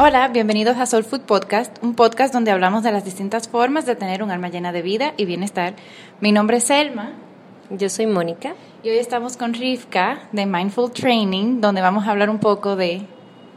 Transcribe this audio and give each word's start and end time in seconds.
Hola, 0.00 0.28
bienvenidos 0.28 0.76
a 0.76 0.86
Soul 0.86 1.02
Food 1.02 1.22
Podcast, 1.22 1.76
un 1.82 1.96
podcast 1.96 2.32
donde 2.32 2.52
hablamos 2.52 2.84
de 2.84 2.92
las 2.92 3.04
distintas 3.04 3.48
formas 3.48 3.84
de 3.84 3.96
tener 3.96 4.22
un 4.22 4.30
alma 4.30 4.48
llena 4.48 4.70
de 4.70 4.80
vida 4.80 5.12
y 5.16 5.24
bienestar. 5.24 5.74
Mi 6.20 6.30
nombre 6.30 6.58
es 6.58 6.64
Selma. 6.64 7.14
Yo 7.68 7.88
soy 7.88 8.06
Mónica. 8.06 8.54
Y 8.84 8.90
hoy 8.90 8.98
estamos 8.98 9.36
con 9.36 9.54
Rivka 9.54 10.20
de 10.30 10.46
Mindful 10.46 10.92
Training, 10.92 11.60
donde 11.60 11.80
vamos 11.80 12.06
a 12.06 12.12
hablar 12.12 12.30
un 12.30 12.38
poco 12.38 12.76
de 12.76 13.02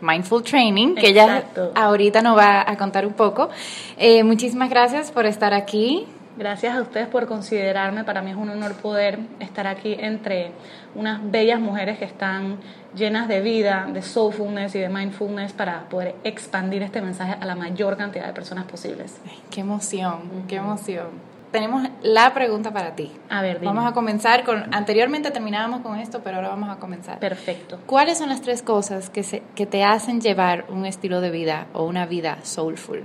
Mindful 0.02 0.42
Training, 0.42 0.96
que 0.96 1.10
ella 1.10 1.44
ahorita 1.76 2.24
nos 2.24 2.36
va 2.36 2.68
a 2.68 2.76
contar 2.76 3.06
un 3.06 3.14
poco. 3.14 3.50
Eh, 3.98 4.24
muchísimas 4.24 4.72
gracias 4.72 5.12
por 5.12 5.28
estar 5.28 5.54
aquí. 5.54 6.08
Gracias 6.38 6.76
a 6.76 6.82
ustedes 6.82 7.08
por 7.08 7.28
considerarme. 7.28 8.04
Para 8.04 8.22
mí 8.22 8.32
es 8.32 8.38
un 8.38 8.50
honor 8.50 8.74
poder 8.76 9.20
estar 9.40 9.68
aquí 9.68 9.96
entre 10.00 10.52
unas 10.96 11.20
bellas 11.30 11.60
mujeres 11.60 12.00
que 12.00 12.06
están 12.06 12.58
llenas 12.96 13.28
de 13.28 13.42
vida, 13.42 13.88
de 13.92 14.02
soulfulness 14.02 14.76
y 14.76 14.80
de 14.80 14.90
mindfulness 14.90 15.54
para 15.54 15.90
poder 15.90 16.16
expandir 16.24 16.84
este 16.84 17.02
mensaje 17.02 17.36
a 17.40 17.46
la 17.46 17.56
mayor 17.56 17.98
cantidad 17.98 18.26
de 18.26 18.34
personas 18.34 18.66
posibles. 18.66 19.20
qué 19.50 19.62
emoción, 19.62 20.46
qué 20.48 20.56
emoción. 20.58 21.32
Tenemos 21.52 21.86
la 22.02 22.34
pregunta 22.34 22.72
para 22.72 22.96
ti. 22.96 23.12
A 23.30 23.42
ver, 23.42 23.60
Vamos 23.60 23.86
a 23.86 23.94
comenzar 23.94 24.46
con. 24.46 24.74
Anteriormente 24.74 25.32
terminábamos 25.32 25.82
con 25.82 26.00
esto, 26.00 26.22
pero 26.24 26.38
ahora 26.38 26.48
vamos 26.48 26.70
a 26.70 26.78
comenzar. 26.78 27.20
Perfecto. 27.20 27.78
¿Cuáles 27.86 28.20
son 28.20 28.30
las 28.30 28.42
tres 28.42 28.62
cosas 28.62 29.10
que, 29.10 29.24
se, 29.24 29.44
que 29.54 29.66
te 29.66 29.84
hacen 29.84 30.22
llevar 30.22 30.64
un 30.70 30.86
estilo 30.86 31.20
de 31.20 31.30
vida 31.30 31.68
o 31.74 31.84
una 31.84 32.06
vida 32.06 32.38
soulful? 32.44 33.04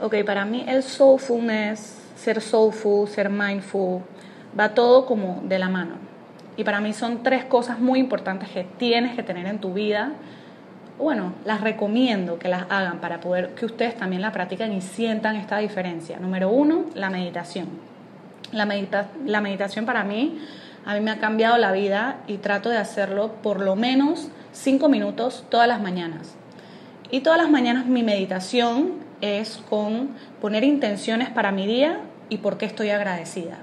Ok, 0.00 0.16
para 0.26 0.44
mí 0.44 0.64
el 0.66 0.82
soulfulness, 0.82 2.01
ser 2.22 2.40
soulful, 2.40 3.08
ser 3.08 3.28
mindful, 3.30 4.00
va 4.58 4.74
todo 4.74 5.06
como 5.06 5.42
de 5.44 5.58
la 5.58 5.68
mano. 5.68 5.96
Y 6.56 6.62
para 6.64 6.80
mí 6.80 6.92
son 6.92 7.22
tres 7.22 7.44
cosas 7.44 7.80
muy 7.80 7.98
importantes 7.98 8.48
que 8.50 8.64
tienes 8.64 9.16
que 9.16 9.22
tener 9.24 9.46
en 9.46 9.58
tu 9.58 9.72
vida. 9.72 10.12
Bueno, 10.98 11.32
las 11.44 11.62
recomiendo 11.62 12.38
que 12.38 12.48
las 12.48 12.66
hagan 12.70 13.00
para 13.00 13.20
poder 13.20 13.54
que 13.54 13.66
ustedes 13.66 13.96
también 13.96 14.22
la 14.22 14.30
practiquen 14.30 14.72
y 14.72 14.82
sientan 14.82 15.34
esta 15.34 15.58
diferencia. 15.58 16.20
Número 16.20 16.50
uno, 16.50 16.84
la 16.94 17.10
meditación. 17.10 17.68
La, 18.52 18.68
la 19.26 19.40
meditación 19.40 19.84
para 19.84 20.04
mí, 20.04 20.38
a 20.84 20.94
mí 20.94 21.00
me 21.00 21.10
ha 21.10 21.18
cambiado 21.18 21.56
la 21.58 21.72
vida 21.72 22.18
y 22.28 22.36
trato 22.36 22.68
de 22.68 22.76
hacerlo 22.76 23.32
por 23.42 23.60
lo 23.60 23.74
menos 23.74 24.28
cinco 24.52 24.88
minutos 24.88 25.44
todas 25.48 25.66
las 25.66 25.80
mañanas. 25.80 26.36
Y 27.10 27.20
todas 27.20 27.38
las 27.38 27.50
mañanas 27.50 27.86
mi 27.86 28.02
meditación 28.02 28.92
es 29.22 29.60
con 29.68 30.10
poner 30.40 30.62
intenciones 30.62 31.30
para 31.30 31.50
mi 31.50 31.66
día 31.66 32.00
y 32.32 32.38
por 32.38 32.56
qué 32.56 32.64
estoy 32.64 32.88
agradecida. 32.88 33.58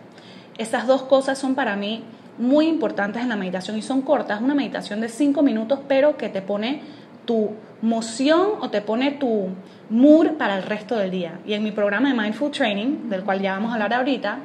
Esas 0.59 0.85
dos 0.85 1.01
cosas 1.01 1.39
son 1.39 1.55
para 1.55 1.75
mí 1.75 2.03
muy 2.37 2.67
importantes 2.67 3.23
en 3.23 3.29
la 3.29 3.35
meditación 3.35 3.75
y 3.77 3.81
son 3.81 4.03
cortas, 4.03 4.41
una 4.41 4.53
meditación 4.53 5.01
de 5.01 5.09
cinco 5.09 5.41
minutos, 5.41 5.79
pero 5.87 6.17
que 6.17 6.29
te 6.29 6.43
pone 6.43 6.83
tu 7.25 7.55
moción 7.81 8.51
o 8.61 8.69
te 8.69 8.81
pone 8.81 9.11
tu 9.11 9.47
mood 9.89 10.33
para 10.37 10.55
el 10.55 10.63
resto 10.63 10.95
del 10.97 11.09
día. 11.09 11.39
Y 11.47 11.53
en 11.53 11.63
mi 11.63 11.71
programa 11.71 12.09
de 12.09 12.15
Mindful 12.15 12.51
Training, 12.51 13.09
del 13.09 13.23
cual 13.23 13.41
ya 13.41 13.53
vamos 13.53 13.71
a 13.71 13.73
hablar 13.73 13.95
ahorita, 13.95 14.39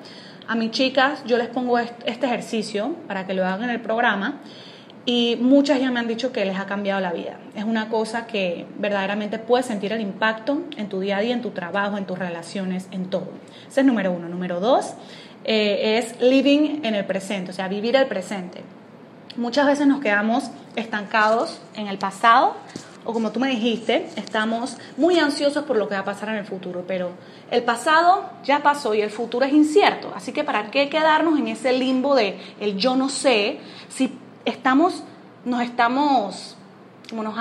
a 0.46 0.54
mis 0.54 0.70
chicas 0.70 1.22
yo 1.26 1.36
les 1.36 1.48
pongo 1.48 1.78
este 1.78 2.24
ejercicio 2.24 2.96
para 3.06 3.26
que 3.26 3.34
lo 3.34 3.44
hagan 3.44 3.64
en 3.64 3.70
el 3.70 3.80
programa 3.80 4.40
y 5.06 5.36
muchas 5.40 5.80
ya 5.80 5.90
me 5.90 6.00
han 6.00 6.08
dicho 6.08 6.32
que 6.32 6.44
les 6.44 6.58
ha 6.58 6.66
cambiado 6.66 7.00
la 7.00 7.12
vida. 7.12 7.38
Es 7.54 7.64
una 7.64 7.88
cosa 7.88 8.26
que 8.26 8.66
verdaderamente 8.78 9.38
puedes 9.38 9.66
sentir 9.66 9.92
el 9.92 10.00
impacto 10.00 10.62
en 10.76 10.88
tu 10.88 11.00
día 11.00 11.18
a 11.18 11.20
día, 11.20 11.34
en 11.34 11.42
tu 11.42 11.50
trabajo, 11.50 11.98
en 11.98 12.06
tus 12.06 12.18
relaciones, 12.18 12.88
en 12.90 13.10
todo. 13.10 13.28
Ese 13.68 13.80
es 13.80 13.86
número 13.86 14.12
uno. 14.12 14.28
Número 14.28 14.60
dos, 14.60 14.94
eh, 15.44 15.98
es 15.98 16.20
living 16.20 16.80
en 16.84 16.94
el 16.94 17.04
presente, 17.04 17.50
o 17.50 17.54
sea, 17.54 17.68
vivir 17.68 17.96
el 17.96 18.06
presente. 18.06 18.62
Muchas 19.36 19.66
veces 19.66 19.86
nos 19.86 20.00
quedamos 20.00 20.50
estancados 20.76 21.60
en 21.74 21.88
el 21.88 21.98
pasado 21.98 22.54
o 23.04 23.12
como 23.12 23.30
tú 23.30 23.40
me 23.40 23.48
dijiste, 23.48 24.08
estamos 24.16 24.78
muy 24.96 25.18
ansiosos 25.18 25.64
por 25.64 25.76
lo 25.76 25.88
que 25.88 25.94
va 25.94 26.00
a 26.00 26.04
pasar 26.04 26.30
en 26.30 26.36
el 26.36 26.46
futuro, 26.46 26.84
pero 26.86 27.10
el 27.50 27.62
pasado 27.62 28.30
ya 28.44 28.62
pasó 28.62 28.94
y 28.94 29.02
el 29.02 29.10
futuro 29.10 29.44
es 29.44 29.52
incierto, 29.52 30.12
así 30.16 30.32
que 30.32 30.42
¿para 30.42 30.70
qué 30.70 30.88
quedarnos 30.88 31.38
en 31.38 31.48
ese 31.48 31.72
limbo 31.72 32.14
de 32.14 32.38
el 32.60 32.78
yo 32.78 32.96
no 32.96 33.10
sé 33.10 33.58
si 33.90 34.08
estamos 34.44 35.04
nos 35.44 35.62
estamos 35.62 36.56
como 37.10 37.22
nos 37.22 37.34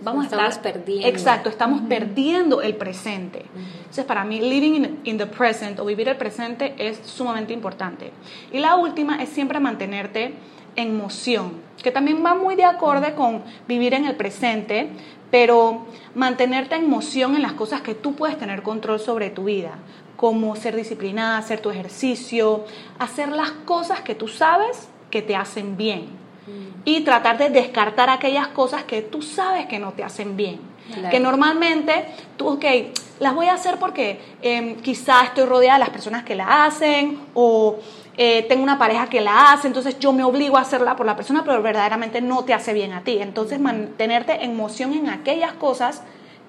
vamos 0.00 0.32
a 0.32 0.46
estar 0.46 0.62
perdiendo. 0.62 1.08
Exacto, 1.08 1.48
estamos 1.48 1.82
perdiendo 1.82 2.62
el 2.62 2.76
presente. 2.76 3.44
Entonces, 3.78 4.04
para 4.04 4.24
mí, 4.24 4.40
living 4.40 5.00
in, 5.04 5.18
the 5.18 5.26
present 5.26 5.80
o 5.80 5.84
vivir 5.84 6.08
el 6.08 6.16
presente 6.16 6.74
es 6.78 7.00
sumamente 7.04 7.52
importante. 7.52 8.12
Y 8.52 8.60
la 8.60 8.76
última 8.76 9.22
es 9.22 9.30
siempre 9.30 9.58
mantenerte 9.58 10.34
en 10.76 10.96
moción, 10.96 11.60
que 11.82 11.90
también 11.90 12.24
va 12.24 12.34
muy 12.34 12.54
de 12.54 12.64
acorde 12.64 13.14
con 13.14 13.42
vivir 13.66 13.94
en 13.94 14.06
el 14.06 14.16
presente, 14.16 14.90
pero 15.30 15.86
mantenerte 16.14 16.76
en 16.76 16.88
moción 16.88 17.34
en 17.34 17.42
las 17.42 17.52
cosas 17.52 17.80
que 17.80 17.94
tú 17.94 18.14
puedes 18.14 18.38
tener 18.38 18.62
control 18.62 19.00
sobre 19.00 19.30
tu 19.30 19.44
vida, 19.44 19.72
como 20.16 20.54
ser 20.56 20.76
disciplinada, 20.76 21.38
hacer 21.38 21.60
tu 21.60 21.70
ejercicio, 21.70 22.64
hacer 22.98 23.30
las 23.30 23.50
cosas 23.50 24.00
que 24.02 24.14
tú 24.14 24.28
sabes 24.28 24.88
que 25.10 25.22
te 25.22 25.36
hacen 25.36 25.76
bien 25.76 26.23
y 26.84 27.00
tratar 27.00 27.38
de 27.38 27.50
descartar 27.50 28.10
aquellas 28.10 28.48
cosas 28.48 28.84
que 28.84 29.02
tú 29.02 29.22
sabes 29.22 29.66
que 29.66 29.78
no 29.78 29.92
te 29.92 30.04
hacen 30.04 30.36
bien. 30.36 30.60
Que 31.10 31.18
normalmente 31.18 32.04
tú, 32.36 32.48
ok, 32.48 32.64
las 33.20 33.34
voy 33.34 33.46
a 33.46 33.54
hacer 33.54 33.78
porque 33.78 34.20
eh, 34.42 34.76
quizá 34.82 35.24
estoy 35.24 35.44
rodeada 35.44 35.78
de 35.78 35.84
las 35.84 35.90
personas 35.90 36.24
que 36.24 36.34
la 36.34 36.66
hacen 36.66 37.20
o 37.32 37.78
eh, 38.16 38.44
tengo 38.48 38.62
una 38.62 38.78
pareja 38.78 39.08
que 39.08 39.20
la 39.20 39.52
hace, 39.52 39.66
entonces 39.66 39.98
yo 39.98 40.12
me 40.12 40.22
obligo 40.22 40.56
a 40.56 40.60
hacerla 40.60 40.94
por 40.94 41.06
la 41.06 41.16
persona, 41.16 41.42
pero 41.44 41.62
verdaderamente 41.62 42.20
no 42.20 42.44
te 42.44 42.54
hace 42.54 42.72
bien 42.72 42.92
a 42.92 43.02
ti. 43.02 43.18
Entonces 43.18 43.58
mantenerte 43.58 44.44
en 44.44 44.56
moción 44.56 44.92
en 44.92 45.08
aquellas 45.08 45.52
cosas 45.54 46.02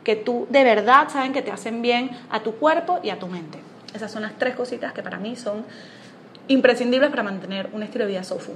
que 0.03 0.16
tú 0.16 0.47
de 0.50 0.63
verdad 0.63 1.09
saben 1.09 1.34
que 1.34 1.41
te 1.41 1.51
hacen 1.51 1.81
bien 1.81 2.11
a 2.29 2.41
tu 2.41 2.55
cuerpo 2.55 3.00
y 3.01 3.09
a 3.09 3.19
tu 3.19 3.28
mente. 3.28 3.59
Esas 3.94 4.11
son 4.11 4.23
las 4.23 4.38
tres 4.38 4.55
cositas 4.55 4.94
que 4.94 5.01
para 5.01 5.17
mí 5.17 5.35
son 5.35 5.66
imprescindibles 6.47 7.09
para 7.09 7.23
mantener 7.23 7.69
un 7.73 7.81
estilo 7.81 8.05
de 8.05 8.11
vida 8.11 8.23
soulful. 8.23 8.55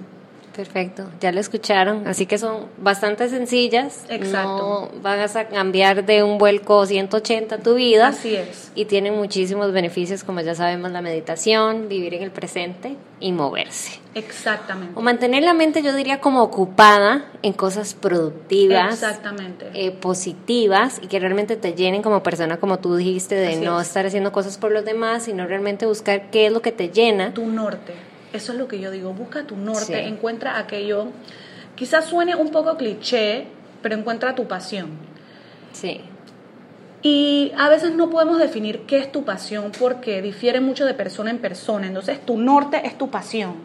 Perfecto, 0.59 1.09
ya 1.21 1.31
lo 1.31 1.39
escucharon, 1.39 2.05
así 2.05 2.25
que 2.25 2.37
son 2.37 2.65
bastante 2.79 3.29
sencillas. 3.29 4.03
Exacto. 4.09 4.91
No 4.93 5.01
vas 5.01 5.37
a 5.37 5.47
cambiar 5.47 6.05
de 6.05 6.21
un 6.21 6.37
vuelco 6.37 6.85
180 6.85 7.59
tu 7.59 7.75
vida. 7.75 8.09
Así 8.09 8.35
es. 8.35 8.69
Y 8.75 8.83
tienen 8.83 9.15
muchísimos 9.15 9.71
beneficios, 9.71 10.25
como 10.25 10.41
ya 10.41 10.55
sabemos, 10.55 10.91
la 10.91 11.01
meditación, 11.01 11.87
vivir 11.87 12.13
en 12.13 12.23
el 12.23 12.31
presente 12.31 12.97
y 13.21 13.31
moverse. 13.31 14.01
Exactamente. 14.15 14.99
O 14.99 15.01
mantener 15.01 15.43
la 15.43 15.53
mente, 15.53 15.81
yo 15.81 15.95
diría, 15.95 16.19
como 16.19 16.43
ocupada 16.43 17.31
en 17.41 17.53
cosas 17.53 17.93
productivas. 17.93 18.95
Exactamente. 18.95 19.69
Eh, 19.73 19.91
positivas 19.91 20.99
y 21.01 21.07
que 21.07 21.19
realmente 21.19 21.55
te 21.55 21.73
llenen 21.73 22.01
como 22.01 22.21
persona, 22.21 22.57
como 22.57 22.79
tú 22.79 22.97
dijiste, 22.97 23.35
de 23.35 23.55
no 23.61 23.79
estar 23.79 24.05
haciendo 24.05 24.33
cosas 24.33 24.57
por 24.57 24.73
los 24.73 24.83
demás, 24.83 25.23
sino 25.23 25.47
realmente 25.47 25.85
buscar 25.85 26.29
qué 26.31 26.47
es 26.47 26.51
lo 26.51 26.61
que 26.61 26.73
te 26.73 26.89
llena. 26.89 27.33
Tu 27.33 27.45
norte 27.45 28.08
eso 28.33 28.51
es 28.51 28.57
lo 28.57 28.67
que 28.67 28.79
yo 28.79 28.91
digo, 28.91 29.13
busca 29.13 29.45
tu 29.45 29.55
norte, 29.55 30.07
encuentra 30.07 30.57
aquello, 30.57 31.07
quizás 31.75 32.05
suene 32.05 32.35
un 32.35 32.49
poco 32.49 32.77
cliché, 32.77 33.47
pero 33.81 33.95
encuentra 33.95 34.35
tu 34.35 34.47
pasión. 34.47 34.89
Sí. 35.71 36.01
Y 37.01 37.53
a 37.57 37.69
veces 37.69 37.95
no 37.95 38.09
podemos 38.09 38.39
definir 38.39 38.81
qué 38.81 38.97
es 38.97 39.11
tu 39.11 39.23
pasión 39.23 39.71
porque 39.77 40.21
difiere 40.21 40.59
mucho 40.59 40.85
de 40.85 40.93
persona 40.93 41.31
en 41.31 41.39
persona. 41.39 41.87
Entonces, 41.87 42.25
tu 42.25 42.37
norte 42.37 42.81
es 42.85 42.97
tu 42.97 43.09
pasión. 43.09 43.55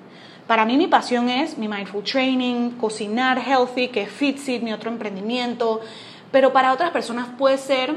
Para 0.46 0.64
mí 0.64 0.76
mi 0.76 0.86
pasión 0.86 1.28
es 1.28 1.58
mi 1.58 1.66
mindful 1.66 2.04
training, 2.04 2.72
cocinar 2.72 3.38
healthy, 3.38 3.88
que 3.88 4.02
es 4.02 4.10
FitSit, 4.10 4.62
mi 4.62 4.72
otro 4.72 4.90
emprendimiento. 4.90 5.80
Pero 6.30 6.52
para 6.52 6.72
otras 6.72 6.90
personas 6.90 7.28
puede 7.36 7.58
ser 7.58 7.94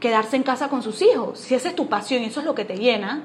quedarse 0.00 0.36
en 0.36 0.42
casa 0.42 0.68
con 0.68 0.82
sus 0.82 1.00
hijos. 1.00 1.38
Si 1.38 1.54
esa 1.54 1.68
es 1.68 1.76
tu 1.76 1.88
pasión 1.88 2.22
y 2.22 2.26
eso 2.26 2.40
es 2.40 2.46
lo 2.46 2.54
que 2.54 2.64
te 2.64 2.76
llena, 2.76 3.22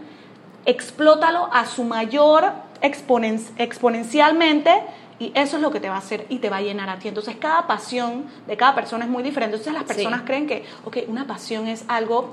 explótalo 0.66 1.50
a 1.52 1.66
su 1.66 1.84
mayor 1.84 2.52
exponencialmente 2.82 4.84
y 5.20 5.32
eso 5.36 5.58
es 5.58 5.62
lo 5.62 5.72
que 5.72 5.80
te 5.80 5.88
va 5.88 5.96
a 5.96 6.00
hacer 6.00 6.26
y 6.30 6.40
te 6.40 6.50
va 6.50 6.58
a 6.58 6.62
llenar 6.62 6.90
a 6.90 6.98
ti. 6.98 7.08
Entonces, 7.08 7.36
cada 7.40 7.68
pasión 7.68 8.26
de 8.48 8.58
cada 8.58 8.74
persona 8.74 9.06
es 9.06 9.12
muy 9.12 9.22
diferente. 9.22 9.56
Entonces, 9.56 9.80
las 9.80 9.84
personas 9.84 10.24
creen 10.26 10.48
que, 10.48 10.66
ok, 10.84 10.98
una 11.08 11.28
pasión 11.28 11.68
es 11.68 11.86
algo 11.88 12.32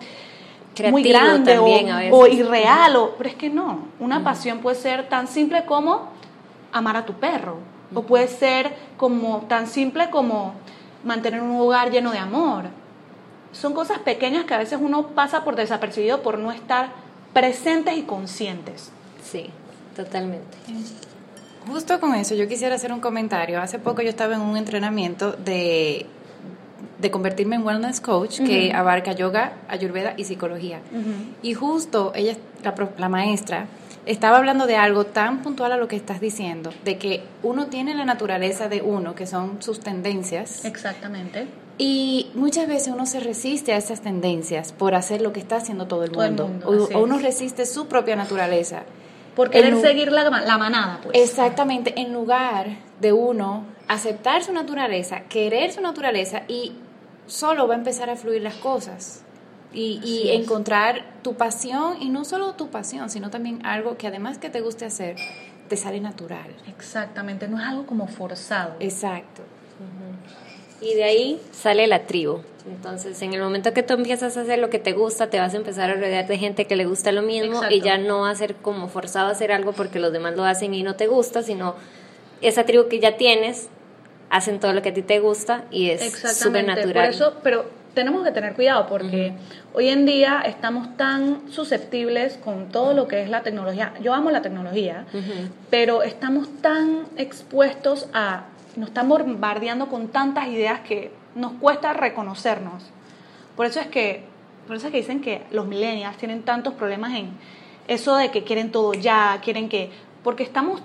muy 0.91 1.02
grande 1.02 1.58
o, 1.58 2.26
irreal, 2.26 2.97
o, 2.97 3.14
pero 3.19 3.29
es 3.29 3.37
que 3.37 3.50
no. 3.50 3.88
Una 4.00 4.25
pasión 4.25 4.61
puede 4.61 4.76
ser 4.76 5.08
tan 5.08 5.29
simple 5.29 5.67
como 5.67 6.08
amar 6.73 6.97
a 6.97 7.05
tu 7.05 7.14
perro, 7.14 7.58
o 7.94 8.02
puede 8.02 8.29
ser 8.29 8.75
como 8.97 9.44
tan 9.49 9.67
simple 9.67 10.08
como 10.08 10.55
mantener 11.05 11.43
un 11.43 11.61
hogar 11.61 11.91
lleno 11.91 12.12
de 12.12 12.19
amor. 12.19 12.64
Son 13.52 13.75
cosas 13.75 13.99
pequeñas 13.99 14.44
que 14.44 14.55
a 14.55 14.58
veces 14.58 14.79
uno 14.81 15.08
pasa 15.08 15.44
por 15.44 15.56
desapercibido 15.56 16.23
por 16.23 16.38
no 16.38 16.52
estar 16.52 16.88
presentes 17.32 17.96
y 17.96 18.02
conscientes. 18.02 18.90
Sí, 19.22 19.50
totalmente. 19.96 20.56
Justo 21.66 22.00
con 22.00 22.14
eso, 22.14 22.34
yo 22.34 22.48
quisiera 22.48 22.75
hacer 22.75 22.92
un 22.92 23.00
comentario. 23.00 23.60
Hace 23.60 23.78
poco 23.78 24.02
yo 24.02 24.08
estaba 24.08 24.34
en 24.34 24.40
un 24.40 24.56
entrenamiento 24.56 25.32
de, 25.32 26.06
de 26.98 27.10
convertirme 27.10 27.56
en 27.56 27.66
wellness 27.66 28.00
coach 28.00 28.40
que 28.40 28.72
abarca 28.72 29.12
yoga, 29.12 29.52
ayurveda 29.69 30.14
y 30.16 30.25
psicología. 30.25 30.80
Y 31.42 31.54
justo 31.54 32.12
ella, 32.14 32.36
la, 32.62 32.75
la 32.96 33.08
maestra, 33.08 33.66
estaba 34.06 34.38
hablando 34.38 34.66
de 34.66 34.76
algo 34.76 35.04
tan 35.04 35.42
puntual 35.42 35.72
a 35.72 35.76
lo 35.76 35.88
que 35.88 35.96
estás 35.96 36.20
diciendo, 36.20 36.72
de 36.84 36.96
que 36.96 37.22
uno 37.42 37.66
tiene 37.66 37.94
la 37.94 38.06
naturaleza 38.06 38.70
de 38.70 38.80
uno, 38.80 39.14
que 39.14 39.26
son 39.26 39.60
sus 39.60 39.80
tendencias. 39.80 40.64
Exactamente 40.64 41.46
Y 41.78 42.30
muchas 42.34 42.66
veces 42.66 42.92
uno 42.92 43.06
se 43.06 43.20
resiste 43.20 43.72
a 43.72 43.76
esas 43.76 44.00
tendencias 44.00 44.72
por 44.72 44.96
hacer 44.96 45.20
lo 45.20 45.32
que 45.32 45.38
está 45.38 45.56
haciendo 45.56 45.86
todo 45.86 46.02
el 46.02 46.10
mundo. 46.10 46.50
o, 46.66 46.98
uno 46.98 47.19
resiste 47.19 47.64
su 47.66 47.86
propia 47.86 48.16
naturaleza. 48.16 48.82
Por 49.36 49.50
querer 49.50 49.80
seguir 49.80 50.10
la, 50.10 50.28
la, 50.28 50.58
manada, 50.58 50.98
pues. 51.00 51.16
Exactamente, 51.16 52.00
en 52.00 52.12
lugar 52.12 52.66
de 53.00 53.12
uno 53.12 53.64
aceptar 53.86 54.42
su 54.42 54.52
naturaleza, 54.52 55.20
querer 55.28 55.72
su 55.72 55.80
naturaleza 55.80 56.42
y 56.48 56.72
solo 57.28 57.69
va 57.69 57.75
a 57.75 57.78
empezar 57.78 58.10
a 58.10 58.16
fluir 58.16 58.42
las 58.42 58.54
cosas. 58.54 59.22
Y, 59.72 60.00
y 60.02 60.30
encontrar 60.30 61.04
tu 61.22 61.34
pasión, 61.34 61.98
y 62.00 62.08
no 62.08 62.25
solo 62.25 62.54
tu 62.54 62.70
pasión, 62.70 63.10
sino 63.10 63.30
también 63.30 63.64
algo 63.66 63.98
que 63.98 64.06
además 64.06 64.38
que 64.38 64.48
te 64.48 64.62
guste 64.62 64.86
hacer, 64.86 65.16
te 65.69 65.76
sale 65.76 66.00
natural. 66.00 66.56
Exactamente, 66.66 67.46
no 67.46 67.60
es 67.60 67.66
algo 67.66 67.86
como 67.86 68.08
forzado. 68.08 68.75
Exacto. 68.80 69.42
Y 70.80 70.94
de 70.94 71.04
ahí 71.04 71.40
sale 71.52 71.86
la 71.86 72.06
tribu. 72.06 72.40
Entonces, 72.66 73.20
en 73.22 73.32
el 73.32 73.40
momento 73.40 73.72
que 73.72 73.82
tú 73.82 73.94
empiezas 73.94 74.36
a 74.36 74.42
hacer 74.42 74.58
lo 74.58 74.70
que 74.70 74.78
te 74.78 74.92
gusta, 74.92 75.30
te 75.30 75.40
vas 75.40 75.54
a 75.54 75.56
empezar 75.56 75.90
a 75.90 75.94
rodear 75.94 76.26
de 76.26 76.38
gente 76.38 76.66
que 76.66 76.76
le 76.76 76.84
gusta 76.84 77.12
lo 77.12 77.22
mismo 77.22 77.60
y 77.70 77.80
ya 77.80 77.98
no 77.98 78.20
va 78.20 78.30
a 78.30 78.34
ser 78.34 78.54
como 78.56 78.88
forzado 78.88 79.28
a 79.28 79.30
hacer 79.30 79.52
algo 79.52 79.72
porque 79.72 79.98
los 79.98 80.12
demás 80.12 80.36
lo 80.36 80.44
hacen 80.44 80.75
y 80.75 80.82
no 80.82 80.94
te 80.94 81.06
gusta, 81.06 81.42
sino 81.42 81.75
esa 82.40 82.64
tribu 82.64 82.88
que 82.88 83.00
ya 83.00 83.16
tienes 83.16 83.69
hacen 84.30 84.60
todo 84.60 84.72
lo 84.72 84.82
que 84.82 84.90
a 84.90 84.94
ti 84.94 85.02
te 85.02 85.20
gusta 85.20 85.64
y 85.70 85.90
es 85.90 86.12
súper 86.36 86.66
natural. 86.66 87.06
Por 87.06 87.14
eso, 87.14 87.34
pero 87.42 87.64
tenemos 87.94 88.25
que 88.25 88.30
tener 88.30 88.54
cuidado 88.54 88.86
porque 88.86 89.32
hoy 89.72 89.88
en 89.88 90.06
día 90.06 90.42
estamos 90.44 90.96
tan 90.96 91.50
susceptibles 91.50 92.36
con 92.36 92.69
todo 92.69 92.92
lo 92.92 93.08
que 93.08 93.22
es 93.22 93.30
la 93.30 93.42
tecnología. 93.42 93.94
Yo 94.02 94.14
amo 94.14 94.30
la 94.30 94.42
tecnología, 94.42 95.06
pero 95.70 96.02
estamos 96.02 96.48
tan 96.60 97.06
expuestos 97.16 98.08
a 98.12 98.44
nos 98.78 98.90
están 98.90 99.08
bombardeando 99.08 99.88
con 99.88 100.08
tantas 100.08 100.46
ideas 100.48 100.80
que 100.80 101.10
nos 101.34 101.52
cuesta 101.54 101.92
reconocernos. 101.92 102.84
Por 103.56 103.66
eso 103.66 103.80
es 103.80 103.88
que, 103.88 104.25
por 104.66 104.76
eso 104.76 104.86
es 104.86 104.92
que 104.92 104.98
dicen 104.98 105.20
que 105.20 105.42
los 105.50 105.66
millennials 105.66 106.16
tienen 106.16 106.42
tantos 106.42 106.75
problemas 106.75 107.12
en 107.14 107.30
eso 107.88 108.16
de 108.16 108.30
que 108.30 108.44
quieren 108.44 108.70
todo 108.70 108.94
ya, 108.94 109.40
quieren 109.42 109.69
que, 109.69 109.90
porque 110.22 110.44
estamos, 110.44 110.80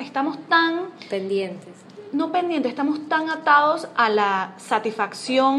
estamos 0.00 0.38
tan 0.48 0.88
pendientes. 1.10 1.74
No 2.12 2.32
pendientes, 2.32 2.70
estamos 2.70 3.08
tan 3.08 3.28
atados 3.28 3.88
a 3.96 4.08
la 4.08 4.54
satisfacción 4.56 5.58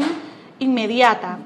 inmediata 0.58 1.38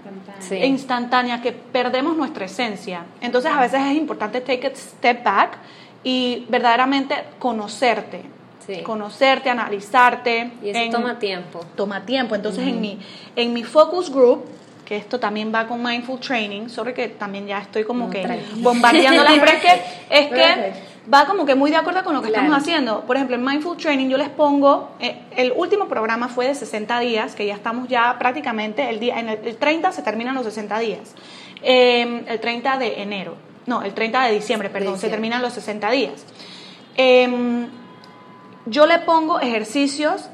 e 0.51 0.67
instantánea 0.67 1.43
que 1.43 1.53
perdemos 1.53 2.17
nuestra 2.17 2.47
esencia. 2.47 3.05
Entonces 3.21 3.51
a 3.53 3.61
veces 3.61 3.81
es 3.85 3.97
importante 3.97 4.41
take 4.41 4.69
a 4.69 4.75
step 4.75 5.23
back 5.23 5.59
y 6.03 6.47
verdaderamente 6.49 7.17
conocerte 7.39 8.40
conocerte, 8.83 9.51
analizarte. 9.51 10.53
Y 10.63 10.71
eso 10.71 10.91
toma 10.91 11.19
tiempo. 11.19 11.61
Toma 11.77 12.05
tiempo. 12.05 12.35
Entonces, 12.35 12.67
en, 12.67 12.81
mi, 12.81 12.99
en 13.37 13.53
mi 13.53 13.65
focus 13.65 14.11
group, 14.11 14.45
que 14.91 14.97
esto 14.97 15.21
también 15.21 15.55
va 15.55 15.69
con 15.69 15.81
Mindful 15.81 16.19
Training, 16.19 16.69
sobre 16.69 16.93
que 16.93 17.07
también 17.09 17.47
ya 17.47 17.59
estoy 17.59 17.85
como 17.85 18.11
que 18.11 18.43
bombardeando 18.57 19.23
las 19.23 19.35
es 19.35 19.43
que, 19.61 19.83
es 20.11 20.29
que 20.29 20.73
va 21.13 21.27
como 21.27 21.47
que 21.47 21.55
muy 21.55 21.71
de 21.71 21.77
acuerdo 21.77 22.03
con 22.03 22.13
lo 22.13 22.23
que 22.23 22.27
estamos 22.27 22.57
haciendo. 22.57 23.03
Por 23.03 23.15
ejemplo, 23.15 23.37
en 23.37 23.45
Mindful 23.45 23.77
Training 23.77 24.09
yo 24.09 24.17
les 24.17 24.31
pongo, 24.31 24.91
eh, 24.99 25.21
el 25.37 25.53
último 25.55 25.87
programa 25.87 26.27
fue 26.27 26.49
de 26.49 26.57
60 26.57 26.99
días, 26.99 27.37
que 27.37 27.47
ya 27.47 27.55
estamos 27.55 27.89
ya 27.89 28.19
prácticamente, 28.19 28.91
el 28.91 28.99
día, 28.99 29.21
en 29.21 29.29
el, 29.29 29.57
30 29.57 29.93
se 29.93 30.03
terminan 30.03 30.35
los 30.35 30.45
60 30.45 30.79
días, 30.81 31.15
em, 31.63 32.25
el 32.27 32.41
30 32.41 32.79
de 32.79 33.03
enero, 33.03 33.37
no, 33.67 33.83
el 33.83 33.95
30 33.95 34.25
de 34.25 34.33
diciembre, 34.33 34.71
perdón, 34.71 34.99
se 34.99 35.09
terminan 35.09 35.41
los 35.41 35.53
60 35.53 35.89
días. 35.93 36.25
Eh, 36.97 37.69
yo 38.67 38.87
le 38.87 38.99
pongo 39.01 39.41
ejercicios 39.41 40.29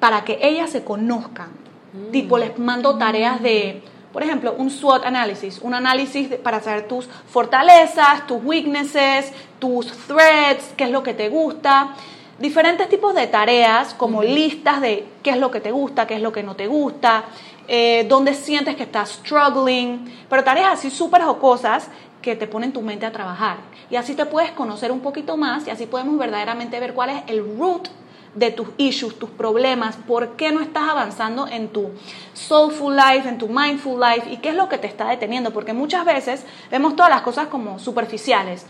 para 0.00 0.24
que 0.24 0.38
ellas 0.42 0.70
se 0.70 0.84
conozcan. 0.84 1.48
Mm. 1.92 2.10
Tipo, 2.10 2.38
les 2.38 2.58
mando 2.58 2.98
tareas 2.98 3.42
de, 3.42 3.82
por 4.12 4.22
ejemplo, 4.22 4.54
un 4.58 4.70
SWOT 4.70 5.04
análisis, 5.04 5.60
un 5.62 5.74
análisis 5.74 6.28
para 6.42 6.60
saber 6.60 6.88
tus 6.88 7.08
fortalezas, 7.28 8.26
tus 8.26 8.42
weaknesses, 8.44 9.32
tus 9.58 9.86
threats, 10.06 10.72
qué 10.76 10.84
es 10.84 10.90
lo 10.90 11.02
que 11.02 11.14
te 11.14 11.28
gusta. 11.28 11.94
Diferentes 12.38 12.88
tipos 12.88 13.14
de 13.14 13.28
tareas, 13.28 13.94
como 13.94 14.22
listas 14.22 14.80
de 14.80 15.06
qué 15.22 15.30
es 15.30 15.38
lo 15.38 15.50
que 15.50 15.60
te 15.60 15.70
gusta, 15.70 16.06
qué 16.06 16.16
es 16.16 16.20
lo 16.20 16.32
que 16.32 16.42
no 16.42 16.56
te 16.56 16.66
gusta, 16.66 17.24
eh, 17.68 18.04
dónde 18.08 18.34
sientes 18.34 18.76
que 18.76 18.82
estás 18.82 19.10
struggling, 19.10 20.12
pero 20.28 20.44
tareas 20.44 20.72
así 20.74 20.90
súper 20.90 21.22
jocosas 21.22 21.88
que 22.24 22.36
te 22.36 22.46
ponen 22.46 22.72
tu 22.72 22.80
mente 22.80 23.04
a 23.04 23.12
trabajar. 23.12 23.58
Y 23.90 23.96
así 23.96 24.14
te 24.14 24.24
puedes 24.24 24.50
conocer 24.52 24.90
un 24.90 25.00
poquito 25.00 25.36
más 25.36 25.66
y 25.66 25.70
así 25.70 25.84
podemos 25.84 26.16
verdaderamente 26.16 26.80
ver 26.80 26.94
cuál 26.94 27.10
es 27.10 27.22
el 27.26 27.44
root 27.58 27.88
de 28.34 28.50
tus 28.50 28.68
issues, 28.78 29.18
tus 29.18 29.28
problemas, 29.28 29.96
por 29.96 30.30
qué 30.30 30.50
no 30.50 30.62
estás 30.62 30.88
avanzando 30.88 31.46
en 31.46 31.68
tu 31.68 31.90
soulful 32.32 32.96
life, 32.96 33.28
en 33.28 33.36
tu 33.36 33.48
mindful 33.48 34.00
life 34.00 34.32
y 34.32 34.38
qué 34.38 34.48
es 34.48 34.54
lo 34.54 34.70
que 34.70 34.78
te 34.78 34.86
está 34.86 35.06
deteniendo, 35.06 35.52
porque 35.52 35.74
muchas 35.74 36.06
veces 36.06 36.46
vemos 36.70 36.96
todas 36.96 37.10
las 37.10 37.20
cosas 37.20 37.48
como 37.48 37.78
superficiales. 37.78 38.64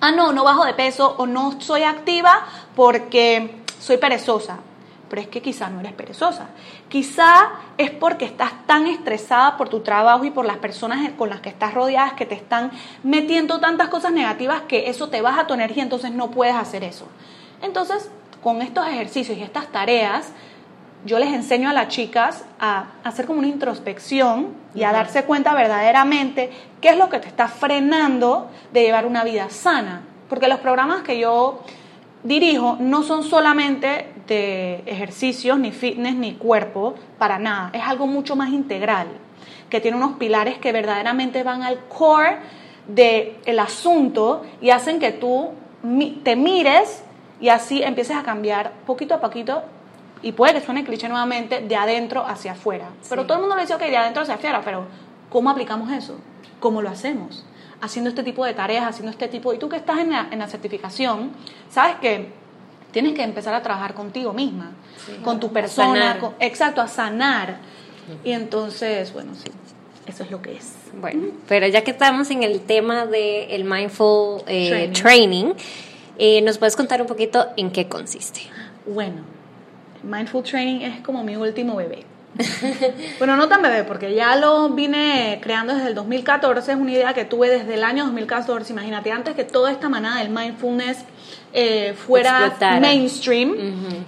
Ah, 0.00 0.10
no, 0.10 0.32
no 0.32 0.42
bajo 0.42 0.64
de 0.64 0.72
peso 0.72 1.14
o 1.18 1.26
no 1.26 1.60
soy 1.60 1.82
activa 1.82 2.46
porque 2.74 3.64
soy 3.78 3.98
perezosa 3.98 4.60
pero 5.08 5.22
es 5.22 5.28
que 5.28 5.42
quizá 5.42 5.70
no 5.70 5.80
eres 5.80 5.92
perezosa. 5.92 6.48
Quizá 6.88 7.50
es 7.76 7.90
porque 7.90 8.24
estás 8.24 8.52
tan 8.66 8.86
estresada 8.86 9.56
por 9.56 9.68
tu 9.68 9.80
trabajo 9.80 10.24
y 10.24 10.30
por 10.30 10.44
las 10.44 10.58
personas 10.58 11.10
con 11.16 11.30
las 11.30 11.40
que 11.40 11.48
estás 11.48 11.74
rodeadas 11.74 12.12
que 12.14 12.26
te 12.26 12.34
están 12.34 12.70
metiendo 13.02 13.60
tantas 13.60 13.88
cosas 13.88 14.12
negativas 14.12 14.62
que 14.62 14.88
eso 14.90 15.08
te 15.08 15.20
baja 15.20 15.46
tu 15.46 15.54
energía, 15.54 15.82
entonces 15.82 16.12
no 16.12 16.30
puedes 16.30 16.54
hacer 16.54 16.84
eso. 16.84 17.06
Entonces, 17.62 18.10
con 18.42 18.62
estos 18.62 18.86
ejercicios 18.86 19.36
y 19.38 19.42
estas 19.42 19.68
tareas, 19.68 20.32
yo 21.04 21.18
les 21.18 21.32
enseño 21.32 21.70
a 21.70 21.72
las 21.72 21.88
chicas 21.88 22.44
a 22.58 22.86
hacer 23.04 23.26
como 23.26 23.38
una 23.38 23.48
introspección 23.48 24.48
y 24.74 24.82
a 24.82 24.92
darse 24.92 25.24
cuenta 25.24 25.54
verdaderamente 25.54 26.50
qué 26.80 26.90
es 26.90 26.96
lo 26.96 27.08
que 27.08 27.18
te 27.20 27.28
está 27.28 27.48
frenando 27.48 28.50
de 28.72 28.82
llevar 28.82 29.06
una 29.06 29.24
vida 29.24 29.48
sana. 29.50 30.02
Porque 30.28 30.48
los 30.48 30.58
programas 30.60 31.02
que 31.02 31.18
yo 31.18 31.60
dirijo 32.24 32.76
no 32.80 33.02
son 33.02 33.22
solamente 33.22 34.06
de 34.28 34.82
ejercicios, 34.86 35.58
ni 35.58 35.72
fitness, 35.72 36.14
ni 36.14 36.34
cuerpo, 36.34 36.94
para 37.18 37.38
nada. 37.38 37.70
Es 37.72 37.82
algo 37.82 38.06
mucho 38.06 38.36
más 38.36 38.50
integral, 38.50 39.08
que 39.68 39.80
tiene 39.80 39.96
unos 39.96 40.16
pilares 40.18 40.58
que 40.58 40.72
verdaderamente 40.72 41.42
van 41.42 41.62
al 41.62 41.80
core 41.88 42.38
del 42.86 43.58
asunto 43.58 44.44
y 44.60 44.70
hacen 44.70 44.98
que 44.98 45.12
tú 45.12 45.50
te 46.22 46.36
mires 46.36 47.02
y 47.40 47.48
así 47.48 47.82
empieces 47.82 48.16
a 48.16 48.22
cambiar 48.22 48.72
poquito 48.86 49.14
a 49.14 49.20
poquito 49.20 49.62
y 50.22 50.32
puede 50.32 50.54
que 50.54 50.60
suene 50.60 50.84
cliché 50.84 51.08
nuevamente 51.08 51.60
de 51.60 51.76
adentro 51.76 52.24
hacia 52.26 52.52
afuera. 52.52 52.88
Pero 53.08 53.24
todo 53.24 53.34
el 53.34 53.40
mundo 53.40 53.56
le 53.56 53.62
dice, 53.62 53.74
ok, 53.74 53.82
de 53.82 53.96
adentro 53.96 54.22
hacia 54.22 54.34
afuera, 54.34 54.62
pero 54.64 54.86
¿cómo 55.30 55.50
aplicamos 55.50 55.90
eso? 55.92 56.18
¿Cómo 56.60 56.82
lo 56.82 56.88
hacemos? 56.88 57.44
haciendo 57.80 58.10
este 58.10 58.22
tipo 58.22 58.44
de 58.44 58.54
tareas, 58.54 58.86
haciendo 58.86 59.10
este 59.10 59.28
tipo... 59.28 59.52
Y 59.52 59.58
tú 59.58 59.68
que 59.68 59.76
estás 59.76 59.98
en 59.98 60.10
la, 60.10 60.28
en 60.30 60.38
la 60.38 60.48
certificación, 60.48 61.30
sabes 61.70 61.96
que 61.96 62.32
tienes 62.98 63.14
que 63.14 63.22
empezar 63.22 63.54
a 63.54 63.62
trabajar 63.62 63.94
contigo 63.94 64.32
misma, 64.32 64.72
con 65.22 65.38
tu 65.38 65.52
persona, 65.52 66.18
exacto, 66.40 66.80
a 66.80 66.88
sanar. 66.88 67.58
Y 68.24 68.32
entonces, 68.32 69.12
bueno, 69.12 69.36
sí, 69.36 69.52
eso 70.08 70.24
es 70.24 70.32
lo 70.32 70.42
que 70.42 70.56
es. 70.56 70.74
Bueno, 71.00 71.28
pero 71.46 71.68
ya 71.68 71.84
que 71.84 71.92
estamos 71.92 72.28
en 72.32 72.42
el 72.42 72.60
tema 72.62 73.06
del 73.06 73.50
el 73.50 73.64
mindful 73.64 74.42
eh, 74.48 74.90
training, 74.92 75.52
eh, 76.18 76.42
¿nos 76.42 76.58
puedes 76.58 76.74
contar 76.74 77.00
un 77.00 77.06
poquito 77.06 77.46
en 77.56 77.70
qué 77.70 77.86
consiste? 77.86 78.40
Bueno, 78.84 79.22
mindful 80.02 80.42
training 80.42 80.80
es 80.80 81.00
como 81.02 81.22
mi 81.22 81.36
último 81.36 81.76
bebé. 81.76 82.04
bueno, 83.18 83.36
no 83.36 83.48
tan 83.48 83.62
bebé, 83.62 83.84
porque 83.84 84.14
ya 84.14 84.36
lo 84.36 84.68
vine 84.70 85.38
creando 85.42 85.74
desde 85.74 85.88
el 85.88 85.94
2014, 85.94 86.72
es 86.72 86.78
una 86.78 86.92
idea 86.92 87.14
que 87.14 87.24
tuve 87.24 87.48
desde 87.48 87.74
el 87.74 87.84
año 87.84 88.04
2014, 88.04 88.72
imagínate, 88.72 89.10
antes 89.10 89.34
que 89.34 89.44
toda 89.44 89.72
esta 89.72 89.88
manada 89.88 90.18
del 90.18 90.30
mindfulness 90.30 91.04
eh, 91.52 91.94
fuera 91.94 92.54
mainstream 92.80 93.56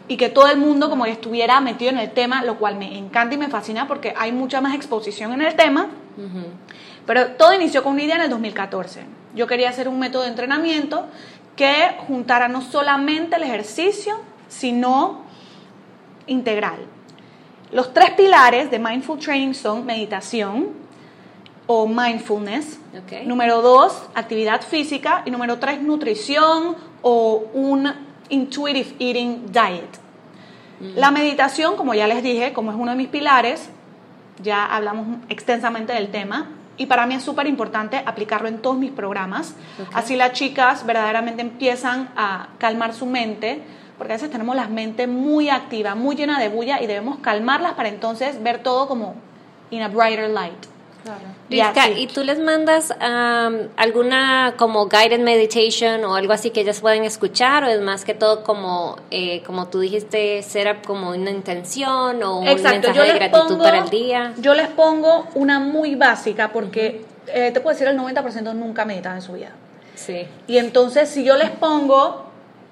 y 0.06 0.16
que 0.16 0.28
todo 0.28 0.48
el 0.48 0.58
mundo 0.58 0.90
como 0.90 1.06
estuviera 1.06 1.60
metido 1.60 1.90
en 1.90 1.98
el 1.98 2.10
tema, 2.10 2.44
lo 2.44 2.58
cual 2.58 2.76
me 2.76 2.98
encanta 2.98 3.34
y 3.34 3.38
me 3.38 3.48
fascina 3.48 3.88
porque 3.88 4.14
hay 4.16 4.32
mucha 4.32 4.60
más 4.60 4.74
exposición 4.74 5.32
en 5.32 5.42
el 5.42 5.56
tema, 5.56 5.88
pero 7.06 7.28
todo 7.32 7.54
inició 7.54 7.82
con 7.82 7.94
una 7.94 8.02
idea 8.02 8.16
en 8.16 8.22
el 8.22 8.30
2014. 8.30 9.02
Yo 9.34 9.46
quería 9.46 9.70
hacer 9.70 9.88
un 9.88 9.98
método 9.98 10.22
de 10.22 10.28
entrenamiento 10.28 11.06
que 11.56 11.96
juntara 12.06 12.48
no 12.48 12.62
solamente 12.62 13.36
el 13.36 13.42
ejercicio, 13.42 14.20
sino 14.48 15.22
integral 16.26 16.80
los 17.72 17.92
tres 17.92 18.10
pilares 18.12 18.70
de 18.70 18.78
Mindful 18.78 19.18
Training 19.18 19.54
son 19.54 19.86
meditación 19.86 20.68
o 21.66 21.86
mindfulness. 21.86 22.80
Número 23.24 23.62
dos, 23.62 24.08
actividad 24.14 24.62
física. 24.62 25.22
Y 25.24 25.30
número 25.30 25.58
tres, 25.58 25.80
nutrición 25.80 26.76
o 27.02 27.44
un 27.52 27.92
intuitive 28.28 28.96
eating 28.98 29.46
diet. 29.52 29.98
La 30.96 31.10
meditación, 31.10 31.76
como 31.76 31.94
ya 31.94 32.06
les 32.06 32.22
dije, 32.22 32.52
como 32.52 32.70
es 32.70 32.76
uno 32.76 32.90
de 32.90 32.96
mis 32.96 33.08
pilares, 33.08 33.68
ya 34.42 34.64
hablamos 34.64 35.18
extensamente 35.28 35.92
del 35.92 36.10
tema. 36.10 36.48
Y 36.76 36.86
para 36.86 37.06
mí 37.06 37.14
es 37.14 37.22
súper 37.22 37.46
importante 37.46 38.02
aplicarlo 38.04 38.48
en 38.48 38.58
todos 38.58 38.78
mis 38.78 38.90
programas. 38.90 39.54
Así 39.92 40.16
las 40.16 40.32
chicas 40.32 40.86
verdaderamente 40.86 41.42
empiezan 41.42 42.08
a 42.16 42.48
calmar 42.58 42.94
su 42.94 43.04
mente, 43.04 43.62
porque 44.00 44.14
a 44.14 44.16
veces 44.16 44.30
tenemos 44.30 44.56
la 44.56 44.66
mente 44.66 45.06
muy 45.06 45.50
activa, 45.50 45.94
muy 45.94 46.16
llena 46.16 46.40
de 46.40 46.48
bulla 46.48 46.80
y 46.80 46.86
debemos 46.86 47.18
calmarlas 47.18 47.74
para 47.74 47.90
entonces 47.90 48.42
ver 48.42 48.62
todo 48.62 48.88
como 48.88 49.14
in 49.70 49.82
a 49.82 49.88
brighter 49.88 50.30
light. 50.30 50.54
Claro. 51.04 51.20
¿y 51.98 52.06
tú 52.06 52.24
les 52.24 52.38
mandas 52.38 52.94
alguna 53.76 54.54
como 54.56 54.88
guided 54.88 55.20
meditation 55.20 56.02
o 56.06 56.14
algo 56.14 56.32
así 56.32 56.48
que 56.48 56.62
ellas 56.62 56.80
pueden 56.80 57.04
escuchar 57.04 57.62
o 57.64 57.66
es 57.66 57.82
más 57.82 58.06
que 58.06 58.14
todo 58.14 58.42
como, 58.42 58.96
eh, 59.10 59.42
como 59.44 59.68
tú 59.68 59.80
dijiste, 59.80 60.42
ser 60.44 60.80
como 60.80 61.10
una 61.10 61.30
intención 61.30 62.22
o 62.22 62.38
un 62.38 62.46
mensaje 62.46 62.80
de 62.80 63.12
gratitud 63.12 63.58
para 63.58 63.80
el 63.80 63.90
día? 63.90 64.32
Yo 64.38 64.54
les 64.54 64.68
pongo 64.68 65.26
una 65.34 65.60
muy 65.60 65.94
básica 65.94 66.52
porque 66.54 67.04
eh, 67.26 67.50
te 67.52 67.60
puedo 67.60 67.74
decir 67.74 67.86
el 67.86 67.98
90% 67.98 68.54
nunca 68.54 68.86
meditan 68.86 69.16
en 69.16 69.22
su 69.22 69.34
vida. 69.34 69.50
Sí. 69.94 70.26
Y 70.46 70.56
entonces 70.56 71.10
si 71.10 71.22
yo 71.22 71.36
les 71.36 71.50
pongo 71.50 72.29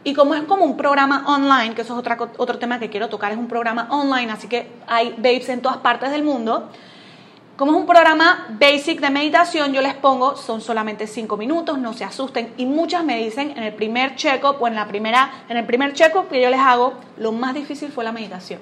y 0.08 0.14
como 0.14 0.34
es 0.34 0.42
como 0.44 0.64
un 0.64 0.76
programa 0.76 1.24
online, 1.26 1.74
que 1.74 1.82
eso 1.82 1.92
es 1.92 1.98
otra, 1.98 2.16
otro 2.38 2.58
tema 2.58 2.78
que 2.78 2.88
quiero 2.88 3.10
tocar, 3.10 3.30
es 3.30 3.36
un 3.36 3.46
programa 3.46 3.88
online, 3.90 4.32
así 4.32 4.48
que 4.48 4.70
hay 4.86 5.14
babes 5.18 5.50
en 5.50 5.60
todas 5.60 5.76
partes 5.78 6.10
del 6.10 6.22
mundo. 6.22 6.70
Como 7.58 7.72
es 7.72 7.78
un 7.78 7.86
programa 7.86 8.46
basic 8.58 9.00
de 9.00 9.10
meditación, 9.10 9.74
yo 9.74 9.82
les 9.82 9.92
pongo, 9.94 10.34
son 10.36 10.62
solamente 10.62 11.06
cinco 11.06 11.36
minutos, 11.36 11.76
no 11.78 11.92
se 11.92 12.04
asusten. 12.04 12.54
Y 12.56 12.64
muchas 12.64 13.04
me 13.04 13.18
dicen 13.18 13.50
en 13.50 13.64
el 13.64 13.74
primer 13.74 14.14
check-up 14.14 14.56
o 14.60 14.66
en 14.66 14.76
la 14.76 14.86
primera, 14.86 15.30
en 15.48 15.58
el 15.58 15.66
primer 15.66 15.92
check-up 15.92 16.28
que 16.28 16.40
yo 16.40 16.48
les 16.48 16.60
hago, 16.60 16.94
lo 17.18 17.32
más 17.32 17.52
difícil 17.52 17.92
fue 17.92 18.02
la 18.02 18.12
meditación. 18.12 18.60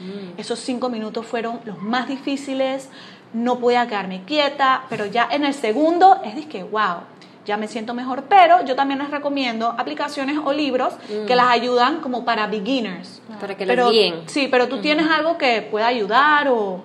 Mm. 0.00 0.38
Esos 0.38 0.58
cinco 0.58 0.90
minutos 0.90 1.24
fueron 1.24 1.60
los 1.64 1.80
más 1.80 2.08
difíciles, 2.08 2.90
no 3.32 3.58
podía 3.58 3.86
quedarme 3.86 4.22
quieta, 4.24 4.84
pero 4.90 5.06
ya 5.06 5.28
en 5.30 5.44
el 5.44 5.54
segundo 5.54 6.20
es 6.24 6.44
que, 6.46 6.62
wow, 6.62 7.04
ya 7.44 7.56
me 7.56 7.68
siento 7.68 7.94
mejor, 7.94 8.24
pero 8.28 8.64
yo 8.64 8.74
también 8.74 8.98
les 9.00 9.10
recomiendo 9.10 9.74
aplicaciones 9.76 10.38
o 10.42 10.52
libros 10.52 10.94
que 11.26 11.34
mm. 11.34 11.36
las 11.36 11.48
ayudan 11.48 12.00
como 12.00 12.24
para 12.24 12.46
beginners. 12.46 13.20
Para 13.40 13.56
que 13.56 13.66
lo 13.66 13.90
guíen. 13.90 14.22
Sí, 14.26 14.48
pero 14.50 14.68
tú 14.68 14.80
tienes 14.80 15.10
algo 15.10 15.38
que 15.38 15.62
pueda 15.62 15.86
ayudar 15.86 16.48
o 16.48 16.82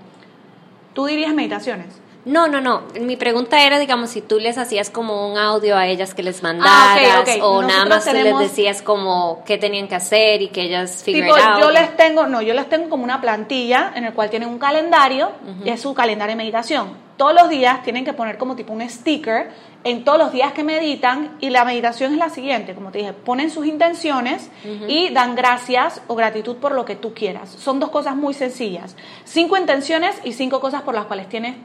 tú 0.94 1.06
dirías 1.06 1.34
meditaciones. 1.34 2.00
No, 2.26 2.48
no, 2.48 2.60
no. 2.60 2.84
Mi 3.00 3.16
pregunta 3.16 3.64
era, 3.64 3.80
digamos, 3.80 4.10
si 4.10 4.22
tú 4.22 4.40
les 4.40 4.58
hacías 4.58 4.90
como 4.90 5.32
un 5.32 5.38
audio 5.38 5.78
a 5.78 5.88
ellas 5.88 6.14
que 6.14 6.22
les 6.22 6.40
ah, 6.40 6.44
mandaras 6.44 7.38
o 7.42 7.62
nada 7.62 7.86
más 7.86 8.06
tú 8.06 8.14
les 8.14 8.38
decías 8.38 8.82
como 8.82 9.42
qué 9.46 9.58
tenían 9.58 9.88
que 9.88 9.96
hacer 9.96 10.42
y 10.42 10.50
que 10.50 10.64
ellas 10.64 11.02
figure 11.04 11.30
Yo 11.60 11.72
les 11.72 11.96
tengo, 11.96 12.28
no, 12.28 12.42
yo 12.42 12.54
les 12.54 12.68
tengo 12.68 12.90
como 12.90 13.04
una 13.04 13.22
plantilla 13.22 13.94
en 13.96 14.04
el 14.04 14.14
cual 14.14 14.30
tienen 14.30 14.50
un 14.50 14.60
calendario 14.60 15.32
y 15.64 15.70
es 15.70 15.82
su 15.82 15.94
calendario 15.94 16.34
de 16.34 16.38
meditación. 16.38 17.09
Todos 17.20 17.34
los 17.34 17.50
días 17.50 17.84
tienen 17.84 18.06
que 18.06 18.14
poner 18.14 18.38
como 18.38 18.56
tipo 18.56 18.72
un 18.72 18.90
sticker 18.90 19.52
en 19.84 20.06
todos 20.06 20.18
los 20.18 20.32
días 20.32 20.54
que 20.54 20.64
meditan 20.64 21.36
y 21.42 21.50
la 21.50 21.66
meditación 21.66 22.14
es 22.14 22.18
la 22.18 22.30
siguiente, 22.30 22.74
como 22.74 22.92
te 22.92 23.00
dije, 23.00 23.12
ponen 23.12 23.50
sus 23.50 23.66
intenciones 23.66 24.50
y 24.88 25.10
dan 25.10 25.36
gracias 25.36 26.02
o 26.08 26.16
gratitud 26.16 26.56
por 26.56 26.72
lo 26.74 26.86
que 26.86 26.96
tú 26.96 27.14
quieras. 27.14 27.50
Son 27.50 27.82
dos 27.82 27.90
cosas 27.90 28.16
muy 28.16 28.34
sencillas. 28.34 28.96
Cinco 29.26 29.58
intenciones 29.58 30.16
y 30.24 30.32
cinco 30.32 30.62
cosas 30.62 30.84
por 30.84 30.96
las 30.96 31.08
cuales 31.08 31.28
tienes 31.28 31.58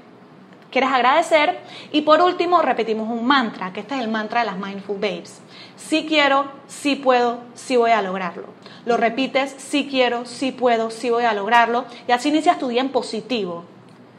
quieres 0.72 0.90
agradecer. 0.90 1.60
Y 1.92 2.00
por 2.00 2.20
último, 2.20 2.60
repetimos 2.60 3.08
un 3.08 3.24
mantra, 3.24 3.72
que 3.72 3.78
este 3.78 3.94
es 3.94 4.00
el 4.00 4.08
mantra 4.08 4.40
de 4.40 4.46
las 4.46 4.58
Mindful 4.58 4.96
Babes. 4.96 5.40
Si 5.76 6.04
quiero, 6.04 6.50
si 6.66 6.96
puedo, 6.96 7.38
si 7.54 7.76
voy 7.76 7.92
a 7.92 8.02
lograrlo. 8.02 8.48
Lo 8.86 8.96
repites, 8.96 9.54
si 9.56 9.86
quiero, 9.86 10.26
si 10.26 10.50
puedo, 10.50 10.90
si 10.90 11.10
voy 11.10 11.26
a 11.26 11.32
lograrlo. 11.32 11.84
Y 12.08 12.10
así 12.10 12.30
inicias 12.30 12.58
tu 12.58 12.66
día 12.66 12.80
en 12.80 12.88
positivo. 12.88 13.66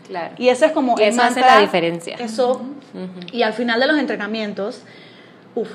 Claro. 0.07 0.35
Y 0.37 0.49
ese 0.49 0.67
es 0.67 0.71
como 0.71 0.97
eso 0.97 1.21
hace 1.21 1.41
la 1.41 1.59
diferencia. 1.59 2.15
Eso. 2.17 2.61
Y 3.31 3.41
al 3.41 3.53
final 3.53 3.79
de 3.79 3.87
los 3.87 3.97
entrenamientos, 3.97 4.81
uff, 5.55 5.69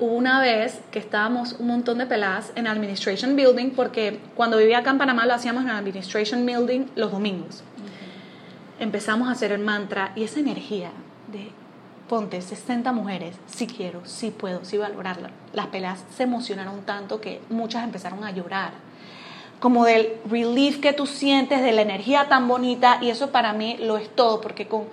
hubo 0.00 0.12
una 0.12 0.40
vez 0.40 0.80
que 0.90 0.98
estábamos 0.98 1.56
un 1.58 1.68
montón 1.68 1.98
de 1.98 2.06
peladas 2.06 2.52
en 2.56 2.66
Administration 2.66 3.36
Building, 3.36 3.70
porque 3.70 4.20
cuando 4.34 4.56
vivía 4.58 4.78
acá 4.78 4.90
en 4.90 4.98
Panamá 4.98 5.26
lo 5.26 5.34
hacíamos 5.34 5.64
en 5.64 5.70
Administration 5.70 6.44
Building 6.46 6.86
los 6.96 7.12
domingos. 7.12 7.62
Empezamos 8.80 9.28
a 9.28 9.32
hacer 9.32 9.52
el 9.52 9.60
mantra 9.60 10.12
y 10.16 10.24
esa 10.24 10.40
energía 10.40 10.90
de 11.30 11.50
ponte 12.08 12.42
60 12.42 12.92
mujeres, 12.92 13.36
si 13.46 13.66
quiero, 13.66 14.04
si 14.04 14.30
puedo, 14.30 14.64
si 14.64 14.76
voy 14.76 14.86
a 14.86 14.88
lograrlo. 14.90 15.28
Las 15.52 15.68
peladas 15.68 16.04
se 16.14 16.24
emocionaron 16.24 16.82
tanto 16.82 17.20
que 17.20 17.40
muchas 17.48 17.84
empezaron 17.84 18.24
a 18.24 18.32
llorar 18.32 18.72
como 19.64 19.86
del 19.86 20.12
relief 20.28 20.78
que 20.78 20.92
tú 20.92 21.06
sientes, 21.06 21.62
de 21.62 21.72
la 21.72 21.80
energía 21.80 22.28
tan 22.28 22.48
bonita, 22.48 22.98
y 23.00 23.08
eso 23.08 23.30
para 23.30 23.54
mí 23.54 23.78
lo 23.80 23.96
es 23.96 24.14
todo, 24.14 24.42
porque 24.42 24.68
con, 24.68 24.84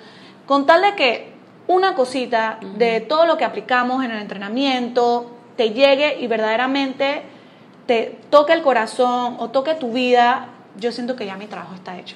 con 0.46 0.66
tal 0.66 0.82
de 0.82 0.96
que 0.96 1.34
una 1.68 1.94
cosita 1.94 2.58
de 2.78 3.02
todo 3.02 3.26
lo 3.26 3.36
que 3.36 3.44
aplicamos 3.44 4.02
en 4.06 4.12
el 4.12 4.22
entrenamiento 4.22 5.30
te 5.58 5.72
llegue 5.72 6.22
y 6.22 6.28
verdaderamente 6.28 7.24
te 7.86 8.18
toque 8.30 8.54
el 8.54 8.62
corazón 8.62 9.36
o 9.40 9.50
toque 9.50 9.76
tu 9.76 9.92
vida, 9.92 10.48
yo 10.78 10.94
siento 10.94 11.18
que 11.18 11.26
ya 11.26 11.36
mi 11.36 11.48
trabajo 11.48 11.76
está 11.76 12.00
hecho. 12.00 12.16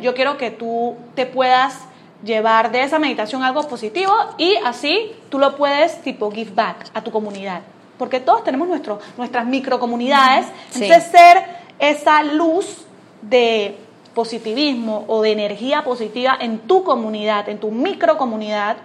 Yo 0.00 0.14
quiero 0.14 0.38
que 0.38 0.50
tú 0.50 0.96
te 1.14 1.26
puedas 1.26 1.80
llevar 2.24 2.72
de 2.72 2.82
esa 2.82 2.98
meditación 2.98 3.42
algo 3.42 3.62
positivo 3.68 4.14
y 4.38 4.54
así 4.64 5.12
tú 5.28 5.38
lo 5.38 5.54
puedes 5.54 6.00
tipo 6.00 6.30
give 6.30 6.52
back 6.54 6.86
a 6.94 7.02
tu 7.02 7.10
comunidad. 7.10 7.60
Porque 7.98 8.20
todos 8.20 8.42
tenemos 8.42 8.68
nuestro, 8.68 9.00
nuestras 9.18 9.44
microcomunidades. 9.44 10.46
Entonces 10.72 11.04
ser 11.10 11.59
esa 11.80 12.22
luz 12.22 12.84
de 13.22 13.76
positivismo 14.14 15.04
o 15.08 15.22
de 15.22 15.32
energía 15.32 15.84
positiva 15.84 16.36
en 16.40 16.58
tu 16.60 16.84
comunidad, 16.84 17.48
en 17.48 17.58
tu 17.58 17.70
microcomunidad, 17.70 18.76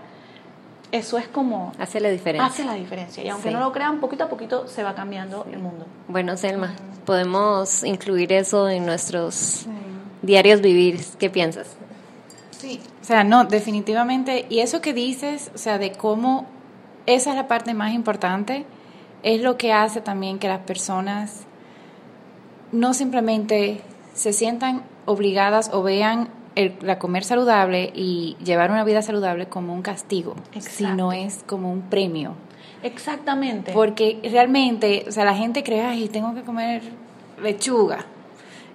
eso 0.91 1.17
es 1.17 1.27
como... 1.27 1.71
Hace 1.77 1.99
la 1.99 2.09
diferencia. 2.09 2.45
Hace 2.45 2.63
la 2.63 2.73
diferencia. 2.73 3.23
Y 3.23 3.29
aunque 3.29 3.51
no 3.51 3.59
lo 3.59 3.71
crean, 3.71 3.99
poquito 3.99 4.25
a 4.25 4.29
poquito 4.29 4.67
se 4.67 4.83
va 4.83 4.95
cambiando 4.95 5.45
el 5.51 5.59
mundo. 5.59 5.85
Bueno, 6.07 6.37
Selma, 6.37 6.73
podemos 7.05 7.83
incluir 7.83 8.31
eso 8.31 8.69
en 8.69 8.85
nuestros 8.85 9.65
diarios 10.21 10.61
vivir. 10.61 11.01
¿Qué 11.19 11.29
piensas? 11.29 11.75
Sí, 12.51 12.79
o 13.01 13.05
sea, 13.05 13.23
no, 13.23 13.43
definitivamente. 13.45 14.45
Y 14.49 14.59
eso 14.59 14.79
que 14.79 14.93
dices, 14.93 15.51
o 15.53 15.57
sea, 15.57 15.77
de 15.77 15.91
cómo 15.91 16.45
esa 17.05 17.31
es 17.31 17.35
la 17.35 17.47
parte 17.47 17.73
más 17.73 17.93
importante, 17.93 18.65
es 19.23 19.41
lo 19.41 19.57
que 19.57 19.73
hace 19.73 20.01
también 20.01 20.39
que 20.39 20.47
las 20.47 20.61
personas 20.61 21.45
no 22.71 22.93
simplemente 22.93 23.81
se 24.13 24.33
sientan 24.33 24.83
obligadas 25.05 25.69
o 25.73 25.83
vean 25.83 26.29
el, 26.55 26.75
la 26.81 26.99
comer 26.99 27.23
saludable 27.23 27.91
y 27.93 28.37
llevar 28.43 28.71
una 28.71 28.83
vida 28.83 29.01
saludable 29.01 29.47
como 29.47 29.73
un 29.73 29.81
castigo, 29.81 30.35
sino 30.59 31.11
es 31.11 31.43
como 31.45 31.71
un 31.71 31.81
premio. 31.83 32.35
Exactamente. 32.83 33.71
Porque 33.73 34.19
realmente, 34.31 35.05
o 35.07 35.11
sea, 35.11 35.25
la 35.25 35.35
gente 35.35 35.63
cree, 35.63 35.81
ay, 35.81 36.07
tengo 36.07 36.33
que 36.33 36.43
comer 36.43 36.83
lechuga. 37.41 38.05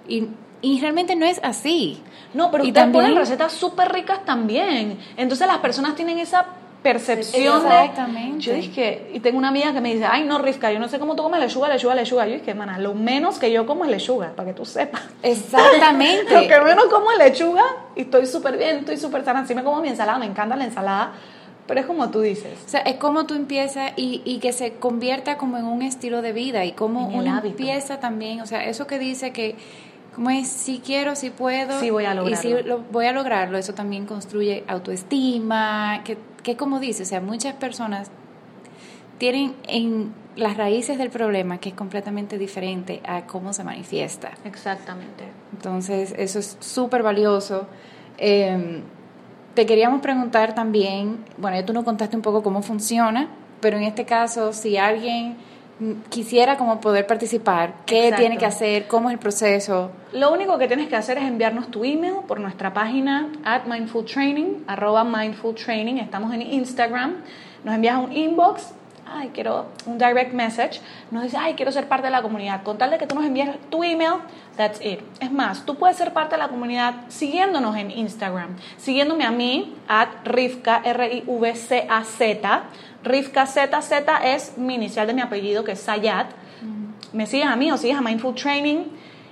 Y, 0.07 0.27
y 0.61 0.79
realmente 0.79 1.15
no 1.15 1.25
es 1.25 1.39
así. 1.43 2.01
No, 2.33 2.51
pero 2.51 2.63
y 2.63 2.67
ustedes 2.67 2.89
ponen 2.89 3.15
recetas 3.15 3.53
súper 3.53 3.91
ricas 3.91 4.25
también. 4.25 4.99
Entonces 5.17 5.47
las 5.47 5.57
personas 5.59 5.95
tienen 5.95 6.19
esa 6.19 6.45
percepción 6.81 7.57
Exactamente. 7.57 8.39
Yo 8.39 8.53
dije, 8.53 9.09
y 9.13 9.19
tengo 9.19 9.37
una 9.37 9.49
amiga 9.49 9.73
que 9.73 9.81
me 9.81 9.93
dice, 9.93 10.05
ay, 10.09 10.23
no, 10.23 10.39
Rifka, 10.39 10.71
yo 10.71 10.79
no 10.79 10.87
sé 10.87 10.99
cómo 10.99 11.15
tú 11.15 11.23
comes 11.23 11.39
lechuga, 11.39 11.69
lechuga, 11.69 11.95
lechuga. 11.95 12.25
Yo 12.27 12.33
dije, 12.33 12.53
mana, 12.53 12.79
lo 12.79 12.93
menos 12.93 13.39
que 13.39 13.51
yo 13.51 13.65
como 13.65 13.85
es 13.85 13.91
lechuga, 13.91 14.33
para 14.35 14.49
que 14.49 14.53
tú 14.53 14.65
sepas. 14.65 15.03
Exactamente. 15.21 16.33
lo 16.41 16.47
que 16.47 16.61
menos 16.61 16.85
como 16.85 17.11
es 17.11 17.17
lechuga 17.19 17.63
y 17.95 18.01
estoy 18.01 18.25
súper 18.25 18.57
bien, 18.57 18.77
estoy 18.77 18.97
súper 18.97 19.23
sana. 19.23 19.45
Sí 19.45 19.53
me 19.53 19.63
como 19.63 19.81
mi 19.81 19.89
ensalada, 19.89 20.17
me 20.17 20.25
encanta 20.25 20.55
la 20.55 20.65
ensalada, 20.65 21.13
pero 21.67 21.79
es 21.79 21.85
como 21.85 22.09
tú 22.09 22.21
dices. 22.21 22.57
O 22.65 22.69
sea, 22.69 22.81
es 22.81 22.95
como 22.95 23.25
tú 23.25 23.35
empiezas 23.35 23.91
y, 23.95 24.21
y 24.25 24.39
que 24.39 24.51
se 24.51 24.73
convierta 24.73 25.37
como 25.37 25.57
en 25.57 25.65
un 25.65 25.83
estilo 25.83 26.21
de 26.21 26.33
vida 26.33 26.65
y 26.65 26.71
como 26.71 27.07
uno 27.07 27.41
empieza 27.43 27.99
también, 27.99 28.41
o 28.41 28.47
sea, 28.47 28.65
eso 28.65 28.87
que 28.87 28.97
dice 28.97 29.31
que 29.31 29.55
como 30.15 30.29
es, 30.29 30.47
si 30.47 30.79
quiero, 30.79 31.15
si 31.15 31.29
puedo. 31.29 31.79
Sí 31.79 31.89
voy 31.89 32.05
a 32.05 32.13
lograrlo. 32.13 32.49
Y 32.49 32.59
si 32.59 32.67
lo, 32.67 32.79
voy 32.79 33.05
a 33.05 33.13
lograrlo, 33.13 33.57
eso 33.57 33.73
también 33.73 34.05
construye 34.05 34.63
autoestima, 34.67 36.01
que, 36.03 36.17
que 36.43 36.57
como 36.57 36.79
dice, 36.79 37.03
o 37.03 37.05
sea, 37.05 37.21
muchas 37.21 37.55
personas 37.55 38.09
tienen 39.17 39.55
en 39.67 40.13
las 40.35 40.57
raíces 40.57 40.97
del 40.97 41.09
problema 41.09 41.59
que 41.59 41.69
es 41.69 41.75
completamente 41.75 42.37
diferente 42.37 43.01
a 43.05 43.27
cómo 43.27 43.53
se 43.53 43.63
manifiesta. 43.63 44.31
Exactamente. 44.45 45.25
Entonces, 45.53 46.13
eso 46.17 46.39
es 46.39 46.57
súper 46.59 47.03
valioso. 47.03 47.67
Em, 48.17 48.81
te 49.53 49.65
queríamos 49.65 50.01
preguntar 50.01 50.55
también, 50.55 51.23
bueno, 51.37 51.57
ya 51.57 51.65
tú 51.65 51.73
nos 51.73 51.83
contaste 51.83 52.15
un 52.15 52.21
poco 52.21 52.41
cómo 52.41 52.61
funciona, 52.61 53.29
pero 53.59 53.77
en 53.77 53.83
este 53.83 54.05
caso, 54.05 54.53
si 54.53 54.77
alguien 54.77 55.35
quisiera 56.09 56.57
como 56.57 56.79
poder 56.79 57.07
participar, 57.07 57.73
¿qué 57.85 58.13
tiene 58.15 58.37
que 58.37 58.45
hacer? 58.45 58.87
¿Cómo 58.87 59.09
es 59.09 59.13
el 59.13 59.19
proceso? 59.19 59.91
Lo 60.13 60.31
único 60.31 60.57
que 60.57 60.67
tienes 60.67 60.87
que 60.87 60.95
hacer 60.95 61.17
es 61.17 61.23
enviarnos 61.23 61.71
tu 61.71 61.83
email 61.83 62.17
por 62.27 62.39
nuestra 62.39 62.73
página 62.73 63.29
at 63.43 63.65
mindfultraining, 63.65 64.63
arroba 64.67 65.03
mindfultraining, 65.03 65.97
estamos 65.97 66.33
en 66.33 66.41
Instagram, 66.41 67.15
nos 67.63 67.75
envías 67.75 67.97
un 67.97 68.11
inbox, 68.11 68.73
ay, 69.13 69.31
quiero 69.33 69.67
un 69.85 69.97
direct 69.97 70.33
message, 70.33 70.81
nos 71.09 71.23
dice, 71.23 71.37
ay, 71.37 71.53
quiero 71.55 71.71
ser 71.71 71.87
parte 71.87 72.07
de 72.07 72.11
la 72.11 72.21
comunidad. 72.21 72.63
Con 72.63 72.77
tal 72.77 72.91
de 72.91 72.97
que 72.97 73.07
tú 73.07 73.15
nos 73.15 73.25
envíes 73.25 73.49
tu 73.69 73.83
email, 73.83 74.21
that's 74.55 74.79
it. 74.85 74.99
Es 75.19 75.31
más, 75.31 75.65
tú 75.65 75.75
puedes 75.75 75.97
ser 75.97 76.13
parte 76.13 76.35
de 76.35 76.39
la 76.39 76.47
comunidad 76.47 76.95
siguiéndonos 77.09 77.75
en 77.75 77.91
Instagram, 77.91 78.55
siguiéndome 78.77 79.25
a 79.25 79.31
mí, 79.31 79.75
at 79.87 80.09
Rivka, 80.25 80.81
R-I-V-C-A-Z, 80.83 82.63
Rivka 83.03 83.45
ZZ 83.45 83.91
es 84.23 84.57
mi 84.57 84.75
inicial 84.75 85.07
de 85.07 85.13
mi 85.13 85.21
apellido, 85.21 85.63
que 85.63 85.73
es 85.73 85.81
Sayat. 85.81 86.27
me 87.13 87.25
sigues 87.25 87.47
a 87.47 87.55
mí 87.55 87.71
o 87.71 87.77
sigues 87.77 87.97
a 87.97 88.01
Mindful 88.01 88.35
Training 88.35 88.85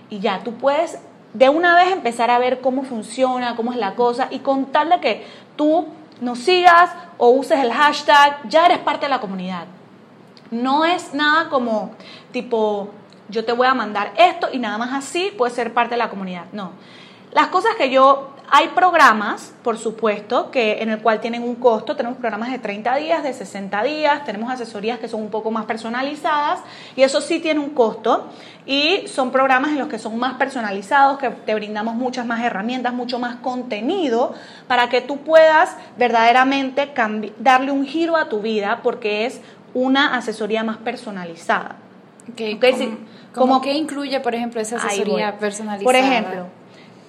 y 0.10 0.20
ya, 0.20 0.42
tú 0.44 0.54
puedes 0.54 1.00
de 1.34 1.50
una 1.50 1.76
vez 1.76 1.92
empezar 1.92 2.32
a 2.32 2.40
ver 2.40 2.62
cómo 2.62 2.84
funciona, 2.84 3.56
cómo 3.56 3.72
es 3.72 3.78
la 3.78 3.96
cosa 3.96 4.28
y 4.32 4.40
contarle 4.40 5.00
que 5.00 5.26
tú 5.56 5.88
nos 6.22 6.40
sigas 6.40 6.92
o 7.18 7.30
uses 7.30 7.60
el 7.60 7.72
hashtag, 7.72 8.40
ya 8.50 8.66
eres 8.66 8.80
parte 8.80 9.06
de 9.06 9.10
la 9.10 9.22
comunidad. 9.22 9.66
No 10.52 10.84
es 10.84 11.14
nada 11.14 11.50
como 11.50 11.92
tipo, 12.32 12.90
yo 13.30 13.46
te 13.46 13.54
voy 13.54 13.68
a 13.68 13.74
mandar 13.74 14.14
esto 14.18 14.48
y 14.52 14.58
nada 14.58 14.78
más 14.78 14.92
así 14.94 15.32
puedes 15.38 15.56
ser 15.56 15.74
parte 15.74 15.92
de 15.92 15.98
la 15.98 16.10
comunidad. 16.10 16.46
No. 16.52 16.72
Las 17.32 17.48
cosas 17.48 17.76
que 17.78 17.92
yo 17.92 18.32
hay 18.52 18.70
programas, 18.70 19.54
por 19.64 19.78
supuesto, 19.78 20.52
que 20.52 20.82
en 20.82 20.90
el 20.90 21.00
cual 21.00 21.20
tienen 21.20 21.44
un 21.44 21.56
costo. 21.56 21.96
Tenemos 21.96 22.18
programas 22.18 22.52
de 22.52 22.60
30 22.60 22.96
días, 22.96 23.24
de 23.24 23.34
60 23.34 23.84
días, 23.84 24.26
tenemos 24.26 24.52
asesorías 24.52 25.00
que 25.00 25.08
son 25.08 25.22
un 25.22 25.30
poco 25.30 25.52
más 25.52 25.66
personalizadas 25.66 26.60
y 26.96 27.04
eso 27.04 27.22
sí 27.22 27.40
tiene 27.40 27.60
un 27.60 27.70
costo. 27.72 28.28
Y 28.66 29.08
son 29.08 29.32
programas 29.32 29.72
en 29.72 29.80
los 29.80 29.88
que 29.88 30.00
son 30.00 30.18
más 30.20 30.36
personalizados, 30.36 31.20
que 31.20 31.30
te 31.30 31.56
brindamos 31.56 31.96
muchas 31.96 32.26
más 32.26 32.42
herramientas, 32.44 32.94
mucho 32.94 33.20
más 33.20 33.38
contenido 33.38 34.34
para 34.68 34.90
que 34.90 35.02
tú 35.02 35.18
puedas 35.18 35.76
verdaderamente 35.98 36.92
darle 37.40 37.72
un 37.72 37.86
giro 37.86 38.16
a 38.16 38.30
tu 38.30 38.42
vida 38.42 38.82
porque 38.84 39.26
es 39.26 39.42
una 39.74 40.16
asesoría 40.16 40.64
más 40.64 40.78
personalizada. 40.78 41.76
Okay, 42.34 42.60
¿Cómo, 43.34 43.62
¿Qué 43.62 43.74
incluye, 43.74 44.20
por 44.20 44.36
ejemplo, 44.36 44.60
esa 44.60 44.78
asesoría 44.78 45.38
personalizada? 45.38 45.86
Por 45.86 45.96
ejemplo, 45.96 46.48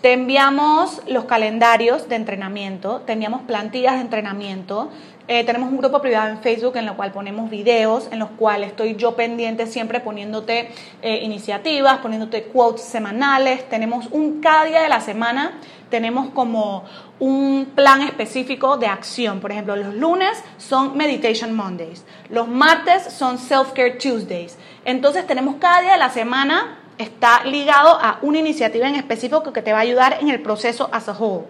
te 0.00 0.14
enviamos 0.14 1.02
los 1.07 1.25
calendarios 1.25 2.09
de 2.09 2.16
entrenamiento, 2.16 3.02
te 3.04 3.12
enviamos 3.12 3.42
plantillas 3.42 3.95
de 3.95 4.00
entrenamiento, 4.00 4.90
eh, 5.28 5.45
tenemos 5.45 5.71
un 5.71 5.76
grupo 5.76 6.00
privado 6.00 6.30
en 6.30 6.38
Facebook 6.38 6.76
en 6.76 6.88
el 6.88 6.95
cual 6.95 7.12
ponemos 7.12 7.50
videos, 7.50 8.09
en 8.11 8.19
los 8.19 8.30
cuales 8.30 8.71
estoy 8.71 8.97
yo 8.97 9.14
pendiente 9.14 9.66
siempre 9.66 10.00
poniéndote 10.00 10.71
eh, 11.02 11.21
iniciativas, 11.23 11.99
poniéndote 11.99 12.45
quotes 12.45 12.83
semanales. 12.83 13.69
Tenemos 13.69 14.09
un 14.11 14.40
cada 14.40 14.64
día 14.64 14.83
de 14.83 14.88
la 14.88 15.00
semana, 15.00 15.52
tenemos 15.88 16.30
como 16.30 16.83
un 17.21 17.69
plan 17.76 18.02
específico 18.02 18.76
de 18.76 18.88
acción. 18.88 19.38
Por 19.38 19.52
ejemplo, 19.52 19.76
los 19.76 19.95
lunes 19.95 20.42
son 20.59 20.97
Meditation 20.97 21.54
Mondays, 21.54 22.04
los 22.28 22.49
martes 22.49 23.04
son 23.12 23.38
Self 23.38 23.71
Care 23.73 23.92
Tuesdays. 23.92 24.59
Entonces 24.85 25.26
tenemos 25.28 25.57
cada 25.61 25.83
día 25.83 25.92
de 25.92 25.99
la 25.99 26.11
semana 26.11 26.79
está 27.00 27.45
ligado 27.45 27.99
a 28.00 28.19
una 28.23 28.38
iniciativa 28.38 28.87
en 28.87 28.95
específico 28.95 29.52
que 29.52 29.62
te 29.62 29.73
va 29.73 29.78
a 29.78 29.83
ayudar 29.83 30.19
en 30.21 30.28
el 30.28 30.40
proceso 30.40 30.88
as 30.92 31.09
a 31.09 31.12
whole. 31.12 31.47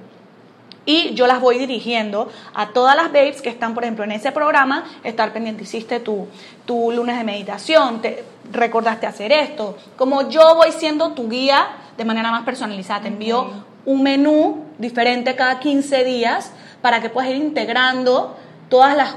Y 0.87 1.13
yo 1.15 1.27
las 1.27 1.41
voy 1.41 1.59
dirigiendo 1.59 2.31
a 2.55 2.69
todas 2.69 2.97
las 2.97 3.13
babes 3.13 3.43
que 3.43 3.51
están, 3.51 3.75
por 3.75 3.85
ejemplo, 3.85 4.05
en 4.05 4.13
ese 4.13 4.33
programa, 4.33 4.85
estar 5.05 5.33
pendiente, 5.33 5.65
hiciste 5.65 6.01
tu, 6.01 6.27
tu 6.65 6.91
lunes 6.93 7.19
de 7.19 7.25
meditación, 7.25 8.01
te 8.01 8.25
recordaste 8.51 9.07
hacer 9.07 9.33
esto. 9.33 9.77
Como 9.97 10.29
yo 10.31 10.55
voy 10.55 10.73
siendo 10.73 11.13
tu 11.13 11.29
guía 11.29 11.69
de 11.97 12.05
manera 12.05 12.31
más 12.31 12.45
personalizada, 12.45 13.03
te 13.03 13.09
envío 13.09 13.51
un 13.85 14.03
menú 14.03 14.65
diferente 14.79 15.37
cada 15.37 15.59
15 15.61 16.05
días 16.05 16.53
para 16.81 17.03
que 17.03 17.11
puedas 17.11 17.31
ir 17.31 17.37
integrando 17.37 18.37
todas 18.69 18.97
las, 18.97 19.17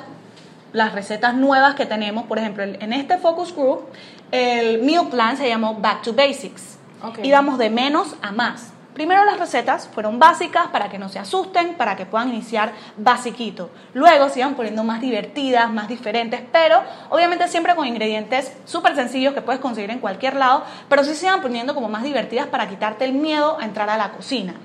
las 0.73 0.93
recetas 0.93 1.33
nuevas 1.33 1.75
que 1.75 1.85
tenemos. 1.85 2.25
Por 2.25 2.39
ejemplo, 2.39 2.63
en 2.63 2.91
este 2.91 3.17
focus 3.17 3.55
group 3.55 3.85
el 4.33 4.81
meal 4.81 5.09
plan 5.09 5.37
se 5.37 5.47
llamó 5.47 5.75
Back 5.75 6.01
to 6.01 6.13
Basics. 6.13 6.79
Íbamos 7.21 7.59
de 7.59 7.69
menos 7.69 8.15
a 8.23 8.31
más. 8.31 8.73
Primero 8.95 9.25
las 9.25 9.37
recetas 9.37 9.87
fueron 9.87 10.17
básicas 10.17 10.69
para 10.69 10.89
que 10.89 10.97
no 10.97 11.07
se 11.07 11.19
asusten, 11.19 11.75
para 11.75 11.95
que 11.95 12.07
puedan 12.07 12.29
iniciar 12.29 12.71
basiquito. 12.97 13.69
Luego 13.93 14.29
se 14.29 14.39
iban 14.39 14.55
poniendo 14.55 14.83
más 14.83 15.01
divertidas, 15.01 15.71
más 15.71 15.87
diferentes, 15.87 16.41
pero 16.51 16.81
obviamente 17.11 17.47
siempre 17.47 17.75
con 17.75 17.85
ingredientes 17.85 18.51
súper 18.65 18.95
sencillos 18.95 19.35
que 19.35 19.43
puedes 19.43 19.61
conseguir 19.61 19.91
en 19.91 19.99
cualquier 19.99 20.35
lado, 20.35 20.63
pero 20.89 21.03
sí 21.03 21.13
se 21.13 21.27
iban 21.27 21.41
poniendo 21.41 21.75
como 21.75 21.87
más 21.87 22.01
divertidas 22.01 22.47
para 22.47 22.67
quitarte 22.67 23.05
el 23.05 23.13
miedo 23.13 23.59
a 23.59 23.65
entrar 23.65 23.91
a 23.91 23.97
la 23.97 24.13
cocina. 24.13 24.55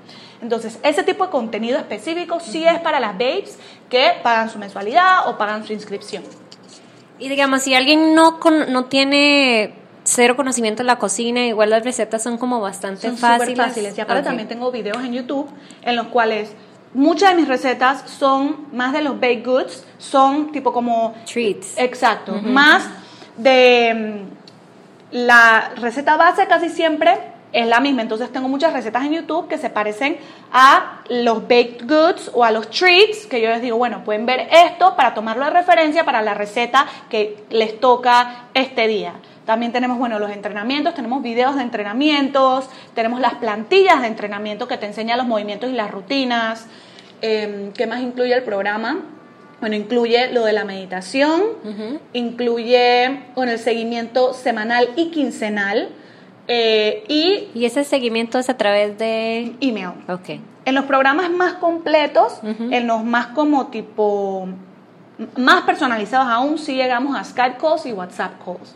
Entonces, 0.41 0.79
ese 0.81 1.03
tipo 1.03 1.25
de 1.25 1.29
contenido 1.29 1.77
específico 1.77 2.39
sí 2.39 2.65
es 2.65 2.79
para 2.79 2.99
las 2.99 3.11
babes 3.13 3.59
que 3.87 4.13
pagan 4.23 4.49
su 4.49 4.57
mensualidad 4.57 5.27
o 5.27 5.37
pagan 5.37 5.63
su 5.63 5.73
inscripción. 5.73 6.23
Y 7.19 7.29
digamos, 7.29 7.63
si 7.63 7.73
alguien 7.75 8.15
no, 8.15 8.39
no 8.69 8.85
tiene 8.85 9.73
cero 10.03 10.35
conocimiento 10.35 10.83
de 10.83 10.87
la 10.87 10.97
cocina, 10.97 11.45
igual 11.45 11.69
las 11.69 11.83
recetas 11.83 12.23
son 12.23 12.37
como 12.37 12.61
bastante 12.61 13.11
fáciles. 13.11 13.57
fáciles. 13.57 13.97
Y 13.97 14.01
aparte 14.01 14.23
también 14.23 14.47
tengo 14.47 14.71
videos 14.71 15.03
en 15.03 15.13
YouTube 15.13 15.47
en 15.81 15.95
los 15.95 16.07
cuales 16.07 16.51
muchas 16.93 17.31
de 17.31 17.35
mis 17.35 17.47
recetas 17.47 18.09
son 18.09 18.67
más 18.71 18.93
de 18.93 19.01
los 19.01 19.19
baked 19.19 19.45
goods, 19.45 19.83
son 19.97 20.51
tipo 20.51 20.73
como... 20.73 21.13
Treats. 21.31 21.77
Exacto. 21.77 22.33
Más 22.33 22.89
de 23.37 24.23
mm, 25.11 25.15
la 25.15 25.71
receta 25.75 26.17
base 26.17 26.47
casi 26.47 26.69
siempre 26.69 27.17
es 27.51 27.67
la 27.67 27.79
misma. 27.79 28.01
Entonces 28.01 28.31
tengo 28.31 28.47
muchas 28.47 28.73
recetas 28.73 29.03
en 29.05 29.13
YouTube 29.13 29.47
que 29.47 29.57
se 29.57 29.69
parecen 29.69 30.17
a 30.51 31.01
los 31.09 31.43
baked 31.43 31.85
goods 31.85 32.31
o 32.33 32.43
a 32.43 32.51
los 32.51 32.69
treats, 32.69 33.25
que 33.25 33.41
yo 33.41 33.49
les 33.49 33.61
digo, 33.61 33.77
bueno, 33.77 34.03
pueden 34.03 34.25
ver 34.25 34.47
esto 34.51 34.95
para 34.95 35.13
tomarlo 35.13 35.45
de 35.45 35.51
referencia 35.51 36.05
para 36.05 36.21
la 36.21 36.33
receta 36.33 36.87
que 37.09 37.43
les 37.49 37.79
toca 37.79 38.49
este 38.53 38.87
día. 38.87 39.13
También 39.45 39.71
tenemos, 39.71 39.97
bueno, 39.97 40.19
los 40.19 40.29
entrenamientos, 40.29 40.93
tenemos 40.93 41.23
videos 41.23 41.55
de 41.55 41.63
entrenamientos, 41.63 42.69
tenemos 42.93 43.19
las 43.19 43.35
plantillas 43.35 44.01
de 44.01 44.07
entrenamiento 44.07 44.67
que 44.67 44.77
te 44.77 44.85
enseñan 44.85 45.17
los 45.17 45.25
movimientos 45.25 45.71
y 45.71 45.73
las 45.73 45.89
rutinas. 45.89 46.67
Em, 47.21 47.71
¿Qué 47.73 47.87
más 47.87 48.01
incluye 48.01 48.33
el 48.33 48.43
programa? 48.43 48.99
Bueno, 49.59 49.75
incluye 49.75 50.31
lo 50.31 50.45
de 50.45 50.53
la 50.53 50.63
meditación, 50.63 51.41
incluye 52.13 53.23
con 53.35 53.49
el 53.49 53.59
seguimiento 53.59 54.33
semanal 54.33 54.89
y 54.95 55.09
quincenal 55.09 55.89
eh, 56.51 57.03
y, 57.07 57.63
ese 57.63 57.83
seguimiento 57.83 58.39
es 58.39 58.49
a 58.49 58.57
través 58.57 58.97
de 58.97 59.55
email. 59.61 59.91
Ok. 60.09 60.41
En 60.65 60.73
los 60.73 60.85
programas 60.85 61.29
más 61.29 61.53
completos, 61.53 62.39
en 62.43 62.87
los 62.87 63.03
más 63.03 63.27
como 63.27 63.67
tipo, 63.67 64.47
más 65.37 65.61
personalizados 65.61 66.27
aún, 66.27 66.57
sí 66.57 66.73
llegamos 66.73 67.15
a 67.15 67.23
Skype 67.23 67.57
calls 67.57 67.85
y 67.85 67.93
WhatsApp 67.93 68.43
calls. 68.43 68.75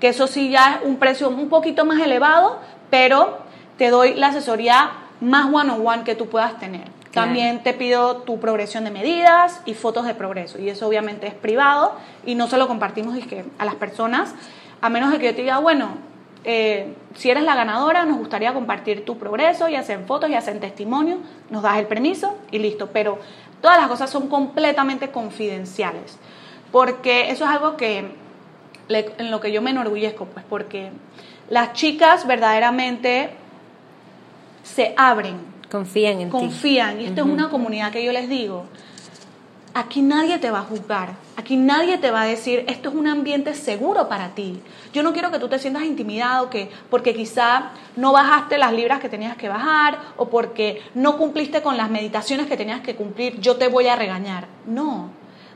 Que 0.00 0.08
eso 0.08 0.26
sí 0.26 0.50
ya 0.50 0.80
es 0.80 0.88
un 0.88 0.96
precio 0.96 1.28
un 1.28 1.48
poquito 1.48 1.84
más 1.84 2.00
elevado, 2.00 2.58
pero 2.90 3.38
te 3.78 3.90
doy 3.90 4.14
la 4.14 4.28
asesoría 4.28 4.90
más 5.20 5.46
one-on-one 5.46 6.02
que 6.02 6.16
tú 6.16 6.28
puedas 6.28 6.58
tener. 6.58 6.88
También 7.12 7.62
te 7.62 7.74
pido 7.74 8.18
tu 8.18 8.40
progresión 8.40 8.82
de 8.82 8.90
medidas 8.90 9.60
y 9.66 9.74
fotos 9.74 10.04
de 10.04 10.14
progreso. 10.14 10.58
Y 10.58 10.68
eso 10.68 10.88
obviamente 10.88 11.28
es 11.28 11.34
privado 11.34 11.94
y 12.26 12.34
no 12.34 12.48
se 12.48 12.58
lo 12.58 12.66
compartimos 12.66 13.16
a 13.58 13.64
las 13.64 13.76
personas, 13.76 14.34
a 14.80 14.90
menos 14.90 15.12
de 15.12 15.18
que 15.20 15.26
yo 15.26 15.34
te 15.34 15.42
diga, 15.42 15.58
bueno, 15.58 15.90
eh, 16.44 16.94
si 17.14 17.30
eres 17.30 17.42
la 17.42 17.54
ganadora, 17.54 18.04
nos 18.04 18.18
gustaría 18.18 18.52
compartir 18.52 19.04
tu 19.04 19.18
progreso 19.18 19.68
y 19.68 19.76
hacer 19.76 20.04
fotos 20.04 20.30
y 20.30 20.34
hacer 20.34 20.60
testimonio, 20.60 21.18
nos 21.50 21.62
das 21.62 21.78
el 21.78 21.86
permiso 21.86 22.36
y 22.50 22.58
listo. 22.58 22.90
Pero 22.92 23.18
todas 23.60 23.78
las 23.78 23.88
cosas 23.88 24.10
son 24.10 24.28
completamente 24.28 25.10
confidenciales, 25.10 26.18
porque 26.70 27.30
eso 27.30 27.44
es 27.44 27.50
algo 27.50 27.76
que 27.76 28.12
en 28.88 29.30
lo 29.30 29.40
que 29.40 29.52
yo 29.52 29.62
me 29.62 29.70
enorgullezco, 29.70 30.26
pues 30.26 30.44
porque 30.48 30.90
las 31.48 31.72
chicas 31.72 32.26
verdaderamente 32.26 33.30
se 34.62 34.94
abren. 34.96 35.38
Confían 35.70 36.20
en 36.20 36.30
confían, 36.30 36.50
ti. 36.50 36.52
Confían. 36.52 37.00
Y 37.00 37.04
esto 37.06 37.22
es 37.22 37.26
una 37.26 37.48
comunidad 37.48 37.90
que 37.90 38.04
yo 38.04 38.12
les 38.12 38.28
digo, 38.28 38.66
Aquí 39.76 40.02
nadie 40.02 40.38
te 40.38 40.52
va 40.52 40.60
a 40.60 40.62
juzgar, 40.62 41.16
aquí 41.36 41.56
nadie 41.56 41.98
te 41.98 42.12
va 42.12 42.22
a 42.22 42.26
decir, 42.26 42.64
esto 42.68 42.90
es 42.90 42.94
un 42.94 43.08
ambiente 43.08 43.54
seguro 43.54 44.08
para 44.08 44.28
ti. 44.28 44.62
Yo 44.92 45.02
no 45.02 45.12
quiero 45.12 45.32
que 45.32 45.40
tú 45.40 45.48
te 45.48 45.58
sientas 45.58 45.82
intimidado 45.82 46.48
que 46.48 46.70
porque 46.90 47.12
quizá 47.12 47.72
no 47.96 48.12
bajaste 48.12 48.56
las 48.56 48.72
libras 48.72 49.00
que 49.00 49.08
tenías 49.08 49.36
que 49.36 49.48
bajar 49.48 49.98
o 50.16 50.28
porque 50.28 50.80
no 50.94 51.18
cumpliste 51.18 51.60
con 51.60 51.76
las 51.76 51.90
meditaciones 51.90 52.46
que 52.46 52.56
tenías 52.56 52.82
que 52.82 52.94
cumplir, 52.94 53.40
yo 53.40 53.56
te 53.56 53.66
voy 53.66 53.88
a 53.88 53.96
regañar. 53.96 54.46
No, 54.64 55.10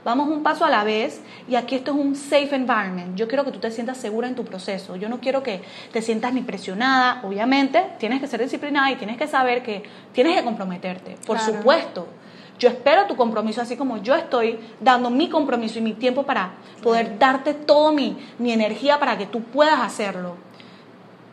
vamos 0.05 0.29
un 0.29 0.43
paso 0.43 0.65
a 0.65 0.71
la 0.71 0.83
vez 0.83 1.21
y 1.49 1.55
aquí 1.55 1.77
esto 1.77 1.93
es 1.93 1.99
un 1.99 2.17
safe 2.17 2.57
environment. 2.57 3.15
Yo 3.15 3.29
quiero 3.29 3.45
que 3.45 3.53
tú 3.53 3.61
te 3.61 3.71
sientas 3.71 3.99
segura 3.99 4.27
en 4.27 4.35
tu 4.35 4.45
proceso. 4.45 4.97
Yo 4.97 5.09
no 5.09 5.21
quiero 5.21 5.45
que 5.45 5.63
te 5.93 6.03
sientas 6.03 6.33
ni 6.33 6.43
presionada. 6.43 7.21
Obviamente, 7.23 7.85
tienes 8.01 8.21
que 8.21 8.27
ser 8.27 8.43
disciplinada 8.43 8.91
y 8.91 8.97
tienes 8.97 9.17
que 9.17 9.29
saber 9.29 9.63
que 9.63 9.85
tienes 10.13 10.37
que 10.37 10.43
comprometerte, 10.43 11.17
por 11.25 11.39
supuesto. 11.39 12.09
Yo 12.59 12.68
espero 12.68 13.07
tu 13.07 13.16
compromiso, 13.16 13.62
así 13.62 13.77
como 13.77 13.99
yo 13.99 14.14
estoy 14.14 14.59
dando 14.81 15.11
mi 15.11 15.29
compromiso 15.29 15.79
y 15.79 15.83
mi 15.83 15.94
tiempo 15.94 16.25
para 16.25 16.53
poder 16.83 17.18
darte 17.18 17.55
toda 17.55 17.92
mi, 17.92 18.16
mi 18.38 18.53
energía 18.53 18.99
para 18.99 19.16
que 19.16 19.27
tú 19.27 19.42
puedas 19.42 19.81
hacerlo. 19.81 20.35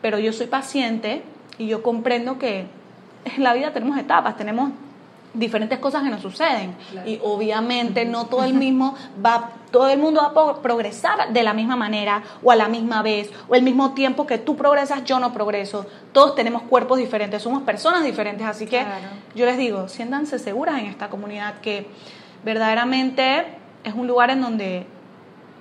Pero 0.02 0.18
yo 0.18 0.32
soy 0.32 0.46
paciente 0.46 1.22
y 1.58 1.66
yo 1.66 1.82
comprendo 1.82 2.38
que 2.38 2.66
en 3.24 3.42
la 3.42 3.54
vida 3.54 3.72
tenemos 3.72 3.98
etapas, 3.98 4.36
tenemos 4.36 4.70
diferentes 5.38 5.78
cosas 5.78 6.02
que 6.02 6.10
nos 6.10 6.20
suceden. 6.20 6.74
Y 7.04 7.20
obviamente 7.22 8.04
no 8.04 8.26
todo 8.26 8.44
el 8.44 8.54
mismo 8.54 8.94
va 9.24 9.50
todo 9.70 9.88
el 9.88 9.98
mundo 9.98 10.22
va 10.22 10.50
a 10.50 10.62
progresar 10.62 11.32
de 11.32 11.42
la 11.42 11.52
misma 11.52 11.76
manera 11.76 12.22
o 12.42 12.50
a 12.50 12.56
la 12.56 12.68
misma 12.68 13.02
vez 13.02 13.30
o 13.48 13.54
el 13.54 13.62
mismo 13.62 13.92
tiempo 13.92 14.26
que 14.26 14.38
tú 14.38 14.56
progresas 14.56 15.04
yo 15.04 15.18
no 15.18 15.32
progreso. 15.32 15.86
Todos 16.12 16.34
tenemos 16.34 16.62
cuerpos 16.62 16.98
diferentes 16.98 17.42
somos 17.42 17.62
personas 17.62 18.04
diferentes. 18.04 18.46
Así 18.46 18.66
que 18.66 18.84
yo 19.34 19.44
les 19.44 19.58
digo 19.58 19.88
siéntanse 19.88 20.38
seguras 20.38 20.78
en 20.78 20.86
esta 20.86 21.10
comunidad 21.10 21.60
que 21.60 21.86
verdaderamente 22.44 23.44
es 23.84 23.94
un 23.94 24.06
lugar 24.06 24.30
en 24.30 24.40
donde 24.40 24.86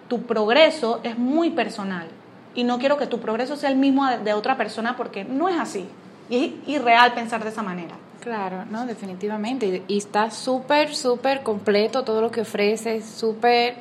tu 0.08 0.24
progreso 0.24 1.02
es 1.04 1.18
muy 1.18 1.50
personal. 1.50 2.08
Y 2.54 2.64
no 2.64 2.80
quiero 2.80 2.98
que 2.98 3.08
tu 3.08 3.20
progreso 3.20 3.58
sea 3.58 3.70
el 3.70 3.76
mismo 3.76 4.08
de 4.08 4.34
otra 4.34 4.56
persona 4.56 4.96
porque 4.96 5.26
no 5.26 5.50
es 5.50 5.60
así. 5.60 5.88
Y 6.30 6.38
es 6.38 6.70
irreal 6.70 7.14
pensar 7.14 7.44
de 7.44 7.50
esa 7.50 7.64
manera. 7.64 7.96
Claro, 8.26 8.66
no, 8.72 8.88
definitivamente. 8.88 9.84
Y 9.88 10.00
está 10.00 10.32
súper, 10.32 10.96
súper 10.96 11.44
completo 11.44 12.04
todo 12.04 12.22
lo 12.22 12.32
que 12.32 12.42
ofrece, 12.42 13.04
súper, 13.04 13.76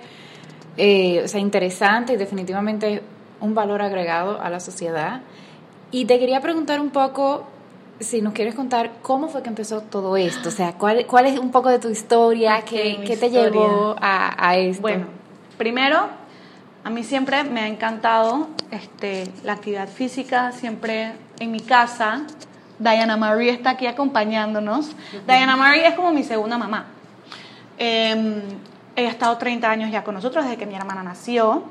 eh, 0.77 1.23
o 1.25 1.29
sea, 1.29 1.41
interesante 1.41 2.13
y 2.13 2.17
definitivamente 2.17 3.01
un 3.41 3.55
valor 3.55 3.81
agregado 3.81 4.39
a 4.39 4.51
la 4.51 4.61
sociedad. 4.61 5.23
Y 5.91 6.05
te 6.05 6.19
quería 6.19 6.43
preguntar 6.43 6.79
un 6.79 6.91
poco, 6.91 7.47
si 8.01 8.21
nos 8.21 8.35
quieres 8.35 8.55
contar 8.55 8.91
cómo 9.01 9.29
fue 9.29 9.43
que 9.43 9.49
empezó 9.49 9.81
todo 9.81 10.15
esto, 10.19 10.51
o 10.51 10.53
sea, 10.53 10.75
cuál, 10.75 11.07
cuál 11.07 11.25
es 11.25 11.39
un 11.39 11.51
poco 11.51 11.71
de 11.71 11.79
tu 11.79 11.89
historia, 11.89 12.61
qué, 12.67 13.17
te 13.19 13.31
llevó 13.31 13.97
a, 13.99 14.47
a 14.47 14.59
esto. 14.59 14.83
Bueno, 14.83 15.07
primero, 15.57 16.01
a 16.85 16.91
mí 16.91 17.03
siempre 17.03 17.45
me 17.45 17.61
ha 17.61 17.67
encantado 17.67 18.49
este, 18.71 19.25
la 19.43 19.55
actividad 19.55 19.89
física, 19.89 20.53
siempre 20.53 21.13
en 21.41 21.51
mi 21.51 21.61
casa 21.61 22.27
Diana 22.79 23.17
Marie 23.17 23.51
está 23.51 23.71
aquí 23.71 23.87
acompañándonos. 23.87 24.93
Diana 25.27 25.57
Marie 25.57 25.87
es 25.87 25.95
como 25.95 26.13
mi 26.13 26.23
segunda 26.23 26.59
mamá. 26.59 26.87
Ella 28.97 29.09
ha 29.09 29.11
estado 29.11 29.37
30 29.37 29.69
años 29.69 29.91
ya 29.91 30.05
con 30.05 30.15
nosotros 30.15 30.45
desde 30.45 30.57
que 30.57 30.67
mi 30.67 30.75
hermana 30.75 31.03
nació. 31.03 31.65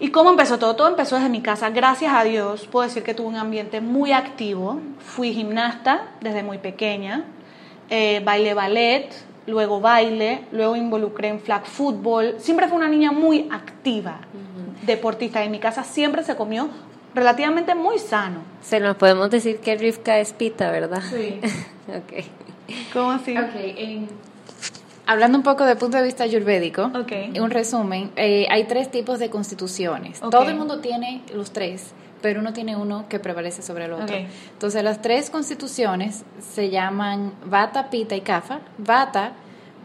¿Y 0.00 0.10
cómo 0.10 0.30
empezó 0.30 0.58
todo? 0.58 0.76
Todo 0.76 0.88
empezó 0.88 1.16
desde 1.16 1.28
mi 1.28 1.40
casa. 1.40 1.70
Gracias 1.70 2.12
a 2.14 2.22
Dios 2.22 2.66
puedo 2.66 2.86
decir 2.86 3.02
que 3.02 3.14
tuve 3.14 3.28
un 3.28 3.36
ambiente 3.36 3.80
muy 3.80 4.12
activo. 4.12 4.80
Fui 5.00 5.32
gimnasta 5.32 6.02
desde 6.20 6.42
muy 6.42 6.58
pequeña. 6.58 7.24
Eh, 7.90 8.20
baile 8.24 8.54
ballet, 8.54 9.08
luego 9.46 9.80
baile, 9.80 10.44
luego 10.52 10.76
involucré 10.76 11.28
en 11.28 11.40
flag 11.40 11.64
football. 11.64 12.36
Siempre 12.38 12.68
fue 12.68 12.76
una 12.76 12.88
niña 12.88 13.10
muy 13.10 13.48
activa, 13.50 14.20
deportista. 14.82 15.42
En 15.42 15.50
mi 15.50 15.58
casa 15.58 15.82
siempre 15.82 16.22
se 16.22 16.36
comió 16.36 16.68
relativamente 17.14 17.74
muy 17.74 17.98
sano. 17.98 18.40
Se 18.62 18.80
nos 18.80 18.96
podemos 18.96 19.30
decir 19.30 19.58
que 19.58 19.76
Rivka 19.76 20.18
es 20.18 20.32
pita, 20.32 20.70
¿verdad? 20.70 21.02
Sí. 21.10 21.40
ok. 21.88 22.24
¿Cómo 22.92 23.12
así? 23.12 23.36
Ok, 23.36 24.08
hablando 25.08 25.38
un 25.38 25.42
poco 25.42 25.64
de 25.64 25.74
punto 25.74 25.96
de 25.96 26.02
vista 26.02 26.24
ayurvédico, 26.24 26.90
okay. 26.94 27.32
un 27.40 27.50
resumen, 27.50 28.10
eh, 28.16 28.46
hay 28.50 28.64
tres 28.64 28.90
tipos 28.90 29.18
de 29.18 29.30
constituciones. 29.30 30.20
Todo 30.20 30.50
el 30.50 30.56
mundo 30.56 30.80
tiene 30.80 31.22
los 31.34 31.50
tres, 31.50 31.92
pero 32.20 32.40
uno 32.40 32.52
tiene 32.52 32.76
uno 32.76 33.06
que 33.08 33.18
prevalece 33.18 33.62
sobre 33.62 33.86
el 33.86 33.94
otro. 33.94 34.14
Entonces, 34.14 34.84
las 34.84 35.00
tres 35.00 35.30
constituciones 35.30 36.24
se 36.52 36.68
llaman 36.68 37.32
Vata, 37.46 37.88
Pita 37.88 38.16
y 38.16 38.20
Kapha. 38.20 38.60
Vata, 38.76 39.32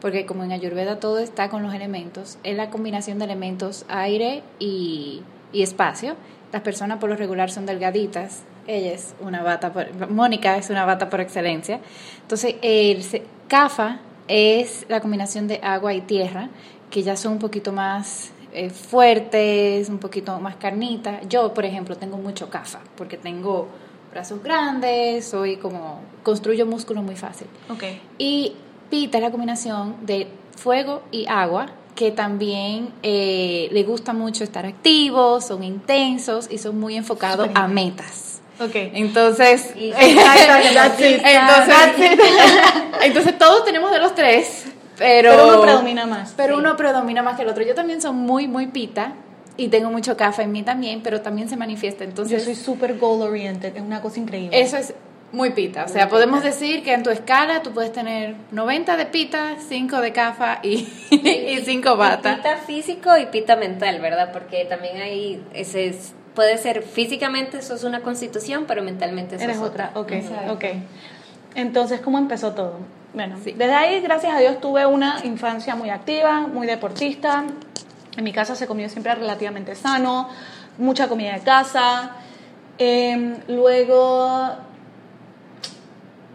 porque 0.01 0.25
como 0.25 0.43
en 0.43 0.51
Ayurveda 0.51 0.99
todo 0.99 1.19
está 1.19 1.49
con 1.49 1.63
los 1.63 1.73
elementos, 1.73 2.37
es 2.43 2.57
la 2.57 2.69
combinación 2.69 3.17
de 3.17 3.25
elementos 3.25 3.85
aire 3.87 4.43
y, 4.59 5.21
y 5.53 5.63
espacio. 5.63 6.17
Las 6.53 6.61
personas 6.61 6.99
por 6.99 7.09
lo 7.09 7.15
regular 7.15 7.49
son 7.49 7.65
delgaditas. 7.65 8.43
Ella 8.67 8.93
es 8.93 9.15
una 9.19 9.41
bata, 9.41 9.73
por, 9.73 10.09
Mónica 10.09 10.55
es 10.55 10.69
una 10.69 10.85
bata 10.85 11.09
por 11.09 11.19
excelencia. 11.19 11.79
Entonces, 12.21 12.55
el 12.61 13.03
CAFA 13.47 13.99
es 14.27 14.85
la 14.87 15.01
combinación 15.01 15.47
de 15.47 15.59
agua 15.63 15.93
y 15.93 16.01
tierra, 16.01 16.49
que 16.91 17.03
ya 17.03 17.17
son 17.17 17.33
un 17.33 17.39
poquito 17.39 17.73
más 17.73 18.31
eh, 18.53 18.69
fuertes, 18.69 19.89
un 19.89 19.97
poquito 19.97 20.39
más 20.39 20.55
carnita. 20.55 21.21
Yo, 21.27 21.55
por 21.55 21.65
ejemplo, 21.65 21.97
tengo 21.97 22.17
mucho 22.17 22.51
CAFA, 22.51 22.81
porque 22.95 23.17
tengo 23.17 23.67
brazos 24.11 24.43
grandes, 24.43 25.25
soy 25.25 25.57
como, 25.57 26.01
construyo 26.21 26.67
músculo 26.67 27.01
muy 27.01 27.15
fácil. 27.15 27.47
Okay. 27.67 27.99
Y 28.19 28.53
Pita 28.91 29.17
es 29.17 29.23
la 29.23 29.31
combinación 29.31 29.95
de 30.05 30.27
fuego 30.55 31.01
y 31.11 31.25
agua, 31.27 31.65
que 31.95 32.11
también 32.11 32.89
eh, 33.03 33.69
le 33.71 33.83
gusta 33.83 34.13
mucho 34.13 34.43
estar 34.43 34.65
activos, 34.65 35.45
son 35.45 35.63
intensos 35.63 36.47
y 36.49 36.57
son 36.57 36.79
muy 36.79 36.95
enfocados 36.95 37.49
a 37.53 37.67
metas. 37.67 38.41
Okay. 38.59 38.91
Entonces, 38.93 39.73
entonces, 43.01 43.37
todos 43.37 43.65
tenemos 43.65 43.91
de 43.91 43.99
los 43.99 44.15
tres, 44.15 44.65
pero, 44.97 45.31
pero 45.31 45.47
uno 45.47 45.61
predomina 45.61 46.05
más. 46.05 46.33
Pero 46.37 46.57
uno 46.57 46.77
predomina 46.77 47.23
más 47.23 47.35
que 47.35 47.41
el 47.43 47.49
otro. 47.49 47.63
Yo 47.63 47.73
también 47.75 48.01
soy 48.01 48.13
muy, 48.13 48.47
muy 48.47 48.67
pita 48.67 49.13
y 49.57 49.69
tengo 49.69 49.89
mucho 49.89 50.15
café 50.17 50.43
en 50.43 50.51
mí 50.51 50.63
también, 50.63 51.01
pero 51.01 51.21
también 51.21 51.49
se 51.49 51.57
manifiesta. 51.57 52.03
Entonces, 52.03 52.39
yo 52.39 52.45
soy 52.45 52.55
súper 52.55 52.97
goal 52.97 53.21
oriented, 53.23 53.75
es 53.75 53.81
una 53.81 54.01
cosa 54.01 54.19
increíble. 54.19 54.59
Eso 54.59 54.77
es 54.77 54.93
muy 55.33 55.49
pita. 55.49 55.85
O 55.85 55.87
sea, 55.87 56.09
podemos 56.09 56.43
decir 56.43 56.83
que 56.83 56.93
en 56.93 57.01
tu 57.01 57.09
escala 57.09 57.63
tú 57.63 57.71
puedes 57.71 57.91
tener 57.91 58.35
90 58.51 58.95
de 58.95 59.07
pita, 59.07 59.55
5 59.67 59.99
de 59.99 60.13
cafa 60.13 60.59
y, 60.61 60.87
y 61.09 61.59
5 61.65 61.97
bata. 61.97 62.35
Pita 62.35 62.57
físico 62.57 63.17
y 63.17 63.25
pita 63.25 63.55
mental, 63.55 63.99
¿verdad? 63.99 64.31
Porque 64.31 64.63
también 64.65 65.01
hay 65.01 65.43
ese 65.53 65.87
es, 65.87 66.13
puede 66.35 66.59
ser 66.59 66.83
físicamente 66.83 67.57
eso 67.57 67.73
es 67.73 67.83
una 67.83 68.01
constitución, 68.01 68.65
pero 68.67 68.83
mentalmente 68.83 69.35
eso 69.35 69.43
Eres 69.43 69.57
es 69.57 69.63
otra. 69.63 69.91
Ok, 69.95 70.13
ok. 70.49 70.65
Entonces, 71.55 71.99
¿cómo 71.99 72.19
empezó 72.19 72.53
todo? 72.53 72.77
Bueno, 73.15 73.35
desde 73.43 73.73
ahí, 73.73 74.01
gracias 74.01 74.35
a 74.35 74.39
Dios, 74.39 74.61
tuve 74.61 74.85
una 74.85 75.19
infancia 75.23 75.75
muy 75.75 75.89
activa, 75.89 76.41
muy 76.41 76.67
deportista. 76.67 77.43
En 78.15 78.23
mi 78.23 78.33
casa 78.33 78.55
se 78.55 78.67
comió 78.67 78.87
siempre 78.87 79.15
relativamente 79.15 79.73
sano, 79.73 80.29
mucha 80.77 81.07
comida 81.07 81.33
de 81.33 81.41
casa. 81.41 82.17
Eh, 82.77 83.37
luego 83.47 84.57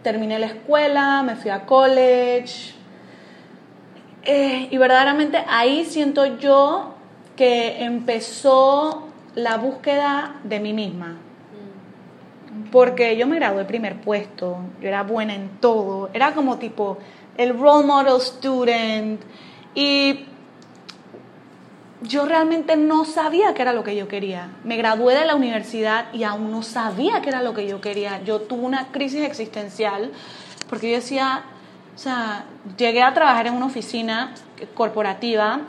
terminé 0.03 0.39
la 0.39 0.47
escuela, 0.47 1.23
me 1.23 1.35
fui 1.35 1.51
a 1.51 1.65
college. 1.65 2.73
Eh, 4.23 4.67
y 4.69 4.77
verdaderamente 4.77 5.43
ahí 5.47 5.85
siento 5.85 6.37
yo 6.37 6.95
que 7.35 7.83
empezó 7.83 9.07
la 9.35 9.57
búsqueda 9.57 10.35
de 10.43 10.59
mí 10.59 10.73
misma. 10.73 11.17
Porque 12.71 13.17
yo 13.17 13.25
me 13.25 13.37
gradué 13.37 13.65
primer 13.65 14.01
puesto, 14.01 14.57
yo 14.81 14.87
era 14.87 15.03
buena 15.03 15.33
en 15.33 15.49
todo, 15.59 16.09
era 16.13 16.33
como 16.33 16.57
tipo 16.57 16.97
el 17.37 17.57
role 17.57 17.87
model 17.87 18.19
student 18.19 19.21
y 19.73 20.25
yo 22.01 22.25
realmente 22.25 22.77
no 22.77 23.05
sabía 23.05 23.53
qué 23.53 23.61
era 23.61 23.73
lo 23.73 23.83
que 23.83 23.95
yo 23.95 24.07
quería. 24.07 24.49
Me 24.63 24.77
gradué 24.77 25.15
de 25.15 25.25
la 25.25 25.35
universidad 25.35 26.13
y 26.13 26.23
aún 26.23 26.51
no 26.51 26.63
sabía 26.63 27.21
qué 27.21 27.29
era 27.29 27.41
lo 27.41 27.53
que 27.53 27.67
yo 27.67 27.81
quería. 27.81 28.23
Yo 28.23 28.41
tuve 28.41 28.63
una 28.65 28.87
crisis 28.87 29.23
existencial 29.23 30.11
porque 30.69 30.89
yo 30.89 30.95
decía, 30.97 31.43
o 31.95 31.97
sea, 31.97 32.45
llegué 32.77 33.01
a 33.01 33.13
trabajar 33.13 33.47
en 33.47 33.53
una 33.53 33.65
oficina 33.65 34.33
corporativa. 34.75 35.61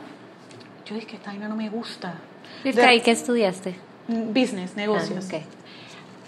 Yo 0.85 0.95
dije, 0.95 1.15
esta 1.15 1.31
vaina 1.31 1.49
no 1.49 1.55
me 1.55 1.69
gusta. 1.69 2.13
¿Y 2.63 2.71
qué 3.01 3.11
estudiaste? 3.11 3.75
Business, 4.07 4.75
negocios. 4.75 5.27
Ah, 5.33 5.39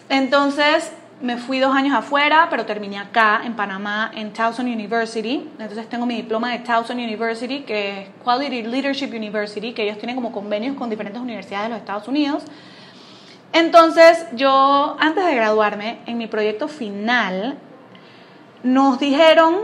Entonces, 0.09 0.91
me 1.23 1.37
fui 1.37 1.57
dos 1.59 1.73
años 1.73 1.95
afuera, 1.95 2.47
pero 2.49 2.65
terminé 2.65 2.99
acá, 2.99 3.43
en 3.45 3.55
Panamá, 3.55 4.11
en 4.13 4.33
Towson 4.33 4.65
University. 4.65 5.49
Entonces 5.57 5.87
tengo 5.87 6.05
mi 6.05 6.17
diploma 6.17 6.51
de 6.51 6.59
Towson 6.59 6.97
University, 6.97 7.61
que 7.61 8.01
es 8.01 8.09
Quality 8.21 8.63
Leadership 8.63 9.07
University, 9.07 9.71
que 9.71 9.83
ellos 9.83 9.97
tienen 9.97 10.17
como 10.17 10.33
convenios 10.33 10.75
con 10.75 10.89
diferentes 10.89 11.21
universidades 11.21 11.67
de 11.67 11.69
los 11.69 11.79
Estados 11.79 12.09
Unidos. 12.09 12.43
Entonces 13.53 14.27
yo, 14.33 14.97
antes 14.99 15.25
de 15.25 15.33
graduarme, 15.33 15.99
en 16.07 16.17
mi 16.17 16.27
proyecto 16.27 16.67
final, 16.67 17.57
nos 18.61 18.99
dijeron, 18.99 19.55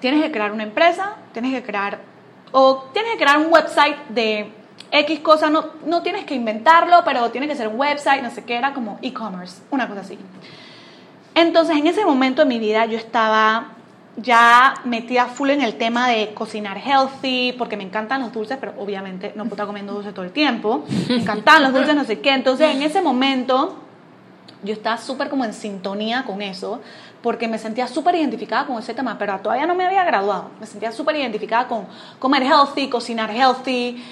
tienes 0.00 0.22
que 0.22 0.32
crear 0.32 0.52
una 0.52 0.62
empresa, 0.62 1.16
tienes 1.34 1.52
que 1.52 1.62
crear, 1.62 1.98
o 2.52 2.88
tienes 2.94 3.12
que 3.12 3.18
crear 3.18 3.36
un 3.36 3.52
website 3.52 3.98
de 4.08 4.50
X 4.90 5.20
cosa, 5.20 5.50
no, 5.50 5.66
no 5.86 6.02
tienes 6.02 6.24
que 6.24 6.34
inventarlo, 6.34 7.02
pero 7.04 7.30
tiene 7.30 7.46
que 7.46 7.54
ser 7.54 7.68
un 7.68 7.78
website, 7.78 8.22
no 8.22 8.30
sé 8.30 8.44
qué, 8.44 8.56
era 8.56 8.72
como 8.72 8.98
e-commerce, 9.02 9.62
una 9.70 9.88
cosa 9.88 10.00
así. 10.00 10.18
Entonces, 11.34 11.76
en 11.76 11.86
ese 11.86 12.04
momento 12.04 12.42
de 12.42 12.48
mi 12.48 12.58
vida 12.58 12.86
yo 12.86 12.98
estaba 12.98 13.72
ya 14.16 14.74
metida 14.84 15.26
full 15.26 15.50
en 15.50 15.62
el 15.62 15.74
tema 15.74 16.08
de 16.08 16.34
cocinar 16.34 16.78
healthy, 16.78 17.54
porque 17.56 17.76
me 17.76 17.84
encantan 17.84 18.20
los 18.20 18.32
dulces, 18.32 18.56
pero 18.58 18.74
obviamente 18.78 19.32
no 19.36 19.44
puedo 19.44 19.54
estar 19.54 19.66
comiendo 19.66 19.92
dulces 19.92 20.12
todo 20.12 20.24
el 20.24 20.32
tiempo. 20.32 20.84
Me 21.08 21.16
encantan 21.16 21.62
los 21.62 21.72
dulces, 21.72 21.94
no 21.94 22.04
sé 22.04 22.20
qué. 22.20 22.30
Entonces, 22.30 22.74
en 22.74 22.82
ese 22.82 23.00
momento 23.00 23.76
yo 24.64 24.72
estaba 24.72 24.98
súper 24.98 25.28
como 25.28 25.44
en 25.44 25.52
sintonía 25.52 26.24
con 26.24 26.42
eso, 26.42 26.80
porque 27.22 27.46
me 27.46 27.58
sentía 27.58 27.86
súper 27.86 28.16
identificada 28.16 28.66
con 28.66 28.78
ese 28.78 28.94
tema, 28.94 29.16
pero 29.18 29.38
todavía 29.38 29.66
no 29.66 29.74
me 29.74 29.86
había 29.86 30.04
graduado. 30.04 30.50
Me 30.58 30.66
sentía 30.66 30.90
súper 30.90 31.16
identificada 31.16 31.68
con 31.68 31.86
comer 32.18 32.42
healthy, 32.42 32.88
cocinar 32.88 33.30
healthy, 33.30 34.02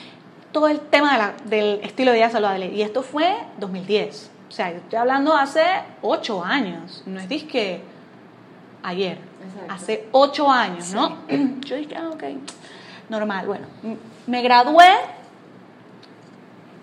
todo 0.57 0.69
el 0.69 0.81
tema 0.81 1.35
del 1.45 1.81
estilo 1.83 2.12
de 2.12 2.16
vida 2.16 2.31
saludable. 2.31 2.69
Y 2.69 2.81
esto 2.81 3.03
fue 3.03 3.37
2010. 3.59 4.31
O 4.49 4.51
sea, 4.51 4.71
yo 4.71 4.79
estoy 4.79 4.99
hablando 4.99 5.37
hace 5.37 5.62
ocho 6.01 6.42
años. 6.42 7.03
No 7.05 7.21
es 7.21 7.29
disque 7.29 7.83
ayer. 8.83 9.19
Hace 9.69 10.09
ocho 10.12 10.51
años, 10.51 10.95
¿no? 10.95 11.19
Yo 11.61 11.77
dije, 11.77 11.95
ah, 11.95 12.09
ok, 12.11 12.23
normal. 13.11 13.47
Bueno, 13.47 13.66
me 14.27 14.40
gradué, 14.40 14.88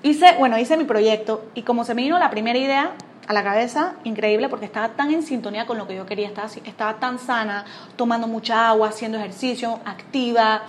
hice, 0.04 0.36
bueno, 0.38 0.60
hice 0.60 0.78
mi 0.78 0.84
proyecto 0.84 1.46
y 1.56 1.64
como 1.64 1.84
se 1.84 1.96
me 1.96 2.04
vino 2.04 2.20
la 2.20 2.30
primera 2.30 2.60
idea 2.60 2.92
a 3.28 3.34
la 3.34 3.44
cabeza, 3.44 3.96
increíble, 4.04 4.50
porque 4.50 4.68
estaba 4.68 4.90
tan 4.90 5.12
en 5.12 5.24
sintonía 5.24 5.66
con 5.66 5.80
lo 5.80 5.88
que 5.88 5.96
yo 5.96 6.06
quería, 6.06 6.28
estaba, 6.28 6.48
estaba 6.64 7.00
tan 7.00 7.18
sana, 7.18 7.66
tomando 7.96 8.28
mucha 8.28 8.70
agua, 8.70 8.90
haciendo 8.90 9.18
ejercicio, 9.18 9.80
activa, 9.84 10.62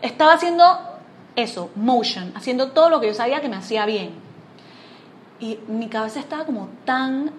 estaba 0.00 0.34
haciendo 0.34 0.95
eso, 1.36 1.70
motion, 1.76 2.32
haciendo 2.34 2.72
todo 2.72 2.90
lo 2.90 3.00
que 3.00 3.08
yo 3.08 3.14
sabía 3.14 3.40
que 3.40 3.48
me 3.48 3.56
hacía 3.56 3.86
bien. 3.86 4.10
Y 5.38 5.58
mi 5.68 5.88
cabeza 5.88 6.18
estaba 6.18 6.44
como 6.44 6.68
tan, 6.84 7.30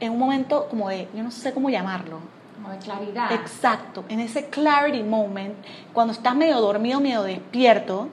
en 0.00 0.12
un 0.12 0.18
momento 0.18 0.68
como 0.68 0.88
de, 0.90 1.08
yo 1.14 1.22
no 1.22 1.30
sé 1.30 1.52
cómo 1.52 1.70
llamarlo. 1.70 2.18
Como 2.54 2.72
de 2.72 2.78
claridad. 2.78 3.32
Exacto, 3.32 4.04
en 4.08 4.20
ese 4.20 4.50
clarity 4.50 5.02
moment, 5.02 5.54
cuando 5.94 6.12
estás 6.12 6.36
medio 6.36 6.60
dormido, 6.60 7.00
medio 7.00 7.22
despierto, 7.22 8.08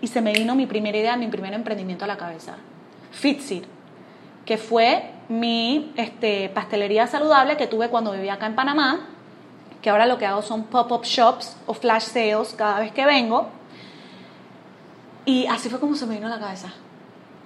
y 0.00 0.06
se 0.06 0.22
me 0.22 0.32
vino 0.32 0.54
mi 0.54 0.66
primera 0.66 0.96
idea, 0.96 1.16
mi 1.16 1.28
primer 1.28 1.52
emprendimiento 1.52 2.04
a 2.06 2.08
la 2.08 2.16
cabeza. 2.16 2.56
Fitsit, 3.10 3.64
que 4.46 4.56
fue 4.56 5.10
mi 5.28 5.92
este, 5.96 6.48
pastelería 6.48 7.06
saludable 7.06 7.58
que 7.58 7.66
tuve 7.66 7.90
cuando 7.90 8.12
vivía 8.12 8.34
acá 8.34 8.46
en 8.46 8.54
Panamá, 8.54 9.00
que 9.82 9.90
ahora 9.90 10.06
lo 10.06 10.16
que 10.16 10.24
hago 10.24 10.42
son 10.42 10.64
pop-up 10.64 11.04
shops 11.04 11.56
o 11.66 11.74
flash 11.74 12.04
sales 12.04 12.54
cada 12.56 12.78
vez 12.80 12.92
que 12.92 13.04
vengo. 13.04 13.48
Y 15.24 15.46
así 15.46 15.68
fue 15.68 15.78
como 15.78 15.94
se 15.94 16.06
me 16.06 16.14
vino 16.14 16.26
a 16.26 16.30
la 16.30 16.40
cabeza, 16.40 16.72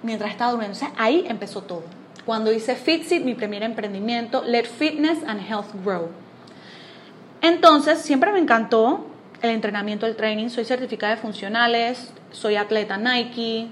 mientras 0.03 0.31
estaba 0.31 0.51
durmiendo. 0.51 0.77
ahí 0.97 1.25
empezó 1.27 1.61
todo. 1.61 1.83
Cuando 2.25 2.51
hice 2.51 2.75
Fitsit, 2.75 3.23
mi 3.23 3.35
primer 3.35 3.63
emprendimiento, 3.63 4.43
Let 4.43 4.65
Fitness 4.65 5.19
and 5.25 5.39
Health 5.47 5.73
Grow. 5.85 6.09
Entonces, 7.41 7.99
siempre 7.99 8.31
me 8.31 8.39
encantó 8.39 9.05
el 9.41 9.51
entrenamiento, 9.51 10.05
el 10.05 10.15
training. 10.15 10.49
Soy 10.49 10.65
certificada 10.65 11.15
de 11.15 11.21
funcionales, 11.21 12.11
soy 12.31 12.55
atleta 12.55 12.97
Nike. 12.97 13.67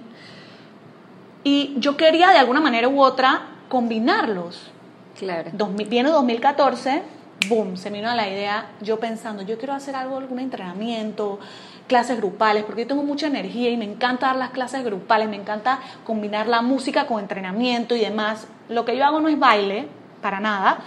Y 1.44 1.76
yo 1.78 1.98
quería 1.98 2.30
de 2.30 2.38
alguna 2.38 2.60
manera 2.62 2.88
u 2.88 3.02
otra 3.02 3.48
combinarlos. 3.70 4.72
Claro. 5.18 5.52
viene 5.90 6.10
2014, 6.10 7.02
boom, 7.48 7.78
se 7.78 7.90
me 7.90 8.00
vino 8.00 8.10
a 8.10 8.16
la 8.16 8.28
idea, 8.28 8.72
yo 8.82 9.00
pensando, 9.00 9.44
yo 9.44 9.58
quiero 9.58 9.74
hacer 9.74 9.96
algo, 9.96 10.18
algún 10.18 10.40
entrenamiento, 10.40 11.40
clases 11.88 12.18
grupales, 12.18 12.64
porque 12.64 12.82
yo 12.82 12.88
tengo 12.88 13.04
mucha 13.04 13.28
energía 13.28 13.70
y 13.70 13.78
me 13.78 13.86
encanta 13.86 14.28
dar 14.28 14.36
las 14.38 14.50
clases 14.50 14.84
grupales, 14.84 15.30
me 15.30 15.36
encanta 15.36 15.80
combinar 16.04 16.48
la 16.48 16.62
música 16.62 17.08
con 17.08 17.20
entrenamiento 17.20 17.96
y 17.96 18.00
demás. 18.00 18.48
Lo 18.70 18.86
que 18.86 18.98
yo 18.98 19.06
hago 19.06 19.20
no 19.20 19.30
es 19.30 19.38
baile, 19.38 19.88
para 20.22 20.40
nada, 20.40 20.80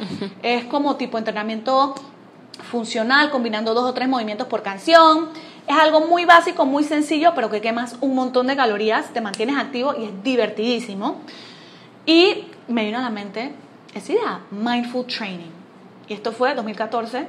es 0.42 0.64
como 0.64 0.96
tipo 0.96 1.16
entrenamiento 1.16 1.94
funcional, 2.70 3.30
combinando 3.30 3.72
dos 3.74 3.88
o 3.88 3.94
tres 3.94 4.08
movimientos 4.08 4.48
por 4.48 4.62
canción. 4.62 5.28
Es 5.66 5.76
algo 5.76 6.00
muy 6.00 6.24
básico, 6.24 6.66
muy 6.66 6.82
sencillo, 6.82 7.32
pero 7.34 7.50
que 7.50 7.60
quemas 7.60 7.96
un 8.00 8.14
montón 8.14 8.48
de 8.48 8.56
calorías, 8.56 9.12
te 9.12 9.20
mantienes 9.20 9.56
activo 9.56 9.94
y 9.96 10.06
es 10.06 10.22
divertidísimo. 10.24 11.18
Y 12.06 12.46
me 12.66 12.84
vino 12.84 12.98
a 12.98 13.02
la 13.02 13.10
mente 13.10 13.52
esa 13.94 14.12
idea, 14.12 14.40
Mindful 14.50 15.06
Training. 15.06 15.52
Y 16.08 16.14
esto 16.14 16.32
fue 16.32 16.54
2014. 16.54 17.26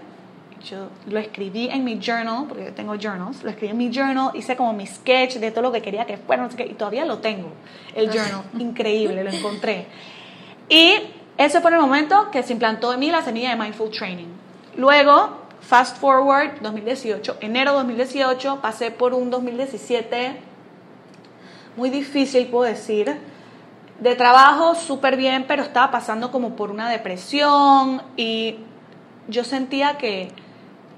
Yo 0.63 0.89
lo 1.07 1.19
escribí 1.19 1.69
en 1.69 1.83
mi 1.83 1.99
journal, 1.99 2.45
porque 2.47 2.65
yo 2.65 2.73
tengo 2.73 2.95
journals, 2.95 3.43
lo 3.43 3.49
escribí 3.49 3.71
en 3.71 3.77
mi 3.77 3.89
journal, 3.91 4.31
hice 4.33 4.55
como 4.55 4.73
mi 4.73 4.85
sketch 4.85 5.35
de 5.35 5.51
todo 5.51 5.61
lo 5.63 5.71
que 5.71 5.81
quería 5.81 6.05
que 6.05 6.17
fuera, 6.17 6.43
no 6.43 6.51
sé 6.51 6.57
qué, 6.57 6.65
y 6.65 6.73
todavía 6.73 7.05
lo 7.05 7.19
tengo, 7.19 7.49
el 7.95 8.09
journal, 8.09 8.43
increíble, 8.57 9.23
lo 9.23 9.31
encontré. 9.31 9.87
Y 10.67 10.95
ese 11.37 11.61
fue 11.61 11.71
el 11.71 11.77
momento 11.79 12.29
que 12.31 12.43
se 12.43 12.53
implantó 12.53 12.93
en 12.93 12.99
mí 12.99 13.09
la 13.09 13.21
semilla 13.21 13.51
de 13.51 13.55
Mindful 13.55 13.89
Training. 13.89 14.27
Luego, 14.75 15.37
fast 15.61 15.97
forward, 15.97 16.59
2018, 16.61 17.37
enero 17.39 17.73
2018, 17.73 18.59
pasé 18.61 18.91
por 18.91 19.13
un 19.13 19.29
2017 19.29 20.49
muy 21.75 21.89
difícil, 21.89 22.47
puedo 22.47 22.65
decir, 22.65 23.17
de 23.99 24.15
trabajo 24.15 24.75
súper 24.75 25.15
bien, 25.17 25.45
pero 25.47 25.63
estaba 25.63 25.91
pasando 25.91 26.31
como 26.31 26.55
por 26.55 26.71
una 26.71 26.89
depresión 26.89 28.01
y 28.17 28.57
yo 29.27 29.43
sentía 29.43 29.97
que 29.97 30.31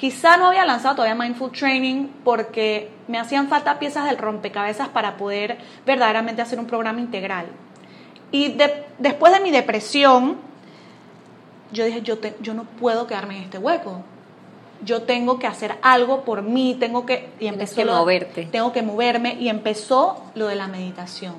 quizá 0.01 0.35
no 0.35 0.47
había 0.47 0.65
lanzado 0.65 0.95
todavía 0.95 1.13
Mindful 1.13 1.51
Training 1.51 2.07
porque 2.23 2.89
me 3.07 3.19
hacían 3.19 3.49
falta 3.49 3.77
piezas 3.77 4.05
del 4.05 4.17
rompecabezas 4.17 4.89
para 4.89 5.15
poder 5.15 5.59
verdaderamente 5.85 6.41
hacer 6.41 6.57
un 6.57 6.65
programa 6.65 6.99
integral. 6.99 7.45
Y 8.31 8.57
después 8.97 9.31
de 9.31 9.39
mi 9.41 9.51
depresión, 9.51 10.37
yo 11.71 11.85
dije, 11.85 12.01
yo, 12.01 12.17
yo 12.39 12.55
no 12.55 12.63
puedo 12.63 13.05
quedarme 13.05 13.37
en 13.37 13.43
este 13.43 13.59
hueco. 13.59 14.01
Yo 14.83 15.03
tengo 15.03 15.37
que 15.37 15.45
hacer 15.45 15.77
algo 15.83 16.25
por 16.25 16.41
mí, 16.41 16.75
tengo 16.79 17.05
que... 17.05 17.29
Y 17.39 17.45
empezó 17.45 17.75
que 17.75 17.85
moverte. 17.85 18.45
Tengo 18.51 18.73
que 18.73 18.81
moverme 18.81 19.35
y 19.35 19.49
empezó 19.49 20.23
lo 20.33 20.47
de 20.47 20.55
la 20.55 20.67
meditación. 20.67 21.35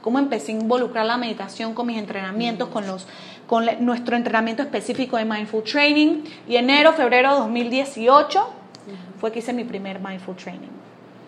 Cómo 0.00 0.18
empecé 0.18 0.52
a 0.52 0.54
involucrar 0.54 1.04
la 1.04 1.18
meditación 1.18 1.74
con 1.74 1.86
mis 1.86 1.98
entrenamientos, 1.98 2.70
con, 2.70 2.86
los, 2.86 3.06
con 3.48 3.66
nuestro 3.80 4.14
entrenamiento 4.14 4.62
específico 4.62 5.16
de 5.16 5.24
Mindful 5.24 5.64
Training. 5.64 6.22
Y 6.46 6.54
enero, 6.54 6.92
febrero 6.92 7.32
de 7.32 7.40
2018 7.40 8.48
fue 9.20 9.32
que 9.32 9.40
hice 9.40 9.52
mi 9.52 9.64
primer 9.64 9.98
Mindful 9.98 10.36
Training. 10.36 10.70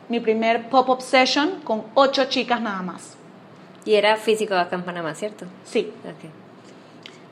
Mi 0.09 0.21
primer 0.21 0.69
pop-up 0.69 1.01
session 1.01 1.61
con 1.65 1.83
ocho 1.95 2.27
chicas 2.27 2.61
nada 2.61 2.83
más. 2.83 3.17
Y 3.85 3.95
era 3.95 4.17
físico 4.17 4.55
acá 4.55 4.77
en 4.77 4.83
Panamá, 4.83 5.15
¿cierto? 5.17 5.47
Sí. 5.65 5.93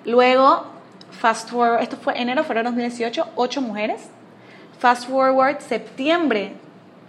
Luego 0.04 0.78
Fast 1.10 1.50
forward, 1.50 1.82
esto 1.82 1.96
fue 1.96 2.20
enero, 2.20 2.44
febrero 2.44 2.70
2018, 2.70 3.28
8 3.34 3.60
mujeres. 3.62 4.02
Fast 4.78 5.08
forward, 5.08 5.60
septiembre 5.60 6.52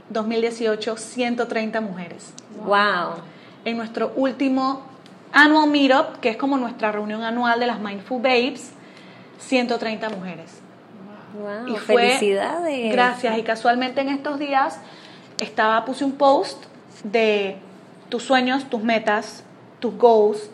2018, 0.09 0.97
130 0.97 1.81
mujeres. 1.81 2.33
Wow. 2.63 3.21
En 3.65 3.77
nuestro 3.77 4.11
último 4.15 4.81
annual 5.31 5.69
meetup, 5.69 6.19
que 6.19 6.29
es 6.29 6.37
como 6.37 6.57
nuestra 6.57 6.91
reunión 6.91 7.23
anual 7.23 7.59
de 7.59 7.67
las 7.67 7.79
Mindful 7.79 8.21
Babes, 8.21 8.71
130 9.39 10.09
mujeres. 10.09 10.61
Wow, 11.33 11.75
y 11.75 11.77
felicidades. 11.77 12.91
Gracias. 12.91 13.37
Y 13.37 13.43
casualmente 13.43 14.01
en 14.01 14.09
estos 14.09 14.39
días 14.39 14.79
estaba, 15.39 15.85
puse 15.85 16.03
un 16.03 16.13
post 16.13 16.65
de 17.03 17.57
tus 18.09 18.23
sueños, 18.23 18.65
tus 18.69 18.83
metas, 18.83 19.43
tus 19.79 19.95
goals, 19.95 20.49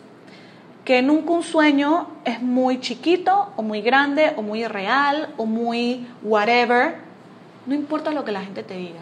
que 0.84 1.02
nunca 1.02 1.32
un 1.32 1.42
sueño 1.42 2.08
es 2.24 2.40
muy 2.40 2.80
chiquito 2.80 3.52
o 3.56 3.62
muy 3.62 3.80
grande 3.80 4.34
o 4.36 4.42
muy 4.42 4.64
real 4.66 5.34
o 5.36 5.46
muy 5.46 6.06
whatever. 6.22 6.98
No 7.66 7.74
importa 7.74 8.12
lo 8.12 8.24
que 8.24 8.32
la 8.32 8.42
gente 8.42 8.62
te 8.62 8.76
diga. 8.76 9.00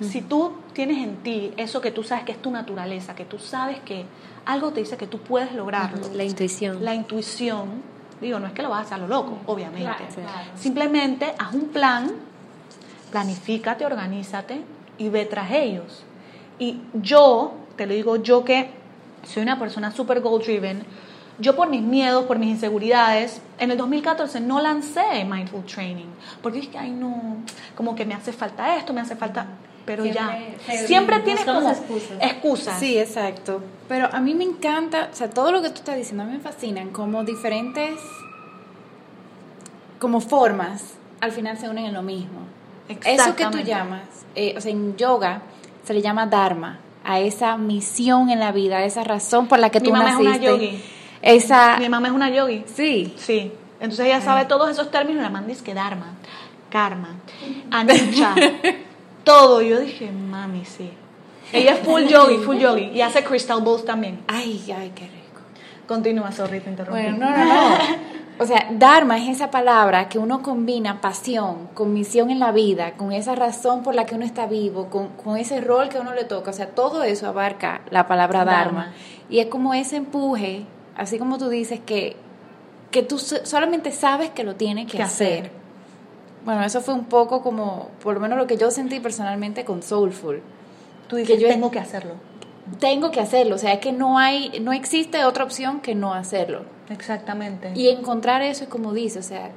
Si 0.00 0.20
tú 0.20 0.52
tienes 0.72 0.98
en 0.98 1.16
ti 1.16 1.52
eso 1.56 1.80
que 1.80 1.90
tú 1.90 2.02
sabes 2.02 2.24
que 2.24 2.32
es 2.32 2.42
tu 2.42 2.50
naturaleza, 2.50 3.14
que 3.14 3.24
tú 3.24 3.38
sabes 3.38 3.78
que 3.80 4.04
algo 4.44 4.72
te 4.72 4.80
dice 4.80 4.96
que 4.96 5.06
tú 5.06 5.18
puedes 5.18 5.52
lograrlo. 5.52 6.08
La 6.14 6.24
intuición. 6.24 6.84
La 6.84 6.94
intuición. 6.94 7.82
Digo, 8.20 8.38
no 8.38 8.46
es 8.46 8.52
que 8.52 8.62
lo 8.62 8.70
vas 8.70 8.80
a 8.80 8.82
hacer 8.82 8.94
a 8.94 8.98
lo 8.98 9.08
loco, 9.08 9.38
obviamente. 9.46 10.04
Simplemente 10.54 11.34
haz 11.38 11.54
un 11.54 11.68
plan, 11.68 12.12
planifícate, 13.10 13.84
organízate 13.84 14.62
y 14.98 15.08
ve 15.08 15.24
tras 15.24 15.50
ellos. 15.50 16.04
Y 16.58 16.80
yo, 16.94 17.54
te 17.76 17.86
lo 17.86 17.94
digo 17.94 18.16
yo 18.16 18.44
que 18.44 18.70
soy 19.24 19.42
una 19.42 19.58
persona 19.58 19.90
super 19.90 20.20
goal 20.20 20.42
driven, 20.42 20.84
yo 21.38 21.56
por 21.56 21.68
mis 21.68 21.82
miedos, 21.82 22.24
por 22.26 22.38
mis 22.38 22.50
inseguridades, 22.50 23.40
en 23.58 23.70
el 23.70 23.78
2014 23.78 24.40
no 24.40 24.60
lancé 24.60 25.24
Mindful 25.24 25.64
Training, 25.64 26.08
porque 26.42 26.60
dije, 26.60 26.78
ay 26.78 26.90
no, 26.90 27.36
como 27.74 27.94
que 27.94 28.04
me 28.04 28.14
hace 28.14 28.32
falta 28.32 28.76
esto, 28.76 28.92
me 28.92 29.00
hace 29.00 29.16
falta, 29.16 29.46
pero 29.84 30.04
ya, 30.04 30.38
siempre 30.86 31.20
tienes 31.20 31.44
como 31.44 31.68
excusas. 32.20 32.78
Sí, 32.78 32.98
exacto. 32.98 33.62
Pero 33.88 34.08
a 34.12 34.20
mí 34.20 34.34
me 34.34 34.44
encanta, 34.44 35.08
o 35.12 35.14
sea, 35.14 35.30
todo 35.30 35.52
lo 35.52 35.62
que 35.62 35.70
tú 35.70 35.76
estás 35.76 35.96
diciendo 35.96 36.22
a 36.22 36.26
mí 36.26 36.32
me 36.32 36.40
fascinan, 36.40 36.90
como 36.90 37.24
diferentes, 37.24 37.98
como 39.98 40.20
formas, 40.20 40.94
al 41.20 41.32
final 41.32 41.58
se 41.58 41.68
unen 41.68 41.86
en 41.86 41.94
lo 41.94 42.02
mismo. 42.02 42.40
Eso 43.04 43.36
que 43.36 43.46
tú 43.46 43.58
llamas, 43.58 44.02
eh, 44.34 44.54
o 44.56 44.60
sea, 44.60 44.72
en 44.72 44.96
yoga 44.96 45.42
se 45.84 45.94
le 45.94 46.02
llama 46.02 46.26
Dharma, 46.26 46.78
a 47.04 47.20
esa 47.20 47.56
misión 47.56 48.30
en 48.30 48.40
la 48.40 48.52
vida, 48.52 48.78
a 48.78 48.84
esa 48.84 49.04
razón 49.04 49.48
por 49.48 49.58
la 49.58 49.70
que 49.70 49.80
Mi 49.80 49.86
tú 49.86 49.92
mamá 49.92 50.12
naciste. 50.12 50.30
Es 50.30 50.38
una 50.38 50.46
yogi. 50.46 50.84
Esa... 51.22 51.76
Mi 51.78 51.88
mamá 51.88 52.08
es 52.08 52.14
una 52.14 52.30
yogi. 52.30 52.64
Sí. 52.74 53.14
Sí. 53.16 53.52
Entonces 53.80 54.06
ella 54.06 54.20
sabe 54.20 54.44
todos 54.44 54.70
esos 54.70 54.90
términos. 54.90 55.22
La 55.22 55.30
mamá 55.30 55.46
dice 55.46 55.64
que 55.64 55.74
Dharma, 55.74 56.14
Karma, 56.70 57.16
Anicca, 57.70 58.34
todo. 59.24 59.62
Yo 59.62 59.80
dije, 59.80 60.10
mami, 60.10 60.64
sí. 60.64 60.90
Ella 61.52 61.74
es 61.74 61.80
full 61.80 62.02
yogi, 62.04 62.38
full 62.38 62.58
yogi. 62.58 62.90
Y 62.94 63.00
hace 63.00 63.22
crystal 63.24 63.60
bowls 63.60 63.84
también. 63.84 64.22
Ay, 64.26 64.62
ay, 64.76 64.92
qué 64.94 65.04
rico. 65.04 65.42
Continúa, 65.86 66.32
sorry, 66.32 66.60
te 66.60 66.70
interrumpí. 66.70 67.02
Bueno, 67.02 67.18
no, 67.18 67.30
no, 67.30 67.44
no. 67.44 67.76
O 68.38 68.46
sea, 68.46 68.66
Dharma 68.72 69.18
es 69.18 69.28
esa 69.28 69.50
palabra 69.50 70.08
que 70.08 70.18
uno 70.18 70.42
combina 70.42 71.00
pasión 71.00 71.68
con 71.74 71.92
misión 71.92 72.30
en 72.30 72.40
la 72.40 72.50
vida, 72.50 72.94
con 72.94 73.12
esa 73.12 73.34
razón 73.34 73.82
por 73.82 73.94
la 73.94 74.04
que 74.04 74.14
uno 74.14 74.24
está 74.24 74.46
vivo, 74.46 74.88
con, 74.88 75.08
con 75.10 75.36
ese 75.36 75.60
rol 75.60 75.88
que 75.88 76.00
uno 76.00 76.14
le 76.14 76.24
toca. 76.24 76.50
O 76.50 76.54
sea, 76.54 76.68
todo 76.70 77.04
eso 77.04 77.28
abarca 77.28 77.82
la 77.90 78.08
palabra 78.08 78.44
Dharma. 78.44 78.92
Y 79.28 79.38
es 79.38 79.46
como 79.46 79.74
ese 79.74 79.96
empuje, 79.96 80.64
así 80.96 81.18
como 81.18 81.38
tú 81.38 81.50
dices, 81.50 81.78
que, 81.84 82.16
que 82.90 83.02
tú 83.02 83.18
solamente 83.18 83.92
sabes 83.92 84.30
que 84.30 84.44
lo 84.44 84.56
tienes 84.56 84.90
que 84.90 85.02
hacer. 85.02 85.52
Bueno, 86.44 86.64
eso 86.64 86.80
fue 86.80 86.94
un 86.94 87.04
poco 87.04 87.42
como, 87.42 87.88
por 88.02 88.14
lo 88.14 88.20
menos 88.20 88.38
lo 88.38 88.46
que 88.46 88.56
yo 88.56 88.70
sentí 88.70 89.00
personalmente 89.00 89.64
con 89.64 89.82
Soulful. 89.82 90.42
Tú 91.08 91.16
dices, 91.16 91.40
yo 91.40 91.48
tengo 91.48 91.70
que 91.70 91.78
hacerlo. 91.78 92.14
Tengo 92.78 93.10
que 93.10 93.20
hacerlo, 93.20 93.56
o 93.56 93.58
sea, 93.58 93.72
es 93.72 93.80
que 93.80 93.92
no 93.92 94.18
hay, 94.18 94.60
no 94.60 94.72
existe 94.72 95.24
otra 95.24 95.44
opción 95.44 95.80
que 95.80 95.94
no 95.94 96.14
hacerlo. 96.14 96.62
Exactamente. 96.90 97.72
Y 97.74 97.88
encontrar 97.88 98.42
eso 98.42 98.64
es 98.64 98.70
como 98.70 98.92
dice, 98.92 99.18
o 99.18 99.22
sea, 99.22 99.50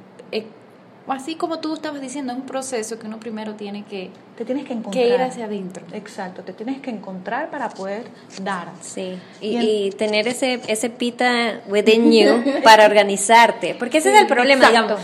así 1.08 1.36
como 1.36 1.60
tú 1.60 1.74
estabas 1.74 2.00
diciendo, 2.00 2.32
es 2.32 2.38
un 2.38 2.46
proceso 2.46 2.98
que 2.98 3.06
uno 3.06 3.20
primero 3.20 3.54
tiene 3.54 3.84
que, 3.84 4.10
te 4.36 4.44
tienes 4.44 4.64
que 4.64 4.72
encontrar. 4.72 5.04
que 5.04 5.14
ir 5.14 5.20
hacia 5.20 5.44
adentro. 5.46 5.84
Exacto, 5.92 6.42
te 6.42 6.52
tienes 6.52 6.80
que 6.80 6.90
encontrar 6.90 7.50
para 7.50 7.68
poder 7.68 8.04
dar. 8.42 8.68
Sí, 8.80 9.18
y, 9.40 9.58
y, 9.58 9.90
tener 9.90 10.28
ese, 10.28 10.60
ese 10.66 10.90
pita 10.90 11.60
within 11.68 12.12
you 12.12 12.42
para 12.62 12.86
organizarte, 12.86 13.74
porque 13.78 13.98
ese 13.98 14.14
es 14.14 14.20
el 14.20 14.26
problema, 14.26 14.68
digamos, 14.68 15.00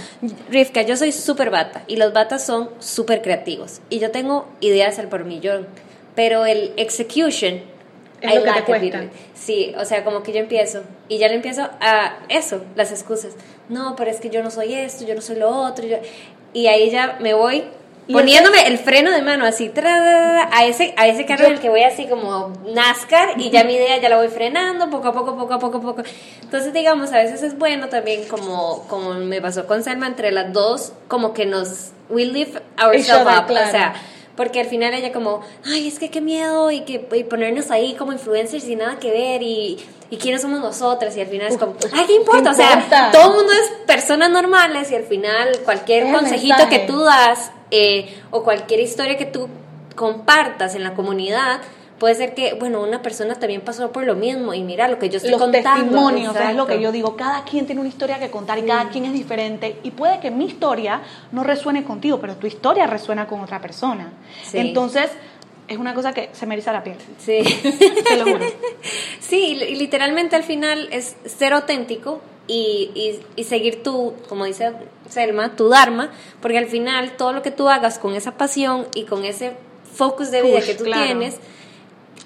Rivka, 0.50 0.82
yo 0.82 0.96
soy 0.96 1.12
súper 1.12 1.50
bata 1.50 1.82
y 1.86 1.96
los 1.96 2.12
batas 2.12 2.44
son 2.44 2.70
súper 2.78 3.22
creativos 3.22 3.80
y 3.88 3.98
yo 3.98 4.10
tengo 4.10 4.46
ideas 4.60 4.98
al 4.98 5.08
por 5.08 5.24
millón, 5.24 5.66
pero 6.14 6.46
el 6.46 6.72
execution 6.76 7.71
es 8.22 8.34
lo 8.34 8.44
que 8.44 8.52
te 8.52 8.64
cuesta. 8.64 9.04
Sí, 9.34 9.74
o 9.78 9.84
sea, 9.84 10.04
como 10.04 10.22
que 10.22 10.32
yo 10.32 10.38
empiezo 10.38 10.82
y 11.08 11.18
ya 11.18 11.28
le 11.28 11.34
empiezo 11.34 11.68
a 11.80 12.18
eso, 12.28 12.64
las 12.76 12.90
excusas. 12.92 13.34
No, 13.68 13.96
pero 13.96 14.10
es 14.10 14.20
que 14.20 14.30
yo 14.30 14.42
no 14.42 14.50
soy 14.50 14.74
esto, 14.74 15.04
yo 15.04 15.14
no 15.14 15.20
soy 15.20 15.36
lo 15.36 15.48
otro. 15.48 15.84
y 16.52 16.66
ahí 16.66 16.90
ya 16.90 17.18
me 17.20 17.34
voy 17.34 17.64
poniéndome 18.10 18.66
el 18.66 18.78
freno 18.78 19.10
de 19.10 19.22
mano 19.22 19.44
así 19.44 19.70
a 19.76 20.64
ese 20.64 20.94
a 20.96 21.06
ese 21.06 21.24
carro 21.24 21.46
en 21.46 21.52
el 21.52 21.60
que 21.60 21.68
voy 21.68 21.82
así 21.82 22.06
como 22.06 22.52
NASCAR 22.74 23.40
y 23.40 23.50
ya 23.50 23.64
mi 23.64 23.74
idea 23.74 23.98
ya 23.98 24.08
la 24.08 24.16
voy 24.16 24.28
frenando 24.28 24.90
poco 24.90 25.08
a 25.08 25.12
poco 25.12 25.36
poco 25.36 25.54
a 25.54 25.58
poco 25.58 25.80
poco 25.80 26.02
entonces 26.42 26.72
digamos 26.72 27.12
a 27.12 27.18
veces 27.18 27.42
es 27.42 27.56
bueno 27.58 27.88
también 27.88 28.24
como 28.28 28.86
como 28.88 29.14
me 29.14 29.40
pasó 29.40 29.66
con 29.66 29.84
Selma 29.84 30.06
entre 30.06 30.32
las 30.32 30.52
dos 30.52 30.92
como 31.06 31.32
que 31.32 31.46
nos 31.46 31.90
we 32.08 32.24
lift 32.24 32.56
ourselves 32.82 33.38
up 33.38 33.50
o 33.50 33.70
sea 33.70 33.94
porque 34.36 34.60
al 34.60 34.66
final 34.66 34.94
ella 34.94 35.12
como, 35.12 35.42
ay, 35.64 35.88
es 35.88 35.98
que 35.98 36.10
qué 36.10 36.20
miedo 36.20 36.70
y 36.70 36.80
que 36.80 36.98
ponernos 36.98 37.70
ahí 37.70 37.94
como 37.94 38.12
influencers 38.12 38.64
sin 38.64 38.78
nada 38.78 38.98
que 38.98 39.10
ver 39.10 39.42
y, 39.42 39.78
y 40.10 40.16
quiénes 40.16 40.42
somos 40.42 40.60
nosotras 40.60 41.16
y 41.16 41.20
al 41.20 41.26
final 41.26 41.48
es 41.48 41.58
como, 41.58 41.74
ay, 41.92 42.04
¿qué 42.06 42.14
importa? 42.14 42.50
O 42.50 42.54
sea, 42.54 43.10
todo 43.12 43.30
el 43.30 43.36
mundo 43.36 43.52
es 43.52 43.86
personas 43.86 44.30
normales 44.30 44.90
y 44.90 44.94
al 44.94 45.04
final 45.04 45.58
cualquier 45.64 46.12
consejito 46.12 46.68
que 46.68 46.80
tú 46.80 47.00
das 47.00 47.50
eh, 47.70 48.14
o 48.30 48.42
cualquier 48.42 48.80
historia 48.80 49.16
que 49.16 49.26
tú 49.26 49.48
compartas 49.94 50.74
en 50.74 50.82
la 50.82 50.94
comunidad, 50.94 51.60
puede 52.02 52.16
ser 52.16 52.34
que, 52.34 52.54
bueno, 52.54 52.82
una 52.82 53.00
persona 53.00 53.36
también 53.36 53.60
pasó 53.60 53.92
por 53.92 54.02
lo 54.04 54.16
mismo 54.16 54.52
y 54.54 54.64
mira 54.64 54.88
lo 54.88 54.98
que 54.98 55.08
yo 55.08 55.18
estoy 55.18 55.30
Los 55.30 55.40
contando. 55.40 55.70
testimonios, 55.70 56.34
es 56.34 56.56
lo 56.56 56.66
que 56.66 56.80
yo 56.80 56.90
digo, 56.90 57.14
cada 57.14 57.44
quien 57.44 57.64
tiene 57.64 57.80
una 57.80 57.88
historia 57.88 58.18
que 58.18 58.28
contar 58.28 58.58
y 58.58 58.62
cada 58.62 58.88
quien 58.88 59.04
es 59.04 59.12
diferente 59.12 59.76
y 59.84 59.92
puede 59.92 60.18
que 60.18 60.32
mi 60.32 60.46
historia 60.46 61.00
no 61.30 61.44
resuene 61.44 61.84
contigo, 61.84 62.18
pero 62.20 62.34
tu 62.34 62.48
historia 62.48 62.88
resuena 62.88 63.28
con 63.28 63.40
otra 63.40 63.60
persona. 63.60 64.10
Entonces, 64.52 65.10
es 65.68 65.78
una 65.78 65.94
cosa 65.94 66.12
que 66.12 66.30
se 66.32 66.44
me 66.44 66.54
eriza 66.54 66.72
la 66.72 66.82
piel. 66.82 66.96
Sí. 67.18 67.40
Te 68.08 68.16
lo 68.16 68.24
juro. 68.24 68.46
Sí, 69.20 69.56
y 69.68 69.76
literalmente 69.76 70.34
al 70.34 70.42
final 70.42 70.88
es 70.90 71.14
ser 71.24 71.52
auténtico 71.52 72.20
y, 72.48 72.90
y, 72.96 73.20
y, 73.36 73.44
seguir 73.44 73.84
tu, 73.84 74.14
como 74.28 74.44
dice 74.44 74.72
Selma, 75.08 75.54
tu 75.54 75.68
Dharma, 75.68 76.10
porque 76.40 76.58
al 76.58 76.66
final 76.66 77.12
todo 77.16 77.32
lo 77.32 77.42
que 77.42 77.52
tú 77.52 77.68
hagas 77.68 78.00
con 78.00 78.16
esa 78.16 78.36
pasión 78.36 78.88
y 78.92 79.04
con 79.04 79.24
ese 79.24 79.52
focus 79.94 80.32
de 80.32 80.42
vida 80.42 80.60
que 80.62 80.74
tú 80.74 80.82
tienes, 80.82 81.38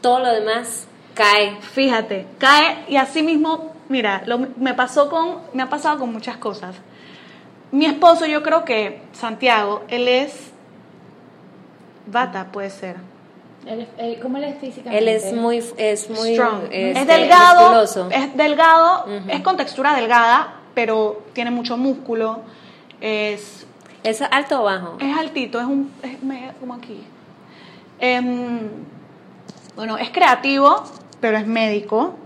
todo 0.00 0.20
lo 0.20 0.32
demás 0.32 0.86
cae. 1.14 1.56
Fíjate, 1.60 2.26
cae 2.38 2.84
y 2.88 2.96
así 2.96 3.22
mismo, 3.22 3.72
mira, 3.88 4.22
lo, 4.26 4.38
me 4.38 4.74
pasó 4.74 5.08
con, 5.08 5.38
me 5.52 5.62
ha 5.62 5.68
pasado 5.68 5.98
con 5.98 6.12
muchas 6.12 6.36
cosas. 6.36 6.76
Mi 7.72 7.86
esposo, 7.86 8.26
yo 8.26 8.42
creo 8.42 8.64
que 8.64 9.02
Santiago, 9.12 9.82
él 9.88 10.06
es 10.06 10.52
bata, 12.06 12.46
puede 12.52 12.70
ser. 12.70 12.96
¿Cómo 14.22 14.36
él 14.36 14.44
es 14.44 14.58
físicamente? 14.60 14.98
Él 14.98 15.08
es 15.08 15.32
muy, 15.32 15.58
es 15.76 16.08
muy 16.08 16.34
strong. 16.34 16.64
Este, 16.70 17.00
es 17.00 17.06
delgado, 17.06 17.82
es 18.10 18.36
delgado, 18.36 19.06
es 19.26 19.40
con 19.40 19.56
textura 19.56 19.96
delgada, 19.96 20.60
pero 20.74 21.24
tiene 21.32 21.50
mucho 21.50 21.76
músculo. 21.76 22.42
Es, 23.00 23.66
¿Es 24.04 24.22
alto 24.22 24.60
o 24.60 24.64
bajo? 24.64 24.98
Es 25.00 25.16
altito, 25.16 25.58
es 25.58 25.66
un, 25.66 25.90
es 26.02 26.54
como 26.60 26.74
aquí. 26.74 27.02
Eh, 27.98 28.20
bueno, 29.76 29.98
es 29.98 30.10
creativo, 30.10 30.82
pero 31.20 31.36
es 31.36 31.46
médico. 31.46 32.16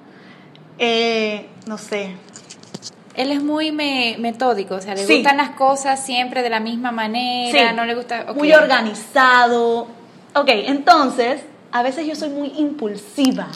Eh, 0.78 1.46
no 1.66 1.76
sé. 1.76 2.14
Él 3.14 3.32
es 3.32 3.42
muy 3.42 3.72
metódico, 3.72 4.76
o 4.76 4.80
sea, 4.80 4.94
le 4.94 5.04
gustan 5.04 5.36
las 5.36 5.50
cosas 5.50 6.02
siempre 6.02 6.42
de 6.42 6.48
la 6.48 6.60
misma 6.60 6.92
manera, 6.92 7.72
no 7.72 7.84
le 7.84 7.94
gusta... 7.94 8.26
Muy 8.34 8.52
organizado. 8.52 9.88
Ok, 10.34 10.48
entonces, 10.48 11.42
a 11.72 11.82
veces 11.82 12.06
yo 12.06 12.14
soy 12.14 12.30
muy 12.30 12.52
impulsiva. 12.56 13.48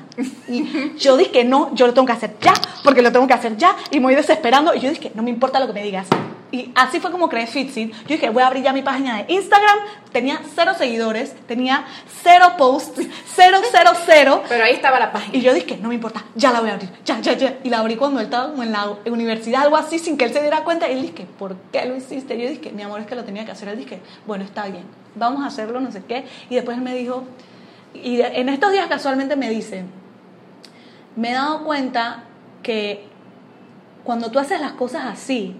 Y 0.48 0.96
yo 0.98 1.16
dije 1.16 1.30
que 1.30 1.44
no, 1.44 1.74
yo 1.74 1.86
lo 1.86 1.94
tengo 1.94 2.06
que 2.06 2.12
hacer 2.12 2.34
ya, 2.40 2.52
porque 2.82 3.00
lo 3.00 3.12
tengo 3.12 3.26
que 3.26 3.34
hacer 3.34 3.56
ya, 3.56 3.76
y 3.90 4.00
me 4.00 4.06
voy 4.06 4.16
desesperando. 4.16 4.74
Y 4.74 4.80
yo 4.80 4.90
dije, 4.90 5.12
no 5.14 5.22
me 5.22 5.30
importa 5.30 5.60
lo 5.60 5.68
que 5.68 5.72
me 5.72 5.82
digas. 5.82 6.08
Y 6.54 6.70
así 6.76 7.00
fue 7.00 7.10
como 7.10 7.28
creé 7.28 7.48
Fitsit. 7.48 7.92
Yo 7.92 8.14
dije, 8.14 8.30
voy 8.30 8.44
a 8.44 8.46
abrir 8.46 8.62
ya 8.62 8.72
mi 8.72 8.82
página 8.82 9.16
de 9.16 9.32
Instagram. 9.34 9.76
Tenía 10.12 10.40
cero 10.54 10.70
seguidores, 10.78 11.34
tenía 11.48 11.84
cero 12.22 12.52
posts, 12.56 13.08
cero, 13.34 13.58
cero, 13.72 13.90
cero. 14.06 14.40
Pero 14.48 14.62
ahí 14.62 14.74
estaba 14.74 15.00
la 15.00 15.10
página. 15.10 15.36
Y 15.36 15.40
yo 15.40 15.52
dije, 15.52 15.76
no 15.78 15.88
me 15.88 15.96
importa, 15.96 16.24
ya 16.36 16.52
la 16.52 16.60
voy 16.60 16.70
a 16.70 16.74
abrir, 16.74 16.90
ya, 17.04 17.18
ya, 17.20 17.32
ya. 17.32 17.58
Y 17.64 17.70
la 17.70 17.80
abrí 17.80 17.96
cuando 17.96 18.20
él 18.20 18.26
estaba 18.26 18.54
en 18.62 18.70
la 18.70 18.88
universidad, 19.06 19.62
algo 19.62 19.76
así, 19.76 19.98
sin 19.98 20.16
que 20.16 20.26
él 20.26 20.32
se 20.32 20.42
diera 20.42 20.62
cuenta. 20.62 20.88
Y 20.88 20.92
él 20.92 21.02
dije, 21.02 21.26
¿por 21.36 21.56
qué 21.72 21.86
lo 21.86 21.96
hiciste? 21.96 22.36
Y 22.36 22.42
yo 22.42 22.48
dije, 22.48 22.70
mi 22.70 22.84
amor, 22.84 23.00
es 23.00 23.08
que 23.08 23.16
lo 23.16 23.24
tenía 23.24 23.44
que 23.44 23.50
hacer. 23.50 23.68
Él 23.70 23.78
dije, 23.78 23.98
bueno, 24.24 24.44
está 24.44 24.68
bien, 24.68 24.84
vamos 25.16 25.42
a 25.42 25.46
hacerlo, 25.46 25.80
no 25.80 25.90
sé 25.90 26.04
qué. 26.06 26.24
Y 26.50 26.54
después 26.54 26.76
él 26.76 26.84
me 26.84 26.94
dijo, 26.94 27.24
y 27.94 28.20
en 28.20 28.48
estos 28.48 28.70
días 28.70 28.86
casualmente 28.86 29.34
me 29.34 29.50
dice, 29.50 29.82
me 31.16 31.30
he 31.30 31.34
dado 31.34 31.64
cuenta 31.64 32.22
que 32.62 33.08
cuando 34.04 34.30
tú 34.30 34.38
haces 34.38 34.60
las 34.60 34.74
cosas 34.74 35.06
así, 35.06 35.56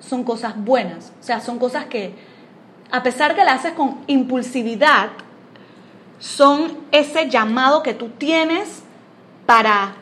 son 0.00 0.24
cosas 0.24 0.54
buenas. 0.56 1.12
O 1.20 1.22
sea, 1.22 1.40
son 1.40 1.58
cosas 1.58 1.86
que, 1.86 2.14
a 2.90 3.02
pesar 3.02 3.34
que 3.34 3.44
las 3.44 3.60
haces 3.60 3.72
con 3.72 3.98
impulsividad, 4.06 5.10
son 6.18 6.78
ese 6.92 7.28
llamado 7.28 7.82
que 7.82 7.94
tú 7.94 8.08
tienes 8.10 8.82
para, 9.44 9.94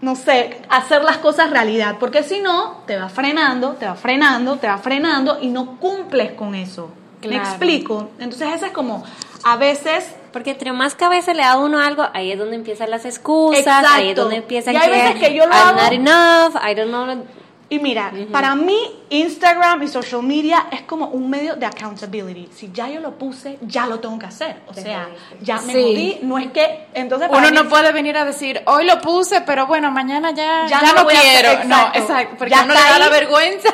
no 0.00 0.14
sé, 0.14 0.62
hacer 0.68 1.02
las 1.04 1.18
cosas 1.18 1.50
realidad. 1.50 1.96
Porque 1.98 2.22
si 2.22 2.40
no, 2.40 2.82
te 2.86 2.96
va 2.96 3.08
frenando, 3.08 3.72
te 3.72 3.86
va 3.86 3.94
frenando, 3.94 4.56
te 4.56 4.66
va 4.66 4.78
frenando 4.78 5.38
y 5.40 5.48
no 5.48 5.78
cumples 5.78 6.32
con 6.32 6.54
eso. 6.54 6.90
¿Me 7.26 7.36
explico? 7.36 8.10
Entonces, 8.18 8.52
ese 8.52 8.66
es 8.66 8.72
como, 8.72 9.04
a 9.44 9.56
veces 9.56 10.16
porque 10.32 10.50
entre 10.50 10.72
más 10.72 10.94
cabeza 10.94 11.34
le 11.34 11.42
da 11.42 11.58
uno 11.58 11.78
algo, 11.78 12.04
ahí 12.14 12.32
es 12.32 12.38
donde 12.38 12.56
empiezan 12.56 12.90
las 12.90 13.04
excusas, 13.04 13.84
ahí 13.86 14.10
es 14.10 14.16
donde 14.16 14.36
empiezan 14.36 14.74
y 14.74 14.78
hay 14.78 14.90
veces 14.90 15.20
que 15.20 15.34
yo 15.34 15.46
lo 15.46 15.52
I'm 15.52 15.76
not 15.76 15.92
enough, 15.92 16.56
I 16.56 16.74
don't 16.74 16.88
know. 16.88 17.24
Y 17.72 17.78
mira, 17.78 18.12
para 18.30 18.54
mí 18.54 18.76
Instagram 19.08 19.82
y 19.82 19.88
social 19.88 20.22
media 20.22 20.66
es 20.70 20.82
como 20.82 21.06
un 21.06 21.30
medio 21.30 21.56
de 21.56 21.64
accountability. 21.64 22.50
Si 22.52 22.70
ya 22.70 22.86
yo 22.90 23.00
lo 23.00 23.12
puse, 23.16 23.58
ya 23.62 23.86
lo 23.86 23.98
tengo 23.98 24.18
que 24.18 24.26
hacer. 24.26 24.60
O 24.66 24.74
sea, 24.74 25.08
ya 25.40 25.58
me 25.62 25.72
sí. 25.72 26.18
no 26.20 26.36
es 26.36 26.52
que 26.52 26.88
entonces 26.92 27.30
uno 27.32 27.50
no 27.50 27.70
puede 27.70 27.90
venir 27.92 28.18
a 28.18 28.26
decir, 28.26 28.60
"Hoy 28.66 28.84
lo 28.84 29.00
puse, 29.00 29.40
pero 29.40 29.66
bueno, 29.66 29.90
mañana 29.90 30.32
ya 30.32 30.66
ya, 30.66 30.82
no, 30.82 31.06
quiero." 31.06 31.64
no, 31.64 31.88
exacto, 31.94 32.36
porque 32.36 32.50
ya 32.50 32.66
no 32.66 32.74
le 32.74 32.80
da 32.80 32.98
la 32.98 33.08
vergüenza. 33.08 33.70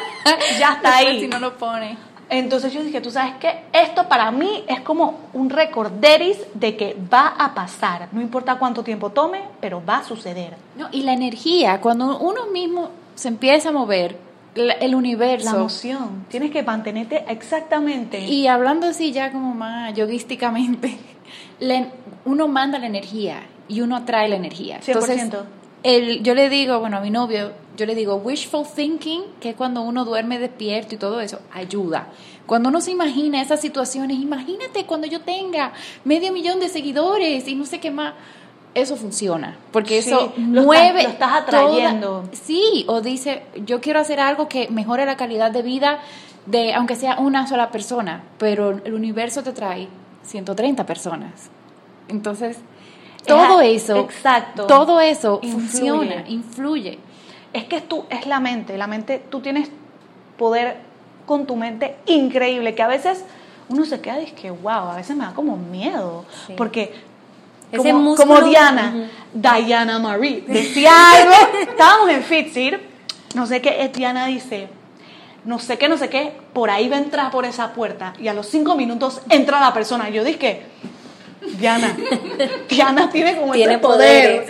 Ya 0.60 0.74
está 0.76 0.98
ahí. 0.98 1.18
si 1.22 1.26
no 1.26 1.40
lo 1.40 1.58
pone. 1.58 1.98
Entonces 2.30 2.72
yo 2.72 2.84
dije, 2.84 3.00
tú 3.00 3.10
sabes 3.10 3.34
qué, 3.40 3.64
esto 3.72 4.06
para 4.06 4.30
mí 4.30 4.62
es 4.68 4.80
como 4.82 5.18
un 5.32 5.50
recorderis 5.50 6.38
de 6.54 6.76
que 6.76 6.96
va 7.12 7.28
a 7.28 7.54
pasar, 7.54 8.08
no 8.12 8.20
importa 8.20 8.56
cuánto 8.56 8.84
tiempo 8.84 9.10
tome, 9.10 9.40
pero 9.60 9.82
va 9.84 9.98
a 9.98 10.04
suceder. 10.04 10.54
No, 10.76 10.88
y 10.92 11.02
la 11.02 11.14
energía, 11.14 11.80
cuando 11.80 12.18
uno 12.18 12.46
mismo 12.52 12.90
se 13.18 13.26
empieza 13.26 13.70
a 13.70 13.72
mover, 13.72 14.16
el 14.54 14.94
universo. 14.94 15.50
La 15.50 15.56
emoción, 15.56 16.24
tienes 16.28 16.52
que 16.52 16.62
mantenerte 16.62 17.24
exactamente. 17.28 18.20
Y 18.20 18.46
hablando 18.46 18.86
así 18.86 19.10
ya 19.10 19.32
como 19.32 19.54
más 19.54 19.92
yogísticamente, 19.94 20.96
uno 22.24 22.46
manda 22.46 22.78
la 22.78 22.86
energía 22.86 23.42
y 23.66 23.80
uno 23.80 23.96
atrae 23.96 24.28
la 24.28 24.36
energía. 24.36 24.78
100%. 24.78 24.86
Entonces, 24.86 25.30
el, 25.82 26.22
yo 26.22 26.36
le 26.36 26.48
digo, 26.48 26.78
bueno, 26.78 26.98
a 26.98 27.00
mi 27.00 27.10
novio, 27.10 27.50
yo 27.76 27.86
le 27.86 27.96
digo, 27.96 28.14
wishful 28.16 28.64
thinking, 28.72 29.22
que 29.40 29.50
es 29.50 29.56
cuando 29.56 29.82
uno 29.82 30.04
duerme 30.04 30.38
despierto 30.38 30.94
y 30.94 30.98
todo 30.98 31.20
eso, 31.20 31.40
ayuda. 31.52 32.08
Cuando 32.46 32.68
uno 32.68 32.80
se 32.80 32.92
imagina 32.92 33.42
esas 33.42 33.60
situaciones, 33.60 34.18
imagínate 34.18 34.86
cuando 34.86 35.08
yo 35.08 35.22
tenga 35.22 35.72
medio 36.04 36.32
millón 36.32 36.60
de 36.60 36.68
seguidores 36.68 37.48
y 37.48 37.56
no 37.56 37.66
sé 37.66 37.80
qué 37.80 37.90
más, 37.90 38.14
eso 38.74 38.96
funciona, 38.96 39.56
porque 39.72 39.98
eso 39.98 40.32
mueve. 40.36 41.02
lo 41.02 41.08
estás 41.08 41.32
atrayendo. 41.32 42.24
sí, 42.32 42.84
o 42.88 43.00
dice, 43.00 43.42
yo 43.66 43.80
quiero 43.80 44.00
hacer 44.00 44.20
algo 44.20 44.48
que 44.48 44.68
mejore 44.68 45.06
la 45.06 45.16
calidad 45.16 45.50
de 45.50 45.62
vida 45.62 46.00
de, 46.46 46.72
aunque 46.74 46.96
sea 46.96 47.18
una 47.18 47.46
sola 47.46 47.70
persona, 47.70 48.22
pero 48.38 48.70
el 48.70 48.94
universo 48.94 49.42
te 49.42 49.52
trae 49.52 49.88
130 50.22 50.86
personas. 50.86 51.50
Entonces, 52.08 52.58
todo 53.26 53.60
eso, 53.60 53.96
exacto, 53.96 54.66
todo 54.66 55.00
eso 55.00 55.40
funciona, 55.42 56.24
influye. 56.26 56.98
Es 57.52 57.64
que 57.64 57.80
tú, 57.80 58.04
es 58.10 58.26
la 58.26 58.40
mente, 58.40 58.78
la 58.78 58.86
mente, 58.86 59.22
tú 59.30 59.40
tienes 59.40 59.70
poder 60.38 60.76
con 61.26 61.46
tu 61.46 61.56
mente 61.56 61.96
increíble, 62.06 62.74
que 62.74 62.82
a 62.82 62.88
veces 62.88 63.24
uno 63.68 63.84
se 63.84 64.00
queda 64.00 64.20
y 64.20 64.24
es 64.24 64.32
que, 64.32 64.50
wow, 64.50 64.88
a 64.88 64.96
veces 64.96 65.16
me 65.16 65.24
da 65.24 65.34
como 65.34 65.56
miedo, 65.56 66.24
porque 66.56 66.94
como, 67.76 68.14
como, 68.16 68.40
Diana, 68.42 69.10
Diana 69.34 69.98
Marie, 69.98 70.44
decía 70.46 70.92
algo, 71.12 71.34
estábamos 71.60 72.10
en 72.10 72.22
Fitzir, 72.22 72.80
no 73.34 73.46
sé 73.46 73.60
qué, 73.60 73.90
Diana 73.94 74.26
dice, 74.26 74.68
no 75.44 75.58
sé 75.58 75.78
qué, 75.78 75.88
no 75.88 75.96
sé 75.96 76.08
qué, 76.08 76.32
por 76.52 76.70
ahí 76.70 76.88
va 76.88 76.96
a 76.96 77.00
entrar 77.00 77.30
por 77.30 77.44
esa 77.44 77.72
puerta. 77.72 78.14
Y 78.18 78.28
a 78.28 78.34
los 78.34 78.46
cinco 78.48 78.74
minutos 78.74 79.20
entra 79.30 79.60
la 79.60 79.72
persona. 79.72 80.08
Yo 80.10 80.24
dije, 80.24 80.62
Diana, 81.58 81.96
Diana 82.68 83.10
tiene 83.10 83.36
como 83.36 83.52
tiene 83.52 83.78
poder. 83.78 84.46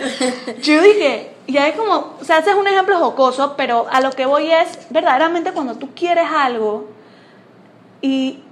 Yo 0.61 0.81
dije, 0.81 1.31
y 1.47 1.57
es 1.57 1.75
como, 1.75 2.15
o 2.19 2.23
sea, 2.23 2.39
ese 2.39 2.51
es 2.51 2.55
un 2.55 2.67
ejemplo 2.67 2.97
jocoso, 2.99 3.55
pero 3.57 3.87
a 3.91 4.01
lo 4.01 4.11
que 4.11 4.25
voy 4.25 4.51
es, 4.51 4.87
verdaderamente 4.89 5.51
cuando 5.51 5.75
tú 5.75 5.89
quieres 5.95 6.27
algo 6.31 6.89
y 8.01 8.43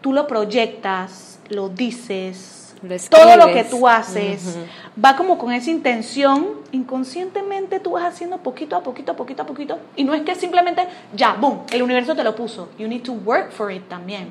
tú 0.00 0.12
lo 0.12 0.26
proyectas, 0.26 1.38
lo 1.48 1.68
dices, 1.68 2.63
todo 3.10 3.36
lo 3.36 3.46
que 3.46 3.64
tú 3.64 3.86
haces 3.88 4.58
va 5.02 5.16
como 5.16 5.38
con 5.38 5.52
esa 5.52 5.70
intención, 5.70 6.48
inconscientemente 6.72 7.80
tú 7.80 7.92
vas 7.92 8.04
haciendo 8.04 8.38
poquito 8.38 8.76
a 8.76 8.82
poquito, 8.82 9.12
a 9.12 9.16
poquito 9.16 9.42
a 9.42 9.46
poquito, 9.46 9.78
y 9.96 10.04
no 10.04 10.14
es 10.14 10.22
que 10.22 10.34
simplemente, 10.34 10.86
ya, 11.14 11.34
boom, 11.34 11.62
el 11.70 11.82
universo 11.82 12.14
te 12.14 12.24
lo 12.24 12.34
puso. 12.34 12.68
You 12.78 12.88
need 12.88 13.02
to 13.02 13.12
work 13.12 13.52
for 13.52 13.72
it 13.72 13.88
también. 13.88 14.30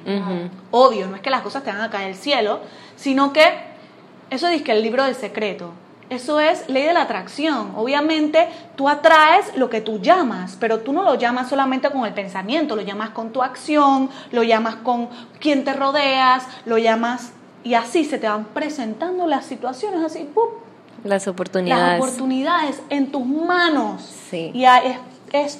Obvio, 0.71 1.07
no 1.07 1.15
es 1.15 1.21
que 1.21 1.29
las 1.29 1.41
cosas 1.41 1.63
te 1.63 1.71
van 1.71 1.81
a 1.81 1.89
caer 1.89 2.07
del 2.07 2.15
cielo, 2.15 2.59
sino 2.95 3.33
que, 3.33 3.43
eso 4.29 4.47
dice 4.47 4.63
que 4.63 4.71
el 4.71 4.81
libro 4.81 5.03
del 5.03 5.15
secreto. 5.15 5.73
Eso 6.09 6.39
es 6.39 6.69
ley 6.69 6.83
de 6.83 6.93
la 6.93 7.03
atracción. 7.03 7.71
Obviamente 7.75 8.47
tú 8.75 8.87
atraes 8.87 9.55
lo 9.55 9.69
que 9.69 9.81
tú 9.81 9.99
llamas, 9.99 10.57
pero 10.59 10.79
tú 10.79 10.93
no 10.93 11.01
lo 11.01 11.15
llamas 11.15 11.49
solamente 11.49 11.89
con 11.89 12.05
el 12.05 12.13
pensamiento, 12.13 12.75
lo 12.75 12.81
llamas 12.83 13.11
con 13.11 13.31
tu 13.31 13.41
acción, 13.41 14.09
lo 14.31 14.43
llamas 14.43 14.75
con 14.75 15.09
quien 15.39 15.63
te 15.63 15.73
rodeas, 15.73 16.45
lo 16.65 16.77
llamas 16.77 17.31
y 17.63 17.73
así 17.75 18.03
se 18.03 18.17
te 18.17 18.27
van 18.27 18.45
presentando 18.45 19.27
las 19.27 19.45
situaciones, 19.45 20.03
así, 20.03 20.29
¡pum! 20.33 20.49
Las 21.03 21.27
oportunidades. 21.27 21.99
Las 21.99 22.09
oportunidades 22.09 22.81
en 22.89 23.11
tus 23.11 23.25
manos. 23.25 24.01
Sí. 24.29 24.51
Y 24.53 24.65
es, 24.65 24.97
es 25.31 25.59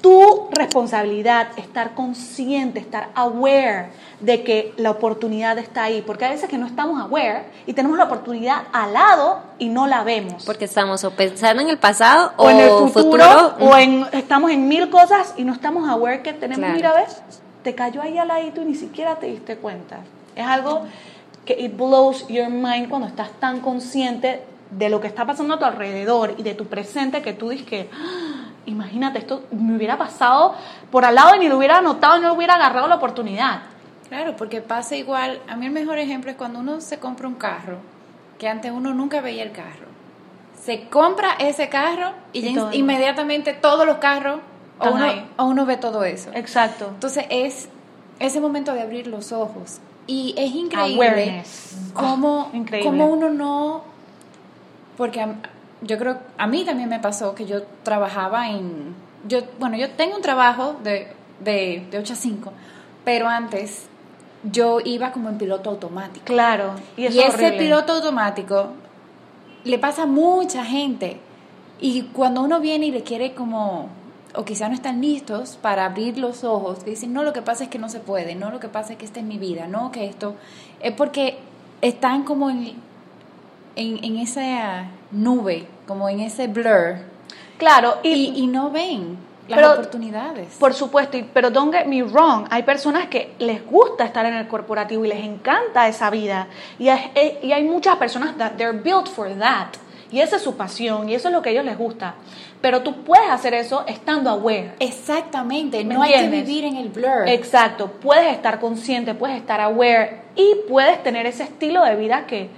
tu 0.00 0.48
responsabilidad 0.50 1.48
estar 1.56 1.94
consciente, 1.94 2.80
estar 2.80 3.10
aware 3.14 3.90
de 4.20 4.42
que 4.42 4.72
la 4.76 4.90
oportunidad 4.90 5.58
está 5.58 5.84
ahí, 5.84 6.02
porque 6.02 6.24
a 6.24 6.30
veces 6.30 6.48
que 6.48 6.58
no 6.58 6.66
estamos 6.66 7.00
aware 7.00 7.44
y 7.66 7.72
tenemos 7.72 7.98
la 7.98 8.04
oportunidad 8.04 8.64
al 8.72 8.92
lado 8.92 9.40
y 9.58 9.68
no 9.68 9.86
la 9.86 10.02
vemos. 10.02 10.44
Porque 10.44 10.64
estamos 10.64 11.04
o 11.04 11.10
pensando 11.10 11.62
en 11.62 11.68
el 11.68 11.78
pasado 11.78 12.32
o, 12.36 12.50
en 12.50 12.60
el 12.60 12.70
futuro, 12.70 13.54
o 13.60 13.76
en, 13.76 14.06
estamos 14.12 14.50
en 14.50 14.68
mil 14.68 14.90
cosas 14.90 15.34
y 15.36 15.44
no 15.44 15.52
estamos 15.52 15.88
aware 15.88 16.22
que 16.22 16.32
tenemos, 16.32 16.70
mira, 16.70 16.92
ves, 16.94 17.22
te 17.62 17.74
cayó 17.74 18.02
ahí 18.02 18.18
al 18.18 18.28
ladito 18.28 18.62
y 18.62 18.66
ni 18.66 18.74
siquiera 18.74 19.16
te 19.16 19.26
diste 19.26 19.56
cuenta. 19.56 20.00
Es 20.34 20.46
algo 20.46 20.86
que 21.44 21.54
it 21.58 21.76
blows 21.76 22.26
your 22.28 22.48
mind 22.48 22.88
cuando 22.88 23.08
estás 23.08 23.30
tan 23.40 23.60
consciente 23.60 24.42
de 24.70 24.88
lo 24.88 25.00
que 25.00 25.08
está 25.08 25.26
pasando 25.26 25.54
a 25.54 25.58
tu 25.58 25.64
alrededor 25.64 26.34
y 26.38 26.42
de 26.42 26.54
tu 26.54 26.66
presente 26.66 27.22
que 27.22 27.32
tú 27.32 27.50
dices 27.50 27.66
que, 27.66 27.90
ah, 27.92 28.50
imagínate, 28.66 29.18
esto 29.18 29.44
me 29.50 29.76
hubiera 29.76 29.98
pasado 29.98 30.54
por 30.90 31.04
al 31.04 31.14
lado 31.14 31.34
y 31.34 31.40
ni 31.40 31.48
lo 31.48 31.58
hubiera 31.58 31.80
notado 31.80 32.18
y 32.18 32.20
no 32.20 32.32
hubiera 32.32 32.54
agarrado 32.54 32.86
la 32.88 32.96
oportunidad. 32.96 33.62
Claro, 34.08 34.36
porque 34.36 34.60
pasa 34.60 34.96
igual, 34.96 35.40
a 35.48 35.56
mí 35.56 35.66
el 35.66 35.72
mejor 35.72 35.98
ejemplo 35.98 36.30
es 36.30 36.36
cuando 36.36 36.58
uno 36.58 36.80
se 36.80 36.98
compra 36.98 37.28
un 37.28 37.34
carro, 37.34 37.78
que 38.38 38.48
antes 38.48 38.72
uno 38.72 38.92
nunca 38.92 39.20
veía 39.20 39.42
el 39.42 39.52
carro. 39.52 39.86
Se 40.60 40.88
compra 40.88 41.34
ese 41.38 41.68
carro 41.68 42.12
y, 42.32 42.46
inmediatamente 42.72 43.54
todos 43.54 43.86
los 43.86 43.98
carros, 43.98 44.40
o 44.78 44.90
uno, 44.90 45.06
o 45.36 45.44
uno 45.44 45.66
ve 45.66 45.76
todo 45.76 46.04
eso. 46.04 46.30
Exacto. 46.34 46.88
Entonces 46.88 47.26
es 47.30 47.68
ese 48.18 48.40
momento 48.40 48.72
de 48.74 48.82
abrir 48.82 49.06
los 49.06 49.32
ojos 49.32 49.80
y 50.10 50.34
es 50.36 50.52
increíble 50.56 51.44
cómo, 51.94 52.50
cómo, 52.82 53.06
uno 53.06 53.30
no... 53.30 53.84
Porque 54.96 55.24
yo 55.82 55.98
creo, 55.98 56.18
a 56.36 56.48
mí 56.48 56.64
también 56.64 56.88
me 56.88 56.98
pasó 56.98 57.32
que 57.36 57.46
yo 57.46 57.62
trabajaba 57.84 58.50
en... 58.50 58.96
Yo, 59.28 59.42
bueno, 59.60 59.76
yo 59.76 59.90
tengo 59.90 60.16
un 60.16 60.22
trabajo 60.22 60.74
de, 60.82 61.12
de, 61.38 61.86
de 61.92 61.98
8 61.98 62.12
a 62.12 62.16
5, 62.16 62.52
pero 63.04 63.28
antes 63.28 63.86
yo 64.42 64.80
iba 64.84 65.12
como 65.12 65.28
en 65.28 65.38
piloto 65.38 65.70
automático. 65.70 66.26
Claro. 66.26 66.74
Y, 66.96 67.06
ese 67.06 67.52
piloto 67.52 67.92
automático 67.92 68.70
le 69.62 69.78
pasa 69.78 70.02
a 70.02 70.06
mucha 70.06 70.64
gente. 70.64 71.20
Y 71.80 72.02
cuando 72.12 72.42
uno 72.42 72.58
viene 72.58 72.86
y 72.86 72.90
le 72.90 73.04
quiere 73.04 73.32
como 73.32 73.88
o 74.34 74.44
quizá 74.44 74.68
no 74.68 74.74
están 74.74 75.00
listos 75.00 75.58
para 75.60 75.84
abrir 75.84 76.18
los 76.18 76.44
ojos, 76.44 76.84
que 76.84 76.90
dicen, 76.90 77.12
no, 77.12 77.22
lo 77.22 77.32
que 77.32 77.42
pasa 77.42 77.64
es 77.64 77.70
que 77.70 77.78
no 77.78 77.88
se 77.88 78.00
puede, 78.00 78.34
no, 78.34 78.50
lo 78.50 78.60
que 78.60 78.68
pasa 78.68 78.92
es 78.92 78.98
que 78.98 79.04
esta 79.04 79.20
es 79.20 79.26
mi 79.26 79.38
vida, 79.38 79.66
no, 79.66 79.90
que 79.90 80.06
esto, 80.06 80.36
es 80.80 80.92
porque 80.92 81.38
están 81.80 82.24
como 82.24 82.50
en, 82.50 82.74
en, 83.76 84.16
esa 84.18 84.86
nube, 85.10 85.66
como 85.86 86.08
en 86.08 86.20
ese 86.20 86.46
blur. 86.46 86.96
Claro, 87.58 87.98
y, 88.02 88.32
y, 88.36 88.46
no 88.46 88.70
ven 88.70 89.18
las 89.48 89.72
oportunidades. 89.72 90.56
Por 90.58 90.74
supuesto, 90.74 91.18
pero 91.34 91.50
don't 91.50 91.74
get 91.74 91.86
me 91.86 92.02
wrong, 92.02 92.46
hay 92.50 92.62
personas 92.62 93.08
que 93.08 93.34
les 93.38 93.66
gusta 93.66 94.04
estar 94.04 94.24
en 94.26 94.34
el 94.34 94.48
corporativo 94.48 95.04
y 95.04 95.08
les 95.08 95.24
encanta 95.24 95.88
esa 95.88 96.08
vida. 96.10 96.46
Y 96.78 96.88
hay, 96.88 97.38
y 97.42 97.52
hay 97.52 97.64
muchas 97.64 97.96
personas 97.96 98.36
that 98.38 98.52
they're 98.52 98.78
built 98.78 99.08
for 99.08 99.28
that. 99.38 99.68
Y 100.12 100.20
esa 100.20 100.36
es 100.36 100.42
su 100.42 100.56
pasión 100.56 101.08
y 101.08 101.14
eso 101.14 101.28
es 101.28 101.34
lo 101.34 101.40
que 101.40 101.50
a 101.50 101.52
ellos 101.52 101.64
les 101.64 101.78
gusta. 101.78 102.14
Pero 102.60 102.82
tú 102.82 103.04
puedes 103.04 103.30
hacer 103.30 103.54
eso 103.54 103.84
estando 103.86 104.28
aware. 104.30 104.74
Exactamente, 104.80 105.84
no 105.84 106.02
hay 106.02 106.12
que 106.12 106.28
vivir 106.28 106.64
en 106.64 106.76
el 106.76 106.88
blur. 106.88 107.28
Exacto, 107.28 107.88
puedes 108.02 108.32
estar 108.32 108.58
consciente, 108.58 109.14
puedes 109.14 109.36
estar 109.36 109.60
aware 109.60 110.22
y 110.34 110.56
puedes 110.68 111.02
tener 111.02 111.26
ese 111.26 111.44
estilo 111.44 111.84
de 111.84 111.96
vida 111.96 112.26
que 112.26 112.50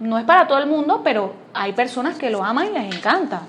no 0.00 0.18
es 0.18 0.24
para 0.24 0.46
todo 0.46 0.58
el 0.58 0.66
mundo, 0.66 1.00
pero 1.02 1.34
hay 1.54 1.72
personas 1.72 2.16
que 2.18 2.30
lo 2.30 2.44
aman 2.44 2.66
y 2.66 2.70
les 2.70 2.94
encanta. 2.94 3.42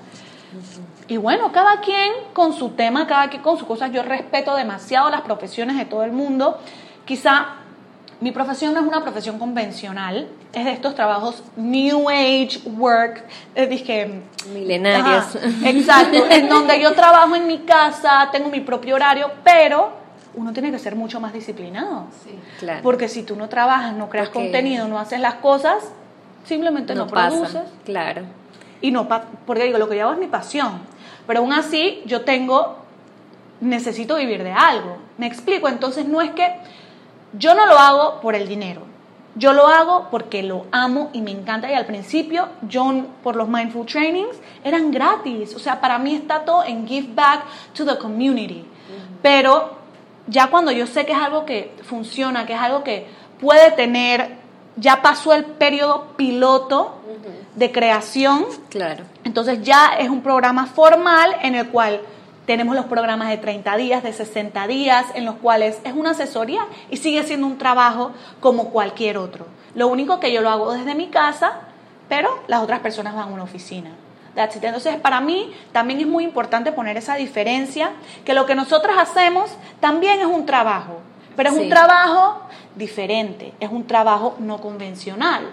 Y 1.07 1.17
bueno, 1.17 1.51
cada 1.51 1.81
quien 1.81 2.11
con 2.33 2.53
su 2.53 2.69
tema, 2.69 3.05
cada 3.05 3.29
quien 3.29 3.41
con 3.41 3.57
sus 3.57 3.67
cosas. 3.67 3.91
Yo 3.91 4.01
respeto 4.01 4.55
demasiado 4.55 5.09
las 5.09 5.21
profesiones 5.21 5.77
de 5.77 5.85
todo 5.85 6.03
el 6.03 6.11
mundo. 6.11 6.57
Quizá 7.05 7.57
mi 8.21 8.31
profesión 8.31 8.73
no 8.73 8.79
es 8.79 8.87
una 8.87 9.01
profesión 9.01 9.37
convencional, 9.37 10.27
es 10.55 10.65
de 10.65 10.71
estos 10.71 10.95
trabajos 10.95 11.43
New 11.57 12.09
Age 12.09 12.61
Work, 12.77 13.25
es 13.53 13.69
dije, 13.69 14.21
milenarios. 14.53 15.35
exacto, 15.63 16.25
en 16.29 16.47
donde 16.47 16.81
yo 16.81 16.93
trabajo 16.93 17.35
en 17.35 17.45
mi 17.45 17.59
casa, 17.59 18.29
tengo 18.31 18.49
mi 18.49 18.61
propio 18.61 18.95
horario, 18.95 19.29
pero 19.43 19.91
uno 20.33 20.53
tiene 20.53 20.71
que 20.71 20.79
ser 20.79 20.95
mucho 20.95 21.19
más 21.19 21.33
disciplinado. 21.33 22.07
Sí, 22.23 22.39
claro. 22.59 22.79
Porque 22.83 23.09
si 23.09 23.23
tú 23.23 23.35
no 23.35 23.49
trabajas, 23.49 23.93
no 23.93 24.09
creas 24.09 24.29
contenido, 24.29 24.87
no 24.87 24.97
haces 24.97 25.19
las 25.19 25.35
cosas, 25.35 25.91
simplemente 26.45 26.95
no, 26.95 27.05
produces. 27.05 27.63
Claro. 27.83 28.23
Y 28.81 28.91
no, 28.91 29.07
porque 29.45 29.65
digo, 29.65 29.77
lo 29.77 29.89
que 29.89 29.97
yo 29.97 30.03
hago 30.03 30.13
es 30.13 30.19
mi 30.19 30.27
pasión. 30.27 30.79
Pero 31.27 31.41
aún 31.41 31.51
así, 31.51 32.01
yo 32.05 32.21
tengo, 32.21 32.77
necesito 33.59 34.15
vivir 34.15 34.43
de 34.43 34.53
algo. 34.53 34.97
Me 35.17 35.27
explico, 35.27 35.67
entonces 35.67 36.05
no 36.05 36.21
es 36.21 36.31
que 36.31 36.55
yo 37.33 37.55
no 37.55 37.65
lo 37.65 37.77
hago 37.77 38.21
por 38.21 38.35
el 38.35 38.47
dinero. 38.47 38.84
Yo 39.35 39.51
lo 39.51 39.67
hago 39.67 40.07
porque 40.09 40.43
lo 40.43 40.65
amo 40.71 41.09
y 41.11 41.21
me 41.21 41.31
encanta. 41.31 41.69
Y 41.69 41.73
al 41.73 41.85
principio, 41.85 42.47
yo 42.67 42.89
por 43.21 43.35
los 43.35 43.49
Mindful 43.49 43.85
Trainings 43.85 44.37
eran 44.63 44.91
gratis. 44.91 45.53
O 45.55 45.59
sea, 45.59 45.81
para 45.81 45.99
mí 45.99 46.15
está 46.15 46.45
todo 46.45 46.63
en 46.63 46.87
give 46.87 47.09
back 47.13 47.43
to 47.73 47.85
the 47.85 47.97
community. 47.97 48.65
Pero 49.21 49.77
ya 50.27 50.47
cuando 50.49 50.71
yo 50.71 50.87
sé 50.87 51.05
que 51.05 51.11
es 51.11 51.17
algo 51.17 51.45
que 51.45 51.75
funciona, 51.83 52.45
que 52.45 52.53
es 52.53 52.59
algo 52.59 52.83
que 52.83 53.07
puede 53.39 53.71
tener, 53.71 54.37
ya 54.77 55.01
pasó 55.01 55.33
el 55.33 55.45
periodo 55.45 56.13
piloto 56.15 56.95
de 57.55 57.71
creación. 57.71 58.45
Claro. 58.69 59.03
Entonces 59.23 59.61
ya 59.63 59.95
es 59.99 60.09
un 60.09 60.21
programa 60.21 60.65
formal 60.65 61.35
en 61.41 61.55
el 61.55 61.67
cual 61.69 62.01
tenemos 62.45 62.75
los 62.75 62.85
programas 62.85 63.29
de 63.29 63.37
30 63.37 63.75
días, 63.77 64.03
de 64.03 64.13
60 64.13 64.67
días, 64.67 65.05
en 65.15 65.25
los 65.25 65.35
cuales 65.35 65.79
es 65.83 65.93
una 65.93 66.11
asesoría 66.11 66.65
y 66.89 66.97
sigue 66.97 67.23
siendo 67.23 67.47
un 67.47 67.57
trabajo 67.57 68.11
como 68.39 68.69
cualquier 68.69 69.17
otro. 69.17 69.45
Lo 69.73 69.87
único 69.87 70.19
que 70.19 70.31
yo 70.31 70.41
lo 70.41 70.49
hago 70.49 70.73
desde 70.73 70.95
mi 70.95 71.07
casa, 71.07 71.53
pero 72.07 72.43
las 72.47 72.61
otras 72.61 72.79
personas 72.79 73.15
van 73.15 73.29
a 73.29 73.33
una 73.33 73.43
oficina. 73.43 73.91
Entonces, 74.35 74.97
para 74.97 75.21
mí 75.21 75.53
también 75.71 75.99
es 76.01 76.07
muy 76.07 76.23
importante 76.23 76.71
poner 76.71 76.97
esa 76.97 77.15
diferencia, 77.15 77.91
que 78.25 78.33
lo 78.33 78.45
que 78.45 78.53
nosotros 78.53 78.95
hacemos 78.97 79.49
también 79.79 80.19
es 80.19 80.25
un 80.25 80.45
trabajo, 80.45 80.99
pero 81.37 81.49
es 81.49 81.57
un 81.57 81.69
trabajo 81.69 82.41
diferente, 82.75 83.53
es 83.59 83.69
un 83.69 83.87
trabajo 83.87 84.35
no 84.39 84.59
convencional. 84.59 85.49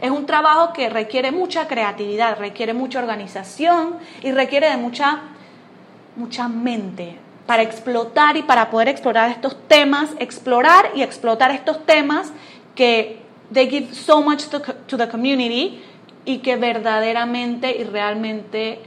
Es 0.00 0.10
un 0.10 0.24
trabajo 0.24 0.72
que 0.72 0.88
requiere 0.88 1.32
mucha 1.32 1.66
creatividad, 1.66 2.38
requiere 2.38 2.74
mucha 2.74 3.00
organización 3.00 3.96
y 4.22 4.30
requiere 4.30 4.70
de 4.70 4.76
mucha 4.76 5.20
mucha 6.16 6.48
mente 6.48 7.16
para 7.46 7.62
explotar 7.62 8.36
y 8.36 8.42
para 8.42 8.70
poder 8.70 8.88
explorar 8.88 9.30
estos 9.30 9.56
temas, 9.68 10.10
explorar 10.18 10.90
y 10.94 11.02
explotar 11.02 11.50
estos 11.50 11.84
temas 11.84 12.32
que 12.74 13.20
they 13.52 13.68
give 13.68 13.94
so 13.94 14.22
much 14.22 14.44
to, 14.48 14.96
the 14.96 15.08
community 15.08 15.82
y 16.24 16.38
que 16.38 16.56
verdaderamente 16.56 17.76
y 17.78 17.84
realmente 17.84 18.78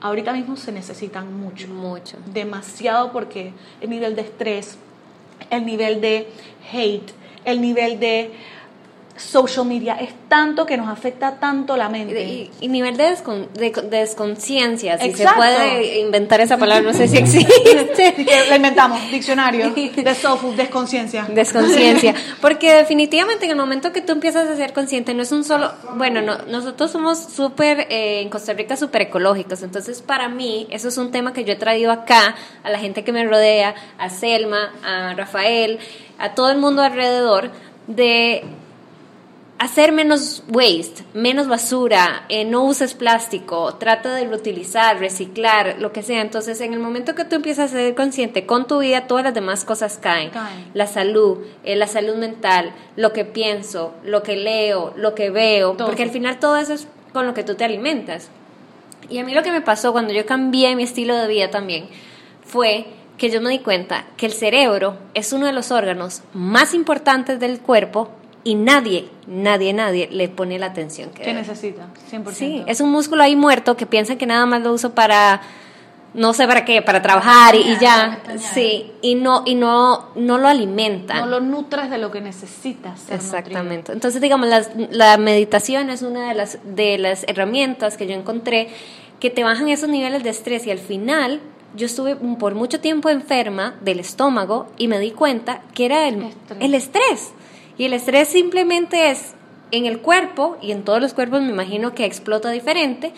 ahorita 0.00 0.32
mismo 0.32 0.56
se 0.56 0.72
necesitan 0.72 1.32
mucho. 1.38 1.68
Mucho. 1.68 2.16
Demasiado 2.26 3.12
porque 3.12 3.52
el 3.80 3.90
nivel 3.90 4.16
de 4.16 4.22
estrés, 4.22 4.78
el 5.50 5.64
nivel 5.64 6.00
de 6.00 6.28
hate, 6.72 7.12
el 7.44 7.60
nivel 7.60 8.00
de 8.00 8.32
social 9.16 9.66
media 9.66 9.94
es 9.94 10.10
tanto 10.28 10.64
que 10.64 10.76
nos 10.76 10.88
afecta 10.88 11.38
tanto 11.38 11.76
la 11.76 11.88
mente. 11.88 12.50
Y, 12.60 12.68
nivel 12.68 12.96
de, 12.96 13.14
de, 13.54 13.82
desconciencia, 13.90 14.98
si 14.98 15.12
se 15.12 15.26
puede 15.36 16.00
inventar 16.00 16.40
esa 16.40 16.56
palabra, 16.56 16.82
no 16.82 16.94
sé 16.94 17.08
si 17.08 17.18
existe. 17.18 18.14
la 18.48 18.56
inventamos, 18.56 18.98
diccionario 19.10 19.70
de 19.70 20.14
software, 20.14 20.56
desconciencia. 20.56 21.26
Desconciencia. 21.28 22.14
Porque 22.40 22.74
definitivamente 22.74 23.44
en 23.44 23.50
el 23.50 23.56
momento 23.56 23.92
que 23.92 24.00
tú 24.00 24.12
empiezas 24.12 24.48
a 24.48 24.56
ser 24.56 24.72
consciente, 24.72 25.14
no 25.14 25.22
es 25.22 25.32
un 25.32 25.44
solo. 25.44 25.70
Bueno, 25.96 26.22
no, 26.22 26.38
nosotros 26.48 26.90
somos 26.90 27.18
súper, 27.18 27.80
eh, 27.90 28.22
en 28.22 28.30
Costa 28.30 28.54
Rica, 28.54 28.76
súper 28.76 29.02
ecológicos. 29.02 29.62
Entonces, 29.62 30.00
para 30.00 30.28
mí, 30.28 30.66
eso 30.70 30.88
es 30.88 30.96
un 30.96 31.10
tema 31.10 31.32
que 31.32 31.44
yo 31.44 31.52
he 31.52 31.56
traído 31.56 31.92
acá, 31.92 32.34
a 32.62 32.70
la 32.70 32.78
gente 32.78 33.04
que 33.04 33.12
me 33.12 33.24
rodea, 33.24 33.74
a 33.98 34.08
Selma, 34.08 34.72
a 34.84 35.14
Rafael, 35.14 35.78
a 36.18 36.34
todo 36.34 36.50
el 36.50 36.58
mundo 36.58 36.82
alrededor, 36.82 37.50
de 37.86 38.44
hacer 39.62 39.92
menos 39.92 40.42
waste, 40.48 41.04
menos 41.14 41.46
basura, 41.46 42.24
eh, 42.28 42.44
no 42.44 42.64
uses 42.64 42.94
plástico, 42.94 43.76
trata 43.76 44.12
de 44.12 44.26
reutilizar, 44.26 44.98
reciclar, 44.98 45.76
lo 45.78 45.92
que 45.92 46.02
sea. 46.02 46.20
Entonces, 46.20 46.60
en 46.60 46.72
el 46.72 46.80
momento 46.80 47.14
que 47.14 47.24
tú 47.24 47.36
empiezas 47.36 47.72
a 47.72 47.76
ser 47.76 47.94
consciente 47.94 48.44
con 48.44 48.66
tu 48.66 48.80
vida, 48.80 49.06
todas 49.06 49.22
las 49.22 49.34
demás 49.34 49.64
cosas 49.64 49.98
caen. 50.02 50.32
La 50.74 50.88
salud, 50.88 51.38
eh, 51.62 51.76
la 51.76 51.86
salud 51.86 52.16
mental, 52.16 52.72
lo 52.96 53.12
que 53.12 53.24
pienso, 53.24 53.94
lo 54.02 54.24
que 54.24 54.34
leo, 54.34 54.94
lo 54.96 55.14
que 55.14 55.30
veo, 55.30 55.76
porque 55.76 56.02
al 56.02 56.10
final 56.10 56.40
todo 56.40 56.56
eso 56.56 56.72
es 56.72 56.88
con 57.12 57.24
lo 57.24 57.32
que 57.32 57.44
tú 57.44 57.54
te 57.54 57.64
alimentas. 57.64 58.30
Y 59.10 59.18
a 59.18 59.24
mí 59.24 59.32
lo 59.32 59.44
que 59.44 59.52
me 59.52 59.60
pasó 59.60 59.92
cuando 59.92 60.12
yo 60.12 60.26
cambié 60.26 60.74
mi 60.74 60.82
estilo 60.82 61.14
de 61.14 61.28
vida 61.28 61.50
también 61.50 61.86
fue 62.44 62.86
que 63.16 63.30
yo 63.30 63.40
me 63.40 63.50
di 63.50 63.60
cuenta 63.60 64.06
que 64.16 64.26
el 64.26 64.32
cerebro 64.32 64.96
es 65.14 65.32
uno 65.32 65.46
de 65.46 65.52
los 65.52 65.70
órganos 65.70 66.22
más 66.32 66.74
importantes 66.74 67.38
del 67.38 67.60
cuerpo 67.60 68.10
y 68.44 68.54
nadie, 68.54 69.08
nadie, 69.26 69.72
nadie 69.72 70.08
le 70.10 70.28
pone 70.28 70.58
la 70.58 70.66
atención 70.66 71.10
que, 71.10 71.22
que 71.22 71.32
necesita, 71.32 71.88
100%. 72.10 72.32
Sí, 72.32 72.62
es 72.66 72.80
un 72.80 72.90
músculo 72.90 73.22
ahí 73.22 73.36
muerto 73.36 73.76
que 73.76 73.86
piensa 73.86 74.16
que 74.16 74.26
nada 74.26 74.46
más 74.46 74.62
lo 74.62 74.72
uso 74.72 74.94
para 74.94 75.40
no 76.14 76.34
sé 76.34 76.46
para 76.46 76.64
qué, 76.64 76.82
para 76.82 77.00
trabajar 77.00 77.54
y, 77.54 77.78
ya, 77.78 78.20
sí, 78.36 78.92
y 79.00 79.14
no 79.14 79.44
y 79.46 79.54
no 79.54 80.10
no 80.14 80.38
lo 80.38 80.48
alimenta. 80.48 81.20
No 81.20 81.26
lo 81.26 81.40
nutres 81.40 81.88
de 81.88 81.98
lo 81.98 82.10
que 82.10 82.20
necesitas. 82.20 83.10
Exactamente. 83.10 83.92
Entonces, 83.92 84.20
digamos, 84.20 84.48
la, 84.48 84.62
la 84.90 85.16
meditación 85.16 85.88
es 85.88 86.02
una 86.02 86.28
de 86.28 86.34
las 86.34 86.58
de 86.64 86.98
las 86.98 87.24
herramientas 87.28 87.96
que 87.96 88.06
yo 88.06 88.14
encontré 88.14 88.68
que 89.20 89.30
te 89.30 89.44
bajan 89.44 89.68
esos 89.68 89.88
niveles 89.88 90.22
de 90.22 90.30
estrés 90.30 90.66
y 90.66 90.70
al 90.70 90.80
final 90.80 91.40
yo 91.74 91.86
estuve 91.86 92.16
por 92.16 92.54
mucho 92.54 92.80
tiempo 92.80 93.08
enferma 93.08 93.74
del 93.80 94.00
estómago 94.00 94.66
y 94.76 94.88
me 94.88 94.98
di 94.98 95.12
cuenta 95.12 95.62
que 95.74 95.86
era 95.86 96.08
el 96.08 96.26
El 96.60 96.74
estrés. 96.74 97.32
Y 97.78 97.84
el 97.84 97.92
estrés 97.92 98.28
simplemente 98.28 99.10
es 99.10 99.34
en 99.70 99.86
el 99.86 100.00
cuerpo, 100.00 100.58
y 100.60 100.72
en 100.72 100.84
todos 100.84 101.00
los 101.00 101.14
cuerpos 101.14 101.40
me 101.40 101.50
imagino 101.50 101.94
que 101.94 102.04
explota 102.04 102.50
diferente, 102.50 103.12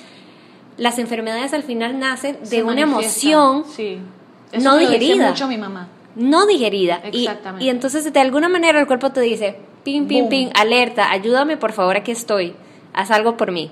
las 0.76 0.98
enfermedades 0.98 1.52
al 1.52 1.62
final 1.62 1.98
nacen 1.98 2.38
de 2.48 2.62
una 2.62 2.80
emoción 2.80 3.64
no 4.60 4.76
digerida. 4.78 5.30
mucho 5.30 5.48
mi 5.48 5.58
mamá. 5.58 5.88
No 6.16 6.46
digerida. 6.46 7.00
Exactamente. 7.02 7.64
Y, 7.64 7.68
entonces 7.68 8.12
de 8.12 8.20
alguna 8.20 8.48
manera 8.48 8.80
el 8.80 8.86
cuerpo 8.86 9.10
te 9.10 9.20
dice, 9.20 9.56
ping, 9.82 10.06
ping, 10.06 10.28
ping, 10.28 10.48
alerta, 10.54 11.10
ayúdame 11.10 11.56
por 11.56 11.72
favor, 11.72 11.96
aquí 11.96 12.12
estoy, 12.12 12.54
haz 12.92 13.10
algo 13.10 13.36
por 13.36 13.50
mí. 13.50 13.70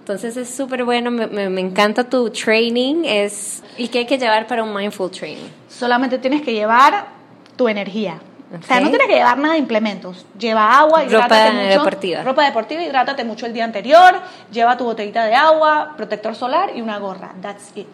Entonces 0.00 0.36
es 0.36 0.48
súper 0.48 0.84
bueno, 0.84 1.10
me, 1.10 1.26
me, 1.26 1.60
encanta 1.60 2.08
tu 2.08 2.30
training. 2.30 3.04
Es, 3.04 3.64
¿Y 3.76 3.88
qué 3.88 4.00
hay 4.00 4.06
que 4.06 4.18
llevar 4.18 4.46
para 4.46 4.62
un 4.62 4.72
mindful 4.72 5.10
training? 5.10 5.48
Solamente 5.68 6.18
tienes 6.18 6.42
que 6.42 6.52
llevar 6.52 7.08
tu 7.56 7.66
energía. 7.66 8.20
O 8.52 8.62
sea, 8.64 8.80
no 8.80 8.90
tienes 8.90 9.08
que 9.08 9.14
llevar 9.14 9.38
nada 9.38 9.54
de 9.54 9.60
implementos. 9.60 10.24
Lleva 10.38 10.78
agua, 10.78 11.04
ropa 11.04 11.50
deportiva. 11.50 12.22
Ropa 12.22 12.44
deportiva, 12.44 12.82
hidrátate 12.82 13.24
mucho 13.24 13.46
el 13.46 13.52
día 13.52 13.64
anterior, 13.64 14.20
lleva 14.52 14.76
tu 14.76 14.84
botellita 14.84 15.24
de 15.24 15.34
agua, 15.34 15.94
protector 15.96 16.34
solar 16.34 16.70
y 16.74 16.80
una 16.80 16.98
gorra. 16.98 17.32
That's 17.42 17.72
it. 17.74 17.88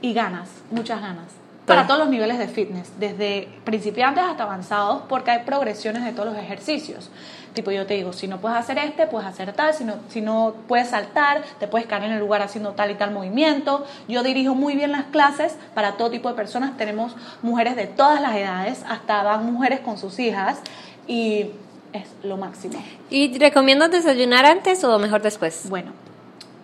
Y 0.00 0.12
ganas, 0.14 0.48
muchas 0.70 1.00
ganas. 1.00 1.37
Para 1.68 1.86
todos 1.86 2.00
los 2.00 2.08
niveles 2.08 2.38
de 2.38 2.48
fitness, 2.48 2.92
desde 2.98 3.48
principiantes 3.64 4.24
hasta 4.24 4.44
avanzados, 4.44 5.02
porque 5.08 5.30
hay 5.30 5.44
progresiones 5.44 6.04
de 6.04 6.12
todos 6.12 6.32
los 6.32 6.38
ejercicios. 6.38 7.10
Tipo, 7.54 7.70
yo 7.70 7.86
te 7.86 7.94
digo, 7.94 8.12
si 8.12 8.28
no 8.28 8.38
puedes 8.38 8.58
hacer 8.58 8.78
este, 8.78 9.06
puedes 9.06 9.28
hacer 9.28 9.52
tal, 9.52 9.74
si 9.74 9.84
no, 9.84 9.94
si 10.08 10.20
no 10.20 10.54
puedes 10.66 10.88
saltar, 10.88 11.42
te 11.58 11.66
puedes 11.68 11.86
caer 11.86 12.04
en 12.04 12.12
el 12.12 12.20
lugar 12.20 12.42
haciendo 12.42 12.72
tal 12.72 12.90
y 12.90 12.94
tal 12.94 13.10
movimiento. 13.10 13.84
Yo 14.08 14.22
dirijo 14.22 14.54
muy 14.54 14.76
bien 14.76 14.92
las 14.92 15.04
clases 15.06 15.56
para 15.74 15.96
todo 15.96 16.10
tipo 16.10 16.28
de 16.28 16.34
personas. 16.34 16.76
Tenemos 16.76 17.16
mujeres 17.42 17.76
de 17.76 17.86
todas 17.86 18.20
las 18.20 18.34
edades, 18.36 18.84
hasta 18.88 19.22
van 19.22 19.52
mujeres 19.52 19.80
con 19.80 19.98
sus 19.98 20.18
hijas 20.18 20.60
y 21.06 21.50
es 21.92 22.06
lo 22.22 22.36
máximo. 22.36 22.82
¿Y 23.10 23.38
recomiendas 23.38 23.90
desayunar 23.90 24.46
antes 24.46 24.84
o 24.84 24.98
mejor 24.98 25.22
después? 25.22 25.68
Bueno, 25.68 25.92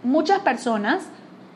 muchas 0.02 0.40
personas 0.40 1.02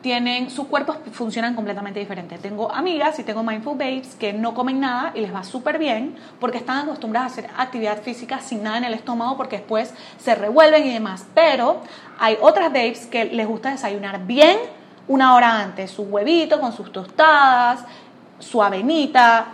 tienen, 0.01 0.51
sus 0.51 0.67
cuerpos 0.67 0.97
funcionan 1.13 1.55
completamente 1.55 1.99
diferente. 1.99 2.39
Tengo 2.39 2.73
amigas 2.73 3.19
y 3.19 3.25
tengo 3.25 3.43
mindful 3.43 3.77
babes 3.77 4.15
que 4.15 4.33
no 4.33 4.55
comen 4.55 4.81
nada 4.81 5.13
y 5.15 5.21
les 5.21 5.35
va 5.35 5.43
súper 5.43 5.79
bien 5.79 6.17
porque 6.39 6.59
están 6.59 6.79
acostumbradas 6.79 7.33
a 7.33 7.33
hacer 7.33 7.51
actividad 7.57 8.01
física 8.03 8.41
sin 8.41 8.63
nada 8.63 8.79
en 8.79 8.85
el 8.85 8.95
estómago 8.95 9.37
porque 9.37 9.57
después 9.57 9.93
se 10.19 10.35
revuelven 10.35 10.87
y 10.87 10.93
demás. 10.93 11.27
Pero 11.35 11.81
hay 12.19 12.39
otras 12.41 12.73
babes 12.73 13.07
que 13.07 13.25
les 13.25 13.47
gusta 13.47 13.71
desayunar 13.71 14.25
bien 14.27 14.59
una 15.09 15.35
hora 15.35 15.61
antes, 15.61 15.91
su 15.91 16.03
huevito 16.03 16.61
con 16.61 16.73
sus 16.73 16.93
tostadas, 16.93 17.85
su 18.39 18.63
avenita. 18.63 19.47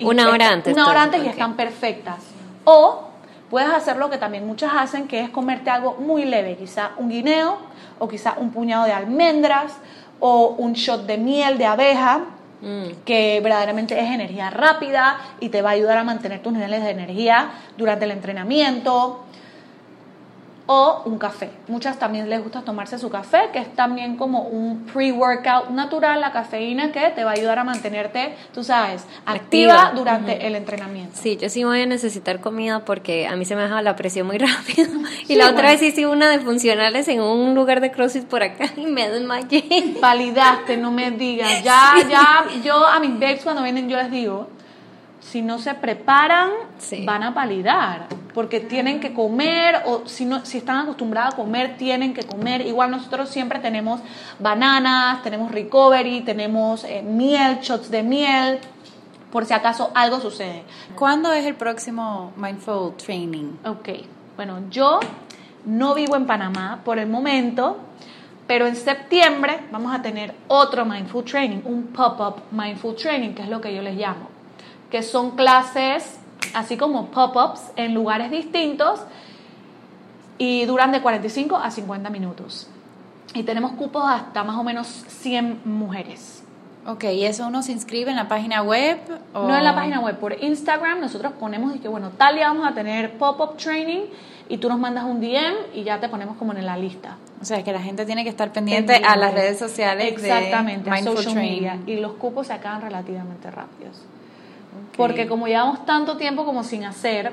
Una 0.00 0.30
hora 0.30 0.48
antes. 0.48 0.72
Una 0.72 0.88
hora 0.88 1.02
antes 1.02 1.24
y 1.24 1.26
están 1.26 1.56
perfectas. 1.56 2.18
O 2.64 3.10
puedes 3.50 3.68
hacer 3.70 3.96
lo 3.96 4.08
que 4.08 4.18
también 4.18 4.46
muchas 4.46 4.72
hacen, 4.74 5.08
que 5.08 5.20
es 5.20 5.30
comerte 5.30 5.68
algo 5.68 5.96
muy 5.98 6.24
leve, 6.24 6.56
quizá 6.56 6.92
un 6.96 7.10
guineo 7.10 7.58
o 7.98 8.08
quizá 8.08 8.34
un 8.38 8.50
puñado 8.50 8.84
de 8.84 8.92
almendras 8.92 9.72
o 10.20 10.54
un 10.58 10.72
shot 10.72 11.06
de 11.06 11.18
miel 11.18 11.58
de 11.58 11.66
abeja, 11.66 12.20
mm. 12.62 13.04
que 13.04 13.40
verdaderamente 13.42 13.98
es 13.98 14.10
energía 14.10 14.50
rápida 14.50 15.18
y 15.40 15.50
te 15.50 15.62
va 15.62 15.70
a 15.70 15.72
ayudar 15.72 15.98
a 15.98 16.04
mantener 16.04 16.42
tus 16.42 16.52
niveles 16.52 16.82
de 16.82 16.90
energía 16.90 17.50
durante 17.76 18.04
el 18.04 18.12
entrenamiento 18.12 19.25
o 20.66 21.02
un 21.04 21.18
café. 21.18 21.50
Muchas 21.68 21.98
también 21.98 22.28
les 22.28 22.42
gusta 22.42 22.62
tomarse 22.62 22.98
su 22.98 23.08
café, 23.08 23.50
que 23.52 23.60
es 23.60 23.74
también 23.74 24.16
como 24.16 24.42
un 24.42 24.84
pre-workout 24.92 25.70
natural, 25.70 26.20
la 26.20 26.32
cafeína 26.32 26.92
que 26.92 27.10
te 27.10 27.24
va 27.24 27.30
a 27.30 27.34
ayudar 27.34 27.58
a 27.58 27.64
mantenerte, 27.64 28.34
tú 28.52 28.64
sabes, 28.64 29.04
activa, 29.24 29.92
durante 29.94 30.46
el 30.46 30.56
entrenamiento. 30.56 31.12
Sí, 31.14 31.36
yo 31.36 31.48
sí 31.48 31.64
voy 31.64 31.82
a 31.82 31.86
necesitar 31.86 32.40
comida 32.40 32.84
porque 32.84 33.26
a 33.26 33.36
mí 33.36 33.44
se 33.44 33.54
me 33.54 33.62
deja 33.62 33.80
la 33.82 33.96
presión 33.96 34.26
muy 34.26 34.38
rápido. 34.38 34.88
y 35.28 35.36
la 35.36 35.50
otra 35.50 35.70
vez 35.70 35.82
hice 35.82 36.06
una 36.06 36.28
de 36.28 36.40
funcionales 36.40 37.08
en 37.08 37.20
un 37.20 37.54
lugar 37.54 37.80
de 37.80 37.92
CrossFit 37.92 38.24
por 38.24 38.42
acá 38.42 38.66
y 38.76 38.86
me 38.86 39.08
desmayé. 39.08 39.96
Validaste, 40.00 40.76
no 40.76 40.90
me 40.90 41.10
digas. 41.12 41.62
Ya, 41.62 41.94
ya, 42.10 42.44
yo 42.64 42.86
a 42.86 42.98
mis 43.00 43.18
babes 43.18 43.42
cuando 43.42 43.62
vienen 43.62 43.88
yo 43.88 43.96
les 43.96 44.10
digo, 44.10 44.48
si 45.30 45.42
no 45.42 45.58
se 45.58 45.74
preparan, 45.74 46.50
van 47.04 47.24
a 47.24 47.34
palidar, 47.34 48.06
porque 48.32 48.60
tienen 48.60 49.00
que 49.00 49.12
comer 49.12 49.82
o 49.84 50.06
si, 50.06 50.24
no, 50.24 50.44
si 50.44 50.58
están 50.58 50.78
acostumbrados 50.78 51.34
a 51.34 51.36
comer, 51.36 51.76
tienen 51.76 52.14
que 52.14 52.22
comer. 52.22 52.64
Igual 52.64 52.92
nosotros 52.92 53.28
siempre 53.28 53.58
tenemos 53.58 54.00
bananas, 54.38 55.22
tenemos 55.24 55.50
recovery, 55.50 56.20
tenemos 56.20 56.84
eh, 56.84 57.02
miel, 57.02 57.58
shots 57.60 57.90
de 57.90 58.04
miel, 58.04 58.60
por 59.32 59.46
si 59.46 59.52
acaso 59.52 59.90
algo 59.94 60.20
sucede. 60.20 60.62
¿Cuándo 60.94 61.32
es 61.32 61.44
el 61.44 61.56
próximo 61.56 62.32
Mindful 62.36 62.94
Training? 62.96 63.56
Ok, 63.64 63.88
bueno, 64.36 64.60
yo 64.70 65.00
no 65.64 65.94
vivo 65.94 66.14
en 66.14 66.26
Panamá 66.26 66.82
por 66.84 67.00
el 67.00 67.08
momento, 67.08 67.78
pero 68.46 68.68
en 68.68 68.76
septiembre 68.76 69.64
vamos 69.72 69.92
a 69.92 70.00
tener 70.00 70.32
otro 70.46 70.84
Mindful 70.84 71.24
Training, 71.24 71.62
un 71.64 71.88
pop-up 71.88 72.42
Mindful 72.52 72.94
Training, 72.94 73.34
que 73.34 73.42
es 73.42 73.48
lo 73.48 73.60
que 73.60 73.74
yo 73.74 73.82
les 73.82 73.96
llamo 73.96 74.35
que 74.90 75.02
son 75.02 75.32
clases 75.32 76.18
así 76.54 76.76
como 76.76 77.06
pop-ups 77.06 77.60
en 77.76 77.94
lugares 77.94 78.30
distintos 78.30 79.00
y 80.38 80.64
duran 80.64 80.92
de 80.92 81.00
45 81.00 81.56
a 81.56 81.70
50 81.70 82.10
minutos. 82.10 82.68
Y 83.34 83.42
tenemos 83.42 83.72
cupos 83.72 84.04
hasta 84.06 84.44
más 84.44 84.56
o 84.56 84.64
menos 84.64 84.86
100 84.86 85.62
mujeres. 85.64 86.42
Ok, 86.86 87.04
¿y 87.04 87.24
eso 87.24 87.48
uno 87.48 87.62
se 87.62 87.72
inscribe 87.72 88.10
en 88.10 88.16
la 88.16 88.28
página 88.28 88.62
web? 88.62 88.98
No 89.34 89.56
en 89.56 89.64
la 89.64 89.74
página 89.74 90.00
web, 90.00 90.18
por 90.18 90.40
Instagram 90.42 91.00
nosotros 91.00 91.32
ponemos 91.32 91.74
y 91.74 91.80
que 91.80 91.88
bueno, 91.88 92.10
tal 92.16 92.36
día 92.36 92.48
vamos 92.48 92.66
a 92.66 92.74
tener 92.74 93.18
pop-up 93.18 93.56
training 93.56 94.02
y 94.48 94.58
tú 94.58 94.68
nos 94.68 94.78
mandas 94.78 95.04
un 95.04 95.20
DM 95.20 95.74
y 95.74 95.82
ya 95.82 95.98
te 95.98 96.08
ponemos 96.08 96.36
como 96.36 96.52
en 96.52 96.64
la 96.64 96.76
lista. 96.76 97.16
O 97.42 97.44
sea, 97.44 97.64
que 97.64 97.72
la 97.72 97.80
gente 97.80 98.06
tiene 98.06 98.22
que 98.22 98.30
estar 98.30 98.52
pendiente, 98.52 98.94
a 98.94 99.16
las 99.16 99.34
redes 99.34 99.58
sociales. 99.58 100.12
Exactamente, 100.12 100.88
a 100.88 101.02
social 101.02 101.34
media. 101.34 101.78
Y 101.86 101.96
los 101.96 102.12
cupos 102.12 102.46
se 102.46 102.52
acaban 102.52 102.80
relativamente 102.80 103.50
rápidos. 103.50 104.00
Porque 104.96 105.26
como 105.26 105.46
llevamos 105.46 105.84
tanto 105.84 106.16
tiempo 106.16 106.44
como 106.44 106.64
sin 106.64 106.84
hacer, 106.84 107.32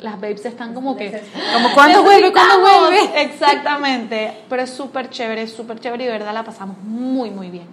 las 0.00 0.20
babes 0.20 0.44
están 0.44 0.74
como 0.74 0.96
que... 0.96 1.22
Como 1.52 1.72
cuando 1.74 2.02
vuelve, 2.02 2.32
cuando 2.32 2.60
vuelve. 2.60 3.22
Exactamente. 3.22 4.44
Pero 4.48 4.62
es 4.62 4.70
súper 4.70 5.10
chévere, 5.10 5.42
es 5.42 5.52
súper 5.52 5.80
chévere 5.80 6.04
y 6.04 6.06
de 6.06 6.12
verdad 6.12 6.34
la 6.34 6.44
pasamos 6.44 6.76
muy, 6.78 7.30
muy 7.30 7.50
bien. 7.50 7.66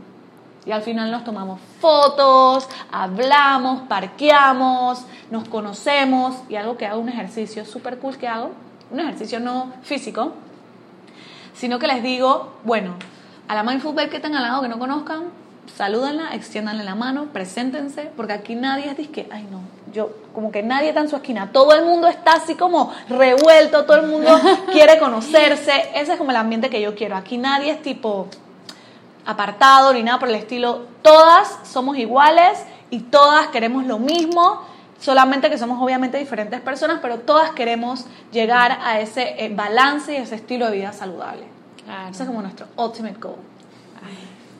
Y 0.66 0.72
al 0.72 0.82
final 0.82 1.12
nos 1.12 1.24
tomamos 1.24 1.60
fotos, 1.80 2.68
hablamos, 2.92 3.82
parqueamos, 3.82 5.06
nos 5.30 5.48
conocemos 5.48 6.38
y 6.50 6.56
algo 6.56 6.76
que 6.76 6.88
hago, 6.88 7.00
un 7.00 7.10
ejercicio 7.10 7.66
súper 7.66 8.00
cool 8.00 8.18
que 8.18 8.28
hago, 8.28 8.50
un 8.90 9.00
ejercicio 9.00 9.40
no 9.40 9.74
físico, 9.84 10.34
sino 11.54 11.78
que 11.78 11.86
les 11.86 12.02
digo, 12.02 12.54
bueno, 12.64 12.96
a 13.48 13.54
la 13.54 13.62
Mindful 13.62 13.94
Babe 13.94 14.10
que 14.10 14.16
están 14.16 14.36
al 14.36 14.42
lado 14.42 14.64
que 14.64 14.68
no 14.68 14.80
conozcan, 14.80 15.26
salúdenla, 15.76 16.36
extiéndanle 16.36 16.84
la 16.84 16.96
mano, 16.96 17.28
preséntense, 17.34 18.12
porque 18.16 18.34
aquí 18.34 18.56
nadie 18.56 18.96
es 18.98 19.08
que, 19.10 19.28
ay 19.32 19.48
no, 19.52 19.62
yo, 19.94 20.12
como 20.34 20.52
que 20.52 20.64
nadie 20.64 20.90
está 20.90 21.02
en 21.02 21.10
su 21.10 21.16
esquina, 21.16 21.52
todo 21.52 21.74
el 21.74 21.86
mundo 21.86 22.08
está 22.08 22.34
así 22.34 22.56
como 22.56 22.94
revuelto, 23.10 23.86
todo 23.86 23.98
el 23.98 24.08
mundo 24.08 24.40
quiere 24.72 24.98
conocerse, 25.00 25.72
ese 25.96 26.14
es 26.14 26.18
como 26.18 26.32
el 26.32 26.38
ambiente 26.38 26.70
que 26.70 26.82
yo 26.82 26.96
quiero, 26.96 27.16
aquí 27.16 27.38
nadie 27.38 27.72
es 27.72 27.82
tipo 27.82 28.28
apartado 29.26 29.94
ni 29.94 30.04
nada 30.04 30.20
por 30.20 30.30
el 30.30 30.36
estilo, 30.36 30.86
todas 31.02 31.60
somos 31.64 31.98
iguales 31.98 32.60
y 32.90 33.00
todas 33.00 33.48
queremos 33.48 33.86
lo 33.86 34.00
mismo, 34.00 34.62
solamente 35.00 35.50
que 35.50 35.58
somos 35.58 35.82
obviamente 35.82 36.18
diferentes 36.18 36.62
personas, 36.62 37.00
pero 37.02 37.20
todas 37.20 37.52
queremos 37.52 38.06
llegar 38.32 38.80
a 38.84 39.00
ese 39.00 39.44
eh, 39.44 39.54
balance 39.54 40.14
y 40.14 40.18
ese 40.18 40.36
estilo 40.36 40.68
de 40.68 40.78
vida 40.78 40.94
saludable. 40.94 41.44
Ese 42.10 42.24
es 42.24 42.28
como 42.28 42.42
nuestro 42.42 42.68
ultimate 42.78 43.20
goal. 43.20 43.36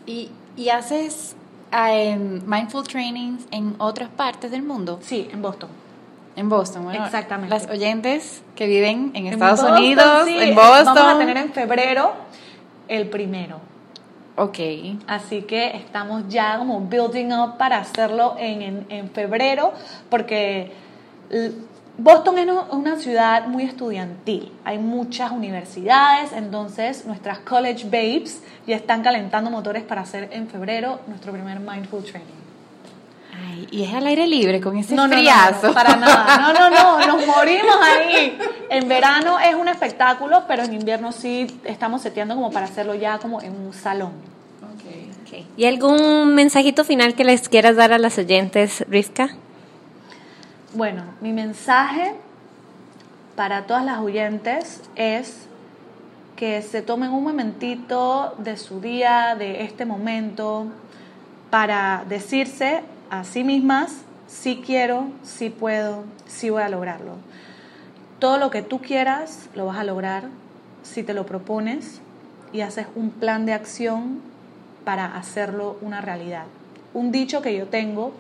Y 0.06 0.30
¿Y 0.58 0.70
haces 0.70 1.36
eh, 1.72 2.18
mindful 2.46 2.88
trainings 2.88 3.46
en 3.52 3.76
otras 3.78 4.10
partes 4.10 4.52
del 4.52 4.64
mundo? 4.64 5.00
Sí, 5.02 5.28
en 5.32 5.42
Boston. 5.42 5.70
En 6.36 6.50
Boston, 6.50 6.84
bueno. 6.84 7.06
Exactamente. 7.06 7.54
Las 7.54 7.70
oyentes 7.70 8.44
que 8.56 8.68
viven 8.68 9.12
en 9.14 9.28
Estados 9.28 9.64
Unidos, 9.64 10.28
en 10.28 10.54
Boston. 10.56 10.96
Vamos 10.96 11.16
a 11.16 11.18
tener 11.18 11.38
en 11.38 11.52
febrero 11.54 12.14
el 12.88 13.10
primero. 13.10 13.60
Ok. 14.36 14.60
Así 15.08 15.44
que 15.44 15.78
estamos 15.78 16.24
ya 16.28 16.58
como 16.58 16.82
building 16.82 17.32
up 17.32 17.58
para 17.58 17.78
hacerlo 17.78 18.36
en, 18.38 18.62
en, 18.62 18.86
en 18.90 19.10
febrero, 19.12 19.74
porque 20.10 20.74
Boston 21.98 22.38
es 22.40 22.48
una 22.72 22.98
ciudad 22.98 23.48
muy 23.48 23.64
estudiantil, 23.64 24.52
hay 24.66 24.78
muchas 24.78 25.32
universidades, 25.32 26.34
entonces 26.34 27.06
nuestras 27.06 27.40
college 27.40 27.86
babes 27.86 28.44
ya 28.68 28.76
están 28.76 29.02
calentando 29.02 29.50
motores 29.50 29.84
para 29.84 30.02
hacer 30.02 30.28
en 30.34 30.50
febrero 30.50 31.00
nuestro 31.08 31.32
primer 31.32 31.62
Mindful 31.62 32.04
Training. 32.04 32.34
Ay, 33.34 33.68
y 33.72 33.84
es 33.84 33.94
al 33.94 34.08
aire 34.08 34.28
libre 34.28 34.60
con 34.60 34.78
ese 34.78 34.94
no, 34.94 35.08
friazo. 35.08 35.68
No, 35.68 35.74
para 35.74 35.96
nada, 35.96 36.38
no, 36.54 36.54
no, 36.54 36.70
no, 36.70 37.18
nos 37.18 37.28
morimos 37.28 37.76
ahí. 37.82 38.38
En 38.70 38.90
verano 38.90 39.40
es 39.40 39.56
un 39.56 39.70
espectáculo, 39.70 40.44
pero 40.50 40.64
en 40.64 40.74
invierno 40.74 41.14
sí 41.14 41.48
estamos 41.64 42.02
seteando 42.02 42.36
como 42.36 42.52
para 42.52 42.66
hacerlo 42.66 42.96
ya 42.96 43.20
como 43.20 43.42
en 43.42 43.56
un 43.56 43.74
salón. 43.74 44.12
Okay. 45.26 45.48
¿Y 45.58 45.66
algún 45.66 46.36
mensajito 46.36 46.84
final 46.84 47.16
que 47.16 47.24
les 47.24 47.50
quieras 47.50 47.76
dar 47.76 47.94
a 47.94 47.98
las 47.98 48.18
oyentes, 48.18 48.86
Rivka? 48.90 49.36
Bueno, 50.76 51.04
mi 51.22 51.32
mensaje 51.32 52.16
para 53.38 53.66
todas 53.66 53.86
las 53.86 54.00
oyentes 54.00 54.82
es 54.98 55.48
que 56.36 56.62
se 56.62 56.82
tomen 56.82 57.12
un 57.12 57.24
momentito 57.24 58.36
de 58.40 58.58
su 58.58 58.82
día, 58.82 59.38
de 59.40 59.64
este 59.64 59.86
momento, 59.86 60.68
para 61.50 62.04
decirse 62.10 62.82
a 63.10 63.24
sí 63.24 63.46
mismas, 63.46 64.02
sí 64.28 64.62
quiero, 64.66 65.08
sí 65.24 65.50
puedo, 65.50 66.04
sí 66.28 66.50
voy 66.50 66.64
a 66.64 66.68
lograrlo. 66.68 67.14
Todo 68.20 68.38
lo 68.38 68.52
que 68.52 68.62
tú 68.62 68.82
quieras 68.82 69.48
lo 69.56 69.68
vas 69.68 69.78
a 69.78 69.86
lograr 69.86 70.26
si 70.84 71.04
te 71.04 71.14
lo 71.14 71.26
propones 71.26 72.02
y 72.52 72.60
haces 72.60 72.88
un 72.96 73.12
plan 73.12 73.46
de 73.46 73.54
acción 73.54 74.20
para 74.84 75.16
hacerlo 75.16 75.78
una 75.80 76.02
realidad. 76.02 76.48
Un 76.94 77.14
dicho 77.14 77.42
que 77.42 77.56
yo 77.56 77.68
tengo, 77.68 78.12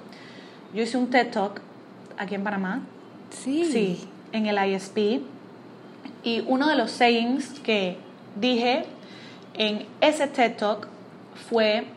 yo 0.73 0.83
hice 0.83 0.95
un 0.97 1.09
TED 1.09 1.31
Talk 1.31 1.59
aquí 2.17 2.35
en 2.35 2.43
Panamá. 2.43 2.81
Sí. 3.29 3.65
Sí, 3.65 4.07
en 4.31 4.45
el 4.45 4.57
ISP. 4.57 5.21
Y 6.23 6.41
uno 6.47 6.67
de 6.67 6.75
los 6.75 6.91
sayings 6.91 7.59
que 7.59 7.97
dije 8.35 8.85
en 9.53 9.85
ese 10.01 10.27
TED 10.27 10.57
Talk 10.57 10.87
fue 11.49 11.87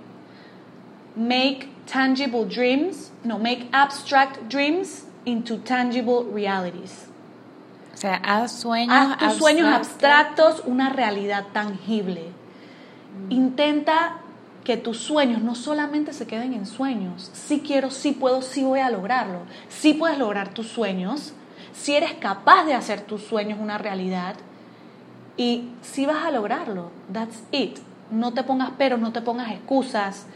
make 1.17 1.69
tangible 1.87 2.45
dreams, 2.45 3.11
no, 3.25 3.39
make 3.39 3.69
abstract 3.73 4.49
dreams 4.49 5.07
into 5.25 5.59
tangible 5.59 6.25
realities. 6.25 7.07
O 7.95 7.97
sea, 7.97 8.21
haz 8.23 8.53
sueños, 8.53 8.95
haz 8.95 9.19
tus 9.19 9.39
sueños 9.39 9.69
abstractos 9.69 10.63
una 10.67 10.91
realidad 10.91 11.47
tangible. 11.53 12.33
Intenta 13.29 14.19
que 14.69 14.77
tus 14.77 14.99
sueños 14.99 15.41
no 15.41 15.55
solamente 15.55 16.13
se 16.13 16.27
queden 16.27 16.53
en 16.53 16.67
sueños. 16.67 17.31
Sí 17.33 17.63
quiero, 17.67 17.91
sí 17.91 18.13
puedo, 18.13 18.43
sí 18.43 18.63
voy 18.63 18.81
a 18.81 18.91
lograrlo. 18.91 19.39
Sí 19.71 19.95
puedes 19.95 20.19
lograr 20.19 20.51
tus 20.51 20.69
sueños. 20.69 21.33
Si 21.73 21.95
eres 21.95 22.13
capaz 22.13 22.67
de 22.67 22.75
hacer 22.75 23.01
tus 23.01 23.23
sueños 23.23 23.59
una 23.59 23.79
realidad. 23.79 24.35
Y 25.39 25.71
sí 25.81 26.05
vas 26.05 26.23
a 26.23 26.31
lograrlo. 26.31 26.91
That's 27.11 27.45
it. 27.51 27.79
No 28.11 28.35
te 28.35 28.43
pongas 28.43 28.73
peros, 28.73 29.01
no 29.01 29.11
te 29.11 29.23
pongas 29.23 29.51
excusas. 29.53 30.27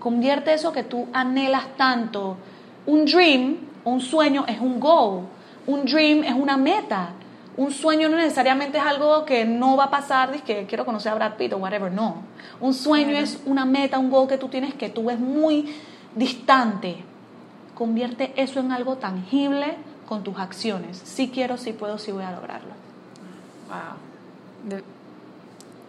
Convierte 0.00 0.52
eso 0.52 0.72
que 0.72 0.82
tú 0.82 1.06
anhelas 1.12 1.68
tanto. 1.76 2.38
Un 2.86 3.04
dream, 3.04 3.58
un 3.84 4.00
sueño 4.00 4.46
es 4.48 4.60
un 4.60 4.80
goal. 4.80 5.28
Un 5.68 5.84
dream 5.84 6.24
es 6.24 6.34
una 6.34 6.56
meta 6.56 7.10
un 7.56 7.72
sueño 7.72 8.08
no 8.08 8.16
necesariamente 8.16 8.78
es 8.78 8.84
algo 8.84 9.24
que 9.24 9.44
no 9.44 9.76
va 9.76 9.84
a 9.84 9.90
pasar, 9.90 10.32
de 10.32 10.40
que 10.40 10.66
quiero 10.66 10.84
conocer 10.84 11.12
a 11.12 11.14
Brad 11.14 11.34
Pitt 11.34 11.52
o 11.52 11.58
whatever, 11.58 11.92
no. 11.92 12.22
Un 12.60 12.74
sueño 12.74 13.16
es 13.16 13.40
una 13.44 13.64
meta, 13.64 13.98
un 13.98 14.10
goal 14.10 14.28
que 14.28 14.38
tú 14.38 14.48
tienes 14.48 14.74
que 14.74 14.88
tú 14.88 15.06
ves 15.06 15.18
muy 15.18 15.74
distante. 16.14 17.04
Convierte 17.74 18.32
eso 18.36 18.60
en 18.60 18.72
algo 18.72 18.96
tangible 18.96 19.76
con 20.08 20.22
tus 20.22 20.38
acciones. 20.38 21.00
Si 21.04 21.28
quiero, 21.28 21.56
si 21.56 21.72
puedo, 21.72 21.98
si 21.98 22.12
voy 22.12 22.24
a 22.24 22.32
lograrlo. 22.32 22.72
Wow. 23.68 24.80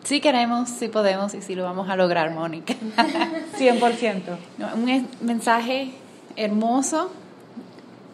Sí 0.04 0.20
queremos, 0.20 0.70
sí 0.70 0.88
podemos 0.88 1.34
y 1.36 1.42
sí 1.42 1.56
lo 1.56 1.64
vamos 1.64 1.90
a 1.90 1.96
lograr, 1.96 2.32
Mónica. 2.32 2.74
100%. 3.58 4.22
Un 4.76 5.08
mensaje 5.22 5.94
hermoso, 6.36 7.12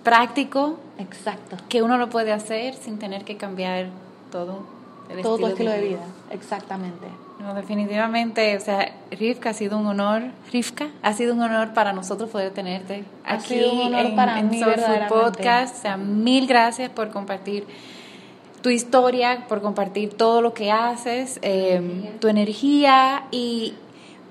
práctico, 0.09 0.77
Exacto. 0.99 1.57
Que 1.69 1.81
uno 1.81 1.97
lo 1.97 2.09
puede 2.09 2.31
hacer 2.31 2.73
sin 2.73 2.97
tener 2.97 3.23
que 3.23 3.37
cambiar 3.37 3.87
todo 4.31 4.63
el 5.09 5.21
todo 5.21 5.35
estilo, 5.35 5.47
tu 5.47 5.47
estilo 5.47 5.71
de 5.71 5.81
vida. 5.81 6.05
Exactamente. 6.31 7.07
No, 7.39 7.53
definitivamente, 7.53 8.57
o 8.57 8.59
sea, 8.59 8.93
Rivka 9.11 9.51
ha 9.51 9.53
sido 9.53 9.77
un 9.77 9.85
honor, 9.85 10.23
Rivka, 10.51 10.87
ha 11.03 11.13
sido 11.13 11.35
un 11.35 11.41
honor 11.41 11.73
para 11.73 11.93
nosotros 11.93 12.29
poder 12.29 12.51
tenerte 12.51 13.03
aquí 13.23 13.59
en, 13.63 14.15
para 14.15 14.39
en 14.39 14.49
Podcast. 15.07 15.77
O 15.77 15.81
sea, 15.81 15.97
mil 15.97 16.47
gracias 16.47 16.89
por 16.89 17.11
compartir 17.11 17.67
tu 18.61 18.69
historia, 18.69 19.45
por 19.47 19.61
compartir 19.61 20.13
todo 20.13 20.41
lo 20.41 20.53
que 20.53 20.71
haces, 20.71 21.39
eh, 21.43 22.15
tu 22.19 22.27
energía 22.27 23.25
y 23.29 23.75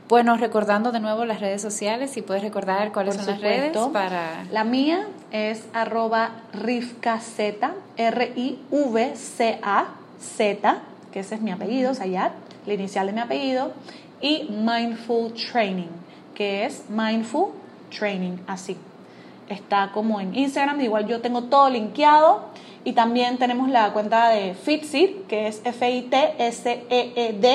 bueno, 0.09 0.37
recordando 0.37 0.93
de 0.93 1.01
nuevo 1.01 1.25
las 1.25 1.41
redes 1.41 1.63
sociales, 1.63 2.11
si 2.11 2.23
puedes 2.23 2.43
recordar 2.43 2.93
cuáles 2.93 3.17
son 3.17 3.27
las 3.27 3.41
redes 3.41 3.77
para... 3.93 4.45
La 4.53 4.65
mía 4.65 5.07
es 5.33 5.67
arroba 5.73 6.43
rivkaz, 6.53 7.39
R-I-V-C-A-Z, 7.97 8.59
que 11.13 11.21
ese 11.21 11.35
es 11.35 11.41
mi 11.41 11.51
apellido, 11.51 11.95
Sayat, 11.95 12.33
la 12.67 12.75
inicial 12.75 13.07
de 13.07 13.13
mi 13.13 13.21
apellido, 13.21 13.73
y 14.21 14.49
Mindful 14.51 15.33
Training, 15.35 15.91
que 16.35 16.65
es 16.65 16.85
Mindful 16.89 17.53
Training, 17.97 18.39
así. 18.47 18.77
Está 19.49 19.91
como 19.93 20.21
en 20.21 20.35
Instagram, 20.35 20.81
igual 20.81 21.07
yo 21.07 21.21
tengo 21.21 21.45
todo 21.45 21.71
linkeado. 21.71 22.47
Y 22.85 22.93
también 22.93 23.39
tenemos 23.39 23.69
la 23.69 23.93
cuenta 23.93 24.29
de 24.29 24.55
Fitseed, 24.55 25.27
que 25.29 25.49
es 25.49 25.61
F-I-T-S-E-E-D, 25.65 27.49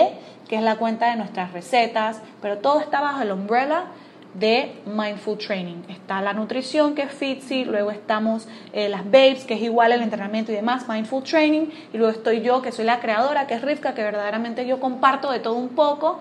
que 0.50 0.56
es 0.58 0.62
la 0.62 0.76
cuenta 0.76 1.10
de 1.10 1.16
nuestras 1.16 1.54
recetas, 1.54 2.20
pero 2.42 2.58
todo 2.58 2.82
está 2.82 3.00
bajo 3.00 3.22
el 3.22 3.32
umbrella 3.32 3.86
de 4.34 4.74
Mindful 4.86 5.38
Training. 5.38 5.84
Está 5.90 6.22
la 6.22 6.34
nutrición, 6.34 6.96
que 6.96 7.04
es 7.04 7.12
Fitzy, 7.12 7.66
luego 7.66 7.92
estamos 7.92 8.48
eh, 8.74 8.90
las 8.90 9.04
Babes, 9.06 9.44
que 9.46 9.56
es 9.56 9.62
igual 9.62 9.92
el 9.92 10.02
entrenamiento 10.02 10.52
y 10.52 10.56
demás, 10.56 10.88
Mindful 10.88 11.24
Training, 11.24 11.68
y 11.94 11.98
luego 11.98 12.12
estoy 12.12 12.42
yo, 12.42 12.62
que 12.62 12.72
soy 12.72 12.86
la 12.86 13.00
creadora, 13.00 13.48
que 13.48 13.56
es 13.56 13.62
Rivka, 13.62 13.94
que 13.94 14.04
verdaderamente 14.04 14.66
yo 14.66 14.80
comparto 14.80 15.32
de 15.32 15.40
todo 15.40 15.56
un 15.56 15.70
poco, 15.70 16.20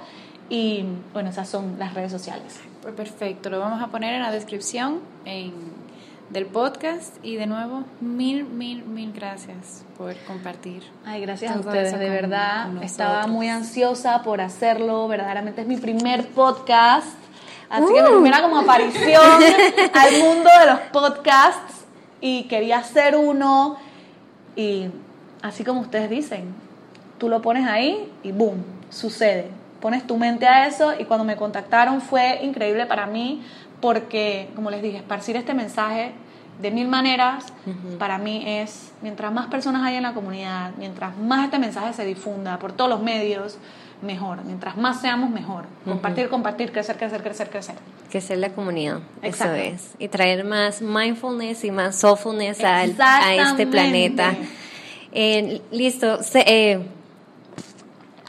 y 0.49 0.85
bueno, 1.13 1.31
esas 1.31 1.49
son 1.49 1.79
las 1.79 1.95
redes 1.95 2.11
sociales. 2.11 2.61
Pues 2.83 2.95
perfecto, 2.95 3.51
lo 3.51 3.61
vamos 3.61 3.83
a 3.83 3.89
poner 3.89 4.15
en 4.15 4.23
la 4.23 4.33
descripción 4.33 5.01
en 5.25 5.81
del 6.31 6.47
podcast 6.47 7.17
y 7.25 7.35
de 7.35 7.47
nuevo 7.47 7.83
mil, 8.01 8.45
mil, 8.45 8.85
mil 8.85 9.13
gracias 9.13 9.85
por 9.99 10.15
compartir. 10.27 10.85
Ay, 11.05 11.21
gracias 11.21 11.55
a 11.55 11.59
ustedes, 11.59 11.99
de 11.99 12.09
verdad. 12.09 12.71
Estaba 12.83 13.27
muy 13.27 13.49
ansiosa 13.49 14.23
por 14.23 14.41
hacerlo, 14.41 15.09
verdaderamente 15.09 15.63
es 15.63 15.67
mi 15.67 15.77
primer 15.77 16.29
podcast, 16.29 17.19
así 17.71 17.87
que 17.87 18.03
mi 18.03 18.09
uh. 18.09 18.13
primera 18.13 18.43
como 18.43 18.59
aparición 18.59 19.23
al 19.95 20.19
mundo 20.19 20.51
de 20.61 20.67
los 20.67 20.81
podcasts 20.93 21.85
y 22.21 22.45
quería 22.45 22.79
hacer 22.79 23.17
uno 23.17 23.79
y 24.57 24.89
así 25.43 25.65
como 25.65 25.81
ustedes 25.81 26.11
dicen, 26.11 26.55
tú 27.19 27.29
lo 27.29 27.41
pones 27.41 27.67
ahí 27.67 28.11
y 28.23 28.33
boom, 28.33 28.65
sucede. 28.91 29.51
pones 29.81 30.07
tu 30.07 30.17
mente 30.17 30.47
a 30.47 30.67
eso 30.67 30.93
y 30.99 31.05
cuando 31.05 31.25
me 31.25 31.37
contactaron 31.37 32.01
fue 32.01 32.41
increíble 32.43 32.87
para 32.87 33.07
mí 33.07 33.43
porque, 33.81 34.51
como 34.55 34.71
les 34.71 34.83
dije, 34.83 34.99
esparcir 34.99 35.37
este 35.37 35.55
mensaje 35.55 36.13
de 36.61 36.71
mil 36.71 36.89
maneras 36.89 37.47
para 37.99 38.19
mí 38.19 38.45
es, 38.47 38.93
mientras 39.01 39.33
más 39.33 39.47
personas 39.47 39.83
hay 39.83 39.97
en 39.97 40.03
la 40.03 40.13
comunidad, 40.13 40.73
mientras 40.77 41.17
más 41.17 41.45
este 41.45 41.59
mensaje 41.59 41.95
se 41.95 42.05
difunda 42.05 42.59
por 42.59 42.73
todos 42.73 42.91
los 42.91 43.01
medios, 43.01 43.57
mejor. 44.03 44.45
Mientras 44.45 44.77
más 44.77 45.01
seamos, 45.01 45.31
mejor. 45.31 45.65
Compartir, 45.85 46.29
compartir, 46.29 46.73
crecer, 46.73 46.97
crecer, 46.97 47.23
crecer, 47.23 47.51
crecer. 47.51 47.75
Crecer 48.11 48.39
la 48.39 48.51
comunidad. 48.51 49.01
Eso 49.23 49.53
es. 49.53 49.95
Y 49.99 50.09
traer 50.09 50.45
más 50.45 50.83
mindfulness 50.83 51.65
y 51.65 51.71
más 51.71 51.97
soulfulness 51.97 52.63
a 52.65 52.85
este 52.85 53.67
planeta. 53.67 54.35
Eh, 55.13 55.61
listo. 55.71 56.19
Eh, 56.35 56.81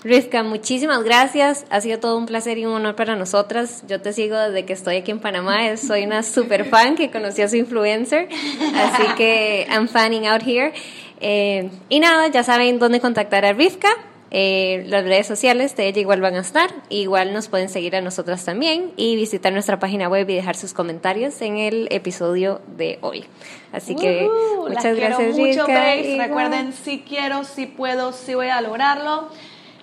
Rivka, 0.04 0.42
muchísimas 0.42 1.04
gracias. 1.04 1.66
Ha 1.70 1.80
sido 1.80 2.00
todo 2.00 2.18
un 2.18 2.26
placer 2.26 2.58
y 2.58 2.66
un 2.66 2.74
honor 2.74 2.96
para 2.96 3.16
nosotras. 3.16 3.84
Yo 3.88 4.02
te 4.02 4.14
sigo 4.14 4.36
desde 4.36 4.66
que 4.66 4.74
estoy 4.74 4.96
aquí 4.96 5.12
en 5.12 5.20
Panamá. 5.20 5.78
Soy 5.78 6.06
una 6.06 6.24
super 6.24 6.66
fan 6.66 6.96
que 6.96 7.12
conocí 7.12 7.44
a 7.44 7.48
su 7.48 7.56
influencer. 7.58 8.28
Así 8.76 9.04
que 9.16 9.68
I'm 9.70 9.88
fanning 9.88 10.26
out 10.26 10.42
here. 10.42 10.74
Eh, 11.20 11.70
y 11.88 12.00
nada, 12.00 12.30
ya 12.30 12.42
saben 12.42 12.80
dónde 12.80 13.00
contactar 13.00 13.46
a 13.46 13.54
Rivka. 13.54 13.90
Eh, 14.34 14.86
las 14.88 15.04
redes 15.04 15.28
sociales 15.28 15.76
de 15.76 15.88
ella 15.88 16.00
igual 16.00 16.22
van 16.22 16.36
a 16.36 16.40
estar. 16.40 16.72
Igual 16.90 17.34
nos 17.34 17.50
pueden 17.50 17.68
seguir 17.68 17.96
a 17.98 18.02
nosotras 18.02 18.46
también 18.46 18.92
y 18.96 19.18
visitar 19.18 19.52
nuestra 19.52 19.78
página 19.78 20.08
web 20.08 20.30
y 20.30 20.36
dejar 20.36 20.56
sus 20.56 20.74
comentarios 20.74 21.42
en 21.42 21.58
el 21.58 21.88
episodio 21.92 22.62
de 22.78 22.98
hoy. 23.02 23.26
Así 23.74 23.96
que 23.96 24.30
muchas 24.58 24.96
gracias, 24.96 25.38
mucho, 25.38 25.66
Recuerden, 25.68 26.74
si 26.74 27.02
quiero, 27.02 27.44
si 27.44 27.66
puedo, 27.66 28.14
si 28.14 28.34
voy 28.34 28.48
a 28.48 28.62
lograrlo. 28.62 29.28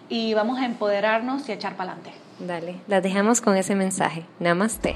Y 0.08 0.32
vamos 0.32 0.58
a 0.58 0.64
empoderarnos 0.64 1.46
y 1.48 1.52
echar 1.52 1.76
para 1.76 1.92
adelante. 1.92 2.18
Dale, 2.38 2.76
las 2.86 3.02
dejamos 3.02 3.42
con 3.42 3.56
ese 3.56 3.74
mensaje. 3.74 4.24
Namaste. 4.38 4.94